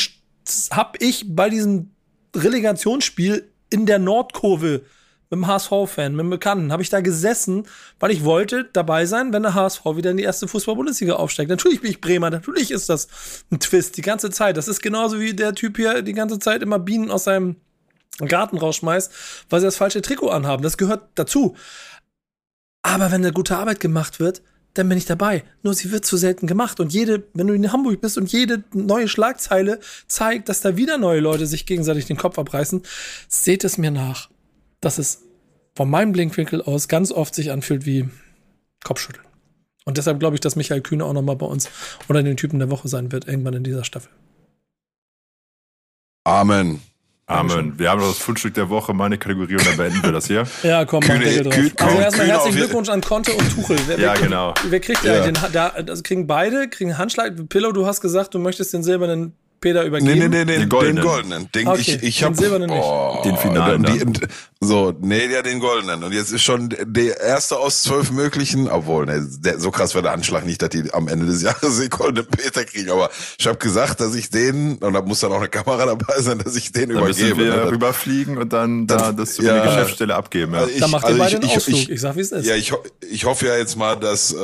habe 0.71 0.97
ich 0.99 1.25
bei 1.27 1.49
diesem 1.49 1.91
Relegationsspiel 2.35 3.49
in 3.69 3.85
der 3.85 3.99
Nordkurve 3.99 4.83
mit 5.29 5.39
dem 5.39 5.47
HSV-Fan, 5.47 6.15
mit 6.15 6.23
dem 6.23 6.29
Bekannten, 6.29 6.71
habe 6.71 6.83
ich 6.83 6.89
da 6.89 7.01
gesessen, 7.01 7.67
weil 7.99 8.11
ich 8.11 8.23
wollte 8.23 8.69
dabei 8.73 9.05
sein, 9.05 9.33
wenn 9.33 9.43
der 9.43 9.53
HSV 9.53 9.83
wieder 9.95 10.11
in 10.11 10.17
die 10.17 10.23
erste 10.23 10.47
Fußball-Bundesliga 10.47 11.15
aufsteigt. 11.15 11.49
Natürlich 11.49 11.81
bin 11.81 11.91
ich 11.91 12.01
Bremer, 12.01 12.29
natürlich 12.29 12.71
ist 12.71 12.89
das 12.89 13.07
ein 13.51 13.59
Twist 13.59 13.97
die 13.97 14.01
ganze 14.01 14.29
Zeit. 14.29 14.57
Das 14.57 14.67
ist 14.67 14.81
genauso 14.81 15.19
wie 15.19 15.33
der 15.33 15.53
Typ 15.53 15.77
hier 15.77 16.01
die 16.01 16.13
ganze 16.13 16.39
Zeit 16.39 16.61
immer 16.61 16.79
Bienen 16.79 17.11
aus 17.11 17.25
seinem 17.25 17.57
Garten 18.19 18.57
rausschmeißt, 18.57 19.11
weil 19.49 19.59
sie 19.59 19.67
das 19.67 19.77
falsche 19.77 20.01
Trikot 20.01 20.29
anhaben. 20.29 20.63
Das 20.63 20.77
gehört 20.77 21.09
dazu. 21.15 21.55
Aber 22.81 23.11
wenn 23.11 23.23
eine 23.23 23.33
gute 23.33 23.57
Arbeit 23.57 23.79
gemacht 23.79 24.19
wird, 24.19 24.41
dann 24.73 24.89
bin 24.89 24.97
ich 24.97 25.05
dabei. 25.05 25.43
Nur 25.63 25.73
sie 25.73 25.91
wird 25.91 26.05
zu 26.05 26.17
selten 26.17 26.47
gemacht. 26.47 26.79
Und 26.79 26.93
jede, 26.93 27.23
wenn 27.33 27.47
du 27.47 27.53
in 27.53 27.71
Hamburg 27.71 27.99
bist 28.01 28.17
und 28.17 28.31
jede 28.31 28.63
neue 28.73 29.07
Schlagzeile 29.07 29.79
zeigt, 30.07 30.49
dass 30.49 30.61
da 30.61 30.77
wieder 30.77 30.97
neue 30.97 31.19
Leute 31.19 31.47
sich 31.47 31.65
gegenseitig 31.65 32.05
den 32.05 32.17
Kopf 32.17 32.37
abreißen, 32.37 32.83
seht 33.27 33.63
es 33.63 33.77
mir 33.77 33.91
nach, 33.91 34.29
dass 34.81 34.97
es 34.97 35.23
von 35.75 35.89
meinem 35.89 36.11
Blinkwinkel 36.11 36.61
aus 36.61 36.87
ganz 36.87 37.11
oft 37.11 37.35
sich 37.35 37.51
anfühlt 37.51 37.85
wie 37.85 38.09
Kopfschütteln. 38.83 39.25
Und 39.85 39.97
deshalb 39.97 40.19
glaube 40.19 40.35
ich, 40.35 40.41
dass 40.41 40.55
Michael 40.55 40.81
Kühne 40.81 41.05
auch 41.05 41.13
nochmal 41.13 41.37
bei 41.37 41.45
uns 41.45 41.69
unter 42.07 42.21
den 42.21 42.35
Typen 42.35 42.59
der 42.59 42.69
Woche 42.69 42.87
sein 42.87 43.11
wird, 43.11 43.27
irgendwann 43.27 43.53
in 43.53 43.63
dieser 43.63 43.83
Staffel. 43.83 44.11
Amen. 46.25 46.81
Amen. 47.29 47.77
Wir 47.77 47.89
haben 47.89 47.99
noch 47.99 48.07
das 48.07 48.19
Fundstück 48.19 48.53
der 48.53 48.69
Woche, 48.69 48.93
meine 48.93 49.17
Kategorie, 49.17 49.55
und 49.55 49.67
dann 49.67 49.75
beenden 49.75 50.01
wir 50.01 50.13
das 50.13 50.27
hier. 50.27 50.45
ja, 50.63 50.85
komm, 50.85 51.01
Kühne, 51.01 51.25
mach 51.25 51.43
drauf. 51.43 51.53
Kühne, 51.53 51.71
also 51.77 51.99
erstmal 51.99 52.27
herzlichen 52.27 52.57
Glückwunsch 52.57 52.89
an 52.89 53.01
Conte 53.01 53.33
und 53.33 53.49
Tuchel. 53.53 53.77
Wer, 53.85 53.99
ja, 53.99 54.13
genau. 54.13 54.53
Wer 54.69 54.79
kriegt 54.79 55.03
ja. 55.03 55.25
den, 55.25 55.37
da, 55.51 55.67
also 55.67 56.03
kriegen 56.03 56.25
beide, 56.25 56.69
kriegen 56.69 56.97
Handschlag. 56.97 57.33
Pillow, 57.49 57.73
du 57.73 57.85
hast 57.85 57.99
gesagt, 57.99 58.33
du 58.33 58.39
möchtest 58.39 58.73
den 58.73 58.81
silbernen 58.81 59.33
Peter 59.59 59.83
übergeben? 59.83 60.19
Nee, 60.19 60.27
nee, 60.27 60.45
nee, 60.45 60.45
nee 60.45 60.57
den 60.59 60.69
goldenen. 60.69 60.95
Den, 60.95 61.03
goldenen. 61.03 61.51
Den, 61.53 61.67
okay, 61.67 61.81
ich, 61.81 62.03
ich 62.03 62.23
hab, 62.23 62.33
den 62.33 62.37
silbernen 62.37 62.69
nicht. 62.69 62.83
Oh, 62.83 63.21
den 63.23 63.37
finalen. 63.37 63.83
Die, 63.83 64.27
so, 64.59 64.93
nee, 65.01 65.27
ja, 65.27 65.41
den 65.41 65.59
goldenen. 65.59 66.03
Und 66.03 66.13
jetzt 66.13 66.31
ist 66.31 66.43
schon 66.43 66.69
der 66.69 67.19
erste 67.19 67.57
aus 67.57 67.83
zwölf 67.83 68.11
möglichen, 68.11 68.67
obwohl, 68.67 69.05
ne, 69.05 69.27
der, 69.39 69.59
so 69.59 69.71
krass 69.71 69.95
war 69.95 70.01
der 70.01 70.11
Anschlag 70.11 70.45
nicht, 70.45 70.61
dass 70.61 70.69
die 70.69 70.93
am 70.93 71.07
Ende 71.07 71.25
des 71.25 71.41
Jahres 71.41 71.79
den 71.79 71.89
goldenen 71.89 72.27
Peter 72.27 72.65
kriegen. 72.65 72.89
Aber 72.91 73.09
ich 73.37 73.47
habe 73.47 73.57
gesagt, 73.57 73.99
dass 73.99 74.15
ich 74.15 74.29
den, 74.29 74.77
und 74.77 74.93
da 74.93 75.01
muss 75.01 75.19
dann 75.19 75.31
auch 75.31 75.37
eine 75.37 75.49
Kamera 75.49 75.85
dabei 75.85 76.21
sein, 76.21 76.39
dass 76.39 76.55
ich 76.55 76.71
den 76.71 76.89
dann 76.89 76.99
übergebe. 76.99 77.29
Dann 77.29 77.37
müssen 77.37 77.55
wir 77.55 77.65
ne? 77.65 77.71
rüberfliegen 77.71 78.37
und 78.37 78.53
dann, 78.53 78.87
dann 78.87 78.97
da 78.97 79.11
das 79.11 79.37
ja, 79.37 79.59
die 79.59 79.67
Geschäftsstelle 79.67 80.15
abgeben. 80.15 80.53
Ja. 80.53 80.59
Also 80.59 80.71
ich, 80.71 80.79
dann 80.79 80.91
macht 80.91 81.05
also 81.05 81.17
ihr 81.17 81.23
beide 81.23 81.39
den 81.39 81.49
Ausflug. 81.49 81.77
Ich, 81.77 81.89
ich, 81.89 82.01
sag, 82.01 82.15
wie 82.15 82.21
es 82.21 82.31
ist. 82.31 82.45
Ja, 82.45 82.55
ich, 82.55 82.73
ich 83.09 83.25
hoffe 83.25 83.47
ja 83.47 83.57
jetzt 83.57 83.75
mal, 83.75 83.95
dass 83.95 84.33
äh, 84.33 84.37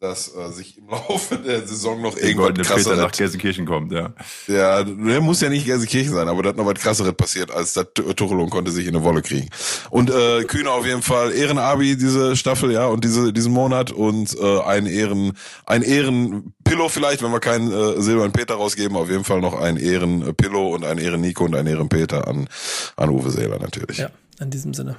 dass 0.00 0.32
äh, 0.34 0.50
sich 0.52 0.78
im 0.78 0.88
Laufe 0.88 1.36
der 1.38 1.66
Saison 1.66 2.00
noch 2.00 2.16
irgendwas 2.16 2.66
krasseres 2.66 2.98
nach 2.98 3.10
Gelsenkirchen 3.10 3.66
kommt, 3.66 3.92
ja. 3.92 4.12
Ja, 4.46 4.84
der 4.84 5.20
muss 5.20 5.40
ja 5.40 5.48
nicht 5.48 5.66
Gelsenkirchen 5.66 6.12
sein, 6.12 6.28
aber 6.28 6.42
da 6.42 6.50
hat 6.50 6.56
noch 6.56 6.66
was 6.66 6.74
krasseres 6.74 7.14
passiert, 7.14 7.50
als 7.50 7.72
der 7.72 7.92
Tuchel 7.92 8.48
konnte 8.48 8.70
sich 8.70 8.86
in 8.86 8.94
eine 8.94 9.04
Wolle 9.04 9.22
kriegen. 9.22 9.48
Und 9.90 10.10
äh, 10.10 10.44
Kühne 10.44 10.70
auf 10.70 10.86
jeden 10.86 11.02
Fall 11.02 11.32
Ehrenabi 11.32 11.96
diese 11.96 12.36
Staffel, 12.36 12.72
ja, 12.72 12.86
und 12.86 13.02
diese 13.04 13.32
diesen 13.32 13.52
Monat 13.52 13.90
und 13.90 14.38
äh, 14.38 14.60
ein 14.60 14.86
Ehren 14.86 15.32
ein 15.66 15.82
Ehren 15.82 16.54
Pillow 16.62 16.88
vielleicht, 16.88 17.22
wenn 17.22 17.32
wir 17.32 17.40
keinen 17.40 17.72
äh, 17.72 18.00
Silber 18.00 18.28
Peter 18.28 18.54
rausgeben, 18.54 18.96
auf 18.96 19.10
jeden 19.10 19.24
Fall 19.24 19.40
noch 19.40 19.58
ein 19.58 19.76
Ehren 19.76 20.34
Pillow 20.36 20.74
und 20.74 20.84
ein 20.84 20.98
Ehren 20.98 21.20
Nico 21.20 21.44
und 21.44 21.56
ein 21.56 21.66
Ehren 21.66 21.88
Peter 21.88 22.28
an 22.28 22.48
an 22.96 23.10
Uwe 23.10 23.30
Seeler 23.30 23.58
natürlich. 23.58 23.98
Ja, 23.98 24.10
in 24.40 24.50
diesem 24.50 24.74
Sinne. 24.74 24.96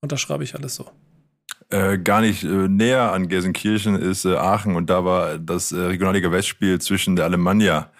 Unterschreibe 0.00 0.44
ich 0.44 0.54
alles 0.54 0.76
so. 0.76 0.86
Äh, 1.74 1.98
gar 1.98 2.20
nicht 2.20 2.44
äh, 2.44 2.68
näher 2.68 3.10
an 3.10 3.26
Gelsenkirchen 3.26 3.96
ist 3.96 4.24
äh, 4.24 4.36
Aachen 4.36 4.76
und 4.76 4.90
da 4.90 5.04
war 5.04 5.38
das 5.38 5.72
äh, 5.72 5.80
Regionalliga 5.80 6.30
Westspiel 6.30 6.80
zwischen 6.80 7.16
der 7.16 7.24
Alemannia 7.24 7.90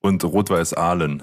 und 0.00 0.24
Rot-Weiß 0.24 0.74
Aalen. 0.74 1.22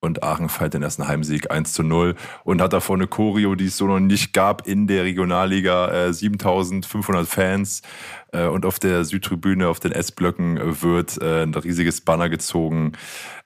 Und 0.00 0.24
Aachen 0.24 0.48
feiert 0.48 0.74
den 0.74 0.82
ersten 0.82 1.06
Heimsieg 1.06 1.48
1 1.48 1.72
zu 1.72 1.84
0 1.84 2.16
und 2.42 2.60
hat 2.60 2.72
davor 2.72 2.96
eine 2.96 3.06
Choreo, 3.06 3.54
die 3.54 3.66
es 3.66 3.76
so 3.76 3.86
noch 3.86 4.00
nicht 4.00 4.32
gab 4.32 4.66
in 4.66 4.88
der 4.88 5.04
Regionalliga. 5.04 6.10
7500 6.12 7.28
Fans 7.28 7.82
und 8.32 8.64
auf 8.64 8.78
der 8.78 9.04
Südtribüne, 9.04 9.68
auf 9.68 9.78
den 9.78 9.92
S-Blöcken 9.92 10.58
wird 10.80 11.20
ein 11.20 11.54
riesiges 11.54 12.00
Banner 12.00 12.30
gezogen. 12.30 12.92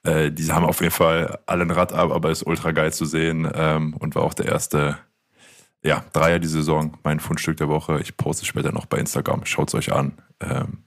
die 0.05 0.51
haben 0.53 0.63
auf 0.63 0.79
jeden 0.79 0.93
Fall 0.93 1.39
allen 1.45 1.71
Rad 1.71 1.91
ab, 1.91 2.11
aber 2.11 2.31
ist 2.31 2.47
ultra 2.47 2.71
geil 2.71 2.93
zu 2.93 3.03
sehen 3.03 3.51
ähm, 3.53 3.93
und 3.93 4.15
war 4.15 4.23
auch 4.23 4.33
der 4.33 4.45
erste 4.45 4.97
ja, 5.85 6.03
Dreier 6.13 6.39
die 6.39 6.47
Saison, 6.47 6.97
mein 7.03 7.19
Fundstück 7.19 7.57
der 7.57 7.69
Woche. 7.69 7.99
Ich 8.01 8.17
poste 8.17 8.45
später 8.45 8.71
noch 8.71 8.87
bei 8.87 8.97
Instagram. 8.97 9.45
Schaut 9.45 9.67
es 9.67 9.75
euch 9.75 9.93
an. 9.93 10.13
Ähm, 10.41 10.79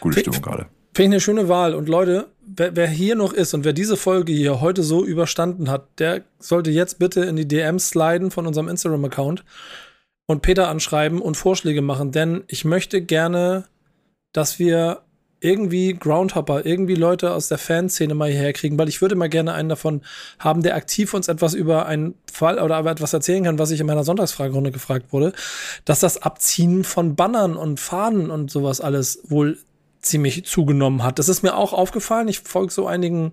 gute 0.00 0.20
Stimmung 0.20 0.40
gerade. 0.40 0.66
Finde 0.94 1.04
ich 1.04 1.12
eine 1.12 1.20
schöne 1.20 1.48
Wahl. 1.48 1.74
Und 1.74 1.90
Leute, 1.90 2.28
wer, 2.40 2.74
wer, 2.74 2.88
hier 2.88 3.16
noch 3.16 3.34
ist 3.34 3.52
und 3.52 3.64
wer 3.64 3.74
diese 3.74 3.98
Folge 3.98 4.32
hier 4.32 4.62
heute 4.62 4.82
so 4.82 5.04
überstanden 5.04 5.70
hat, 5.70 5.98
der 5.98 6.22
sollte 6.38 6.70
jetzt 6.70 6.98
bitte 6.98 7.20
in 7.24 7.36
die 7.36 7.46
DMs 7.46 7.90
sliden 7.90 8.30
von 8.30 8.46
unserem 8.46 8.68
Instagram-Account 8.68 9.44
und 10.26 10.40
Peter 10.40 10.68
anschreiben 10.68 11.20
und 11.20 11.36
Vorschläge 11.36 11.82
machen. 11.82 12.12
Denn 12.12 12.44
ich 12.46 12.64
möchte 12.64 13.02
gerne, 13.02 13.64
dass 14.32 14.58
wir 14.58 15.02
irgendwie 15.42 15.94
Groundhopper, 15.94 16.64
irgendwie 16.64 16.94
Leute 16.94 17.32
aus 17.32 17.48
der 17.48 17.58
Fanszene 17.58 18.14
mal 18.14 18.30
hierher 18.30 18.52
kriegen, 18.52 18.78
weil 18.78 18.88
ich 18.88 19.00
würde 19.00 19.16
mal 19.16 19.28
gerne 19.28 19.52
einen 19.54 19.68
davon 19.68 20.02
haben, 20.38 20.62
der 20.62 20.76
aktiv 20.76 21.14
uns 21.14 21.28
etwas 21.28 21.54
über 21.54 21.86
einen 21.86 22.14
Fall 22.32 22.58
oder 22.58 22.76
aber 22.76 22.90
etwas 22.90 23.12
erzählen 23.12 23.44
kann, 23.44 23.58
was 23.58 23.70
ich 23.70 23.80
in 23.80 23.86
meiner 23.86 24.04
Sonntagsfragerunde 24.04 24.70
gefragt 24.70 25.12
wurde, 25.12 25.32
dass 25.84 26.00
das 26.00 26.22
Abziehen 26.22 26.84
von 26.84 27.16
Bannern 27.16 27.56
und 27.56 27.80
Fahnen 27.80 28.30
und 28.30 28.50
sowas 28.50 28.80
alles 28.80 29.20
wohl 29.24 29.58
ziemlich 30.00 30.44
zugenommen 30.44 31.02
hat. 31.02 31.18
Das 31.18 31.28
ist 31.28 31.42
mir 31.42 31.56
auch 31.56 31.72
aufgefallen. 31.72 32.28
Ich 32.28 32.40
folge 32.40 32.72
so 32.72 32.86
einigen 32.86 33.32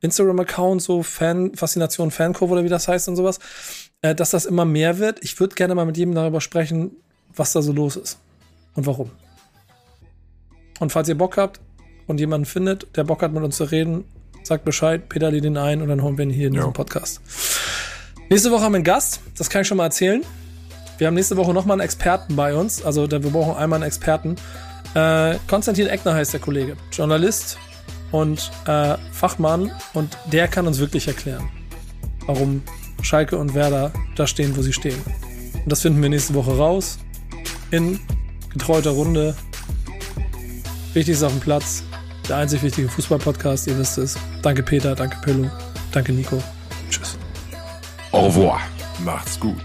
Instagram-Accounts, 0.00 0.84
so 0.84 1.02
Fan, 1.02 1.54
Faszination 1.54 2.10
Fankurve 2.10 2.52
oder 2.52 2.64
wie 2.64 2.68
das 2.68 2.88
heißt 2.88 3.08
und 3.08 3.16
sowas, 3.16 3.38
äh, 4.02 4.14
dass 4.14 4.30
das 4.30 4.46
immer 4.46 4.64
mehr 4.64 4.98
wird. 4.98 5.22
Ich 5.22 5.38
würde 5.40 5.54
gerne 5.54 5.74
mal 5.74 5.86
mit 5.86 5.96
jedem 5.96 6.14
darüber 6.14 6.40
sprechen, 6.40 6.92
was 7.34 7.52
da 7.52 7.62
so 7.62 7.72
los 7.72 7.96
ist 7.96 8.18
und 8.74 8.86
warum. 8.86 9.10
Und 10.78 10.92
falls 10.92 11.08
ihr 11.08 11.16
Bock 11.16 11.36
habt 11.36 11.60
und 12.06 12.20
jemanden 12.20 12.46
findet, 12.46 12.96
der 12.96 13.04
Bock 13.04 13.22
hat, 13.22 13.32
mit 13.32 13.42
uns 13.42 13.56
zu 13.56 13.64
reden, 13.64 14.04
sagt 14.42 14.64
Bescheid, 14.64 15.08
Peter 15.08 15.30
lädt 15.30 15.44
ihn 15.44 15.56
ein 15.56 15.82
und 15.82 15.88
dann 15.88 16.02
holen 16.02 16.16
wir 16.18 16.24
ihn 16.24 16.30
hier 16.30 16.48
in 16.48 16.54
ja. 16.54 16.60
diesem 16.60 16.72
Podcast. 16.72 17.20
Nächste 18.28 18.50
Woche 18.50 18.62
haben 18.62 18.72
wir 18.72 18.76
einen 18.76 18.84
Gast, 18.84 19.20
das 19.36 19.50
kann 19.50 19.62
ich 19.62 19.68
schon 19.68 19.76
mal 19.76 19.84
erzählen. 19.84 20.22
Wir 20.98 21.06
haben 21.06 21.14
nächste 21.14 21.36
Woche 21.36 21.52
nochmal 21.52 21.74
einen 21.74 21.84
Experten 21.84 22.36
bei 22.36 22.54
uns, 22.54 22.84
also 22.84 23.10
wir 23.10 23.18
brauchen 23.18 23.56
einmal 23.56 23.78
einen 23.78 23.86
Experten. 23.86 24.36
Äh, 24.94 25.36
Konstantin 25.46 25.88
Eckner 25.88 26.14
heißt 26.14 26.32
der 26.32 26.40
Kollege, 26.40 26.76
Journalist 26.92 27.58
und 28.12 28.50
äh, 28.66 28.96
Fachmann 29.12 29.70
und 29.94 30.16
der 30.32 30.48
kann 30.48 30.66
uns 30.66 30.78
wirklich 30.78 31.06
erklären, 31.06 31.48
warum 32.26 32.62
Schalke 33.02 33.36
und 33.36 33.54
Werder 33.54 33.92
da 34.16 34.26
stehen, 34.26 34.56
wo 34.56 34.62
sie 34.62 34.72
stehen. 34.72 35.00
Und 35.54 35.70
das 35.70 35.82
finden 35.82 36.00
wir 36.02 36.08
nächste 36.08 36.34
Woche 36.34 36.56
raus 36.56 36.98
in 37.70 38.00
getreuter 38.52 38.90
Runde 38.90 39.36
Wichtig 40.96 41.12
ist 41.16 41.22
auf 41.22 41.32
dem 41.32 41.40
Platz. 41.40 41.82
Der 42.26 42.38
einzig 42.38 42.62
wichtige 42.62 42.88
Fußball-Podcast, 42.88 43.66
ihr 43.66 43.78
wisst 43.78 43.98
es. 43.98 44.16
Danke 44.40 44.62
Peter, 44.62 44.94
danke 44.94 45.18
Pillow, 45.20 45.50
danke 45.92 46.10
Nico. 46.10 46.42
Tschüss. 46.88 47.18
Au 48.12 48.24
revoir. 48.24 48.62
Macht's 49.04 49.38
gut. 49.38 49.60